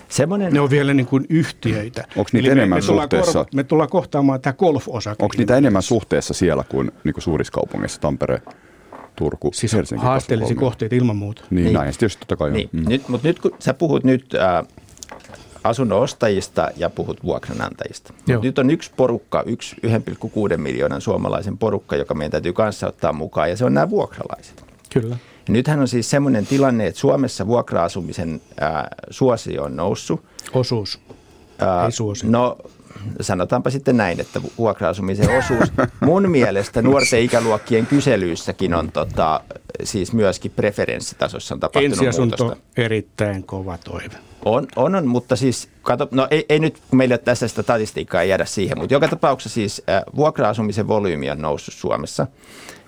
Semmoinen... 0.08 0.52
Ne 0.52 0.60
on 0.60 0.70
vielä 0.70 0.94
niin 0.94 1.06
kuin 1.06 1.26
yhtiöitä. 1.28 2.04
Onko 2.16 2.30
niitä 2.32 2.46
Eli 2.46 2.52
enemmän 2.52 2.76
me, 2.76 2.80
me 2.80 2.82
suhteessa? 2.82 3.32
Tullaan, 3.32 3.48
me 3.54 3.64
tullaan 3.64 3.90
kohtaamaan 3.90 4.40
tämä 4.40 4.54
golf-osake. 4.54 5.22
Onko 5.22 5.34
niitä 5.38 5.56
enemmän 5.56 5.82
suhteessa 5.82 6.34
siellä 6.34 6.64
kuin, 6.68 6.92
niin 7.04 7.14
kuin 7.14 7.22
suurissa 7.22 7.52
kaupungeissa, 7.52 8.00
Tampere, 8.00 8.42
Turku, 9.20 9.50
siis 9.54 9.72
Helsinki? 9.72 10.04
Haasteellisia 10.04 10.56
kohteita 10.56 10.94
ilman 10.94 11.16
muuta. 11.16 11.42
Niin, 11.50 11.64
niin. 11.64 11.74
näin 11.74 11.94
tietysti 11.98 12.20
totta 12.20 12.36
kai 12.36 12.50
niin. 12.50 12.68
Mm. 12.72 12.88
Nyt, 12.88 13.08
mutta 13.08 13.28
nyt 13.28 13.38
kun 13.38 13.50
sä 13.58 13.74
puhut 13.74 14.04
nyt 14.04 14.34
äh, 14.34 14.66
asunnon 15.64 16.00
ostajista 16.00 16.68
ja 16.76 16.90
puhut 16.90 17.24
vuokranantajista. 17.24 18.12
Nyt 18.42 18.58
on 18.58 18.70
yksi 18.70 18.90
porukka, 18.96 19.42
yksi 19.46 19.76
1,6 20.50 20.56
miljoonan 20.56 21.00
suomalaisen 21.00 21.58
porukka, 21.58 21.96
joka 21.96 22.14
meidän 22.14 22.30
täytyy 22.30 22.52
kanssa 22.52 22.86
ottaa 22.86 23.12
mukaan, 23.12 23.50
ja 23.50 23.56
se 23.56 23.64
on 23.64 23.74
nämä 23.74 23.90
vuokralaiset. 23.90 24.64
Kyllä. 24.92 25.16
Nythän 25.48 25.80
on 25.80 25.88
siis 25.88 26.10
semmoinen 26.10 26.46
tilanne, 26.46 26.86
että 26.86 27.00
Suomessa 27.00 27.46
vuokra-asumisen 27.46 28.40
ää, 28.60 28.88
suosio 29.10 29.62
on 29.62 29.76
noussut. 29.76 30.24
Osuus, 30.52 31.00
Ää, 31.58 31.84
ei 31.84 31.92
suosi. 31.92 32.26
No 32.26 32.58
sanotaanpa 33.20 33.70
sitten 33.70 33.96
näin, 33.96 34.20
että 34.20 34.40
vuokra-asumisen 34.58 35.38
osuus 35.38 35.72
mun 36.00 36.30
mielestä 36.30 36.82
nuorten 36.82 37.22
ikäluokkien 37.22 37.86
kyselyissäkin 37.86 38.74
on 38.74 38.92
tota, 38.92 39.40
siis 39.84 40.12
myöskin 40.12 40.52
preferenssitasossa 40.56 41.54
on 41.54 41.60
tapahtunut 41.60 41.98
Ensiasunto 41.98 42.44
muutosta. 42.44 42.64
erittäin 42.76 43.44
kova 43.44 43.78
toive. 43.78 44.14
On, 44.44 44.66
on, 44.76 44.94
on, 44.94 45.06
mutta 45.06 45.36
siis, 45.36 45.68
kato, 45.82 46.08
no 46.10 46.28
ei, 46.30 46.46
ei 46.48 46.58
nyt, 46.58 46.78
kun 46.90 46.96
meillä 46.96 47.18
tässä 47.18 47.48
sitä 47.48 47.62
statistiikkaa 47.62 48.22
ei 48.22 48.28
jäädä 48.28 48.44
siihen, 48.44 48.78
mutta 48.78 48.94
joka 48.94 49.08
tapauksessa 49.08 49.54
siis 49.54 49.82
äh, 49.88 50.02
vuokra-asumisen 50.16 50.88
volyymi 50.88 51.30
on 51.30 51.42
noussut 51.42 51.74
Suomessa. 51.74 52.26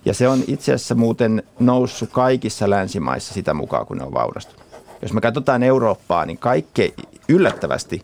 Ja 0.05 0.15
se 0.15 0.29
on 0.29 0.45
itse 0.47 0.75
asiassa 0.75 0.95
muuten 0.95 1.43
noussut 1.59 2.11
kaikissa 2.13 2.71
länsimaissa 2.71 3.35
sitä 3.35 3.55
mukaan, 3.55 3.87
kun 3.87 3.97
ne 3.97 4.05
on 4.05 4.15
vaurastunut. 4.15 4.63
Jos 5.03 5.13
me 5.13 5.21
katsotaan 5.21 5.63
Eurooppaa, 5.63 6.27
niin 6.27 6.39
kaikkein, 6.39 6.95
yllättävästi 7.29 8.03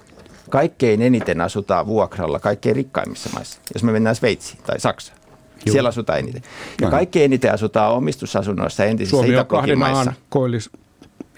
kaikkein 0.48 1.02
eniten 1.02 1.40
asutaan 1.40 1.86
vuokralla 1.86 2.38
kaikkein 2.38 2.76
rikkaimmissa 2.76 3.30
maissa. 3.34 3.60
Jos 3.74 3.82
me 3.82 3.92
mennään 3.92 4.16
Sveitsiin 4.16 4.60
tai 4.66 4.80
Saksaan, 4.80 5.18
Juu. 5.66 5.72
siellä 5.72 5.88
asutaan 5.88 6.18
eniten. 6.18 6.42
Ja 6.44 6.50
Aivan. 6.86 6.90
kaikkein 6.90 7.24
eniten 7.24 7.52
asutaan 7.54 7.92
omistusasunnoissa 7.92 8.84
entisissä 8.84 9.16
Suomi 9.16 9.36
on 9.36 9.46
kahden 9.46 9.78
maan 9.78 10.12
koillis 10.28 10.70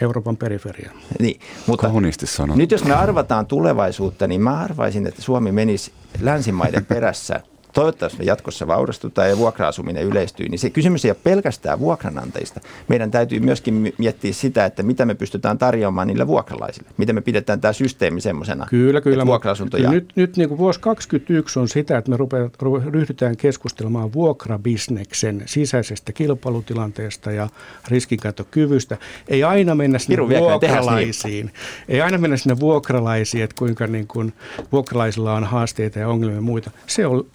Euroopan 0.00 0.36
periferia. 0.36 0.90
Niin, 1.20 1.40
mutta 1.66 1.86
Kauniisti 1.86 2.26
sanottu. 2.26 2.58
nyt 2.58 2.70
jos 2.70 2.84
me 2.84 2.94
arvataan 2.94 3.46
tulevaisuutta, 3.46 4.26
niin 4.26 4.40
mä 4.40 4.58
arvaisin, 4.58 5.06
että 5.06 5.22
Suomi 5.22 5.52
menisi 5.52 5.92
länsimaiden 6.20 6.86
perässä. 6.94 7.40
Toivottavasti 7.74 8.18
me 8.18 8.24
jatkossa 8.24 8.66
vaurastutaan 8.66 9.28
ja 9.28 9.38
vuokra-asuminen 9.38 10.04
yleistyy, 10.04 10.48
niin 10.48 10.58
se 10.58 10.70
kysymys 10.70 11.04
ei 11.04 11.10
ole 11.10 11.16
pelkästään 11.24 11.80
vuokranantajista. 11.80 12.60
Meidän 12.88 13.10
täytyy 13.10 13.40
myöskin 13.40 13.74
mi- 13.74 13.94
miettiä 13.98 14.32
sitä, 14.32 14.64
että 14.64 14.82
mitä 14.82 15.04
me 15.06 15.14
pystytään 15.14 15.58
tarjoamaan 15.58 16.08
niille 16.08 16.26
vuokralaisille. 16.26 16.90
Miten 16.96 17.14
me 17.14 17.20
pidetään 17.20 17.60
tämä 17.60 17.72
systeemi 17.72 18.20
semmoisena, 18.20 18.66
Kyllä, 18.70 19.00
kyllä. 19.00 19.26
vuokra-asuntoja... 19.26 19.80
Kyllä 19.82 19.94
Nyt, 19.94 20.12
nyt 20.16 20.36
niin 20.36 20.48
kuin 20.48 20.58
vuosi 20.58 20.80
2021 20.80 21.58
on 21.58 21.68
sitä, 21.68 21.98
että 21.98 22.10
me 22.10 22.16
rupeat, 22.16 22.52
ru- 22.62 22.90
ryhdytään 22.90 23.36
keskustelemaan 23.36 24.12
vuokrabisneksen 24.12 25.42
sisäisestä 25.46 26.12
kilpailutilanteesta 26.12 27.32
ja 27.32 27.48
riskinkäyttökyvystä. 27.88 28.96
Ei 29.28 29.44
aina 29.44 29.74
mennä 29.74 29.98
sinne 29.98 30.12
Pirun 30.14 30.28
vuokralaisiin. 30.28 31.50
Ei 31.88 32.00
aina 32.00 32.18
mennä 32.18 32.36
sinne 32.36 32.60
vuokralaisiin, 32.60 33.44
että 33.44 33.56
kuinka 33.58 33.86
niin 33.86 34.06
kuin 34.06 34.32
vuokralaisilla 34.72 35.34
on 35.34 35.44
haasteita 35.44 35.98
ja 35.98 36.08
ongelmia 36.08 36.36
ja 36.36 36.42
muita. 36.42 36.70
Se 36.86 37.06
on 37.06 37.26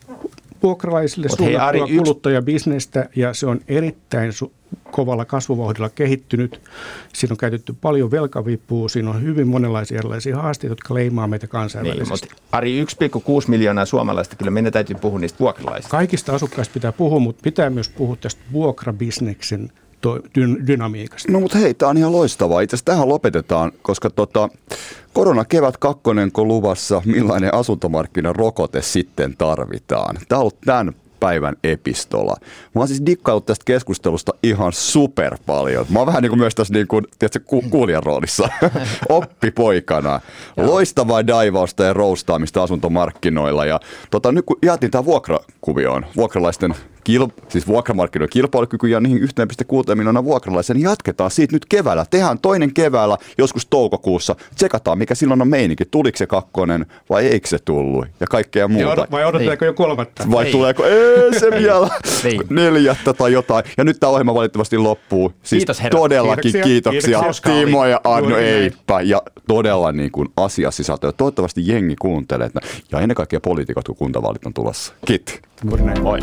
vuokralaisille 0.65 1.27
Mut 1.29 1.39
hei, 1.39 1.45
suunnattua 1.47 1.67
Ari, 1.67 1.79
yksi- 1.79 1.97
kuluttajabisnestä 1.97 3.09
ja 3.15 3.33
se 3.33 3.47
on 3.47 3.59
erittäin 3.67 4.31
su- 4.31 4.51
kovalla 4.91 5.25
kasvuvauhdilla 5.25 5.89
kehittynyt. 5.89 6.61
Siinä 7.13 7.33
on 7.33 7.37
käytetty 7.37 7.73
paljon 7.81 8.11
velkavipua, 8.11 8.89
siinä 8.89 9.09
on 9.09 9.21
hyvin 9.23 9.47
monenlaisia 9.47 9.97
erilaisia 9.97 10.35
haasteita, 10.37 10.71
jotka 10.71 10.93
leimaa 10.93 11.27
meitä 11.27 11.43
Niin, 11.45 11.49
kansainvälisesti. 11.49 12.27
mutta 12.31 12.47
Ari, 12.51 12.85
1,6 12.85 13.47
miljoonaa 13.47 13.85
suomalaista, 13.85 14.35
kyllä 14.35 14.51
meidän 14.51 14.73
täytyy 14.73 14.95
puhua 15.01 15.19
niistä 15.19 15.39
vuokralaisista. 15.39 15.91
Kaikista 15.91 16.35
asukkaista 16.35 16.73
pitää 16.73 16.91
puhua, 16.91 17.19
mutta 17.19 17.41
pitää 17.43 17.69
myös 17.69 17.89
puhua 17.89 18.15
tästä 18.15 18.41
vuokrabisneksen 18.51 19.71
to- 20.05 20.19
dy- 20.39 20.67
dynamiikasta. 20.67 21.31
No 21.31 21.39
mutta 21.39 21.57
hei, 21.57 21.73
tämä 21.73 21.89
on 21.89 21.97
ihan 21.97 22.11
loistavaa. 22.11 22.61
Itse 22.61 22.75
asiassa 22.75 22.85
tähän 22.85 23.09
lopetetaan, 23.09 23.71
koska 23.81 24.09
tota, 24.09 24.49
korona 25.13 25.45
kevät 25.45 25.77
kakkonen 25.77 26.31
kun 26.31 26.47
luvassa, 26.47 27.01
millainen 27.05 27.53
asuntomarkkinan 27.53 28.35
rokote 28.35 28.81
sitten 28.81 29.35
tarvitaan. 29.37 30.15
Tämä 30.27 30.39
on 30.39 30.41
ollut 30.41 30.61
tämän 30.65 30.93
päivän 31.19 31.55
epistola. 31.63 32.35
Mä 32.75 32.81
oon 32.81 32.87
siis 32.87 33.05
dikkaillut 33.05 33.45
tästä 33.45 33.63
keskustelusta 33.65 34.31
ihan 34.43 34.73
super 34.73 35.37
paljon. 35.45 35.85
Mä 35.89 35.99
oon 35.99 36.05
vähän 36.05 36.21
niin 36.21 36.29
kuin 36.29 36.39
myös 36.39 36.55
tässä 36.55 36.73
niin 36.73 36.87
kuin, 36.87 37.05
tiedätkö, 37.19 37.39
ku- 37.39 37.63
kuulijan 37.69 38.03
roolissa, 38.03 38.49
oppipoikana. 39.09 40.19
Loistavaa 40.57 41.27
daivausta 41.27 41.83
ja 41.83 41.93
roustaamista 41.93 42.63
asuntomarkkinoilla. 42.63 43.65
Ja 43.65 43.79
tota, 44.11 44.31
nyt 44.31 44.45
kun 44.45 44.57
jäätiin 44.63 44.91
tämä 44.91 45.05
vuokrakuvioon, 45.05 46.05
vuokralaisten 46.15 46.75
kil, 47.05 47.27
siis 47.49 47.67
vuokramarkkinoiden 47.67 48.29
kilpailukyky 48.33 48.87
ja 48.87 48.99
niihin 48.99 49.19
1,6 49.89 49.95
miljoonaa 49.95 50.23
vuokralaisen, 50.23 50.75
niin 50.75 50.83
jatketaan 50.83 51.31
siitä 51.31 51.55
nyt 51.55 51.65
keväällä. 51.65 52.05
Tehdään 52.09 52.39
toinen 52.39 52.73
keväällä, 52.73 53.17
joskus 53.37 53.65
toukokuussa. 53.65 54.35
Tsekataan, 54.55 54.97
mikä 54.97 55.15
silloin 55.15 55.41
on 55.41 55.47
meininki. 55.47 55.85
Tuliko 55.85 56.17
se 56.17 56.27
kakkonen 56.27 56.85
vai 57.09 57.25
eikö 57.25 57.47
se 57.47 57.57
tullut? 57.65 58.05
Ja 58.19 58.27
kaikkea 58.27 58.67
muuta. 58.67 59.07
Vai 59.11 59.25
odotetaanko 59.25 59.65
jo 59.65 59.73
kolmatta? 59.73 60.23
Vai 60.31 60.45
Ei. 60.45 60.51
tuleeko 60.51 60.85
ei, 60.85 61.39
se 61.39 61.51
vielä 61.51 61.89
Niin. 62.23 62.41
neljättä 62.49 63.13
tai 63.13 63.33
jotain. 63.33 63.63
Ja 63.77 63.83
nyt 63.83 63.99
tämä 63.99 64.11
ohjelma 64.11 64.33
valitettavasti 64.33 64.77
loppuu. 64.77 65.33
Siis 65.43 65.59
Kiitos, 65.59 65.83
herrat. 65.83 66.01
todellakin 66.01 66.41
Kiitoksia. 66.41 66.63
kiitoksia, 66.63 67.19
Kiitoksia. 67.19 67.53
Timo 67.65 67.85
ja 67.85 68.01
näin. 68.05 68.33
Eipä. 68.35 69.01
Ja 69.01 69.21
todella 69.47 69.91
niin 69.91 70.11
kuin 70.11 70.27
asiasisältöä. 70.37 71.11
Toivottavasti 71.11 71.67
jengi 71.67 71.95
kuuntelee. 72.01 72.47
että- 72.47 72.59
Ja 72.91 72.99
ennen 72.99 73.15
kaikkea 73.15 73.39
poliitikot, 73.39 73.85
kun 73.87 73.95
kuntavaalit 73.95 74.45
on 74.45 74.53
tulossa. 74.53 74.93
Näin. 75.83 76.01
Moi. 76.03 76.19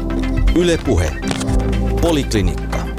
Yle 0.57 0.72
Puhe. 0.79 1.11
Poliklinikka. 2.01 2.92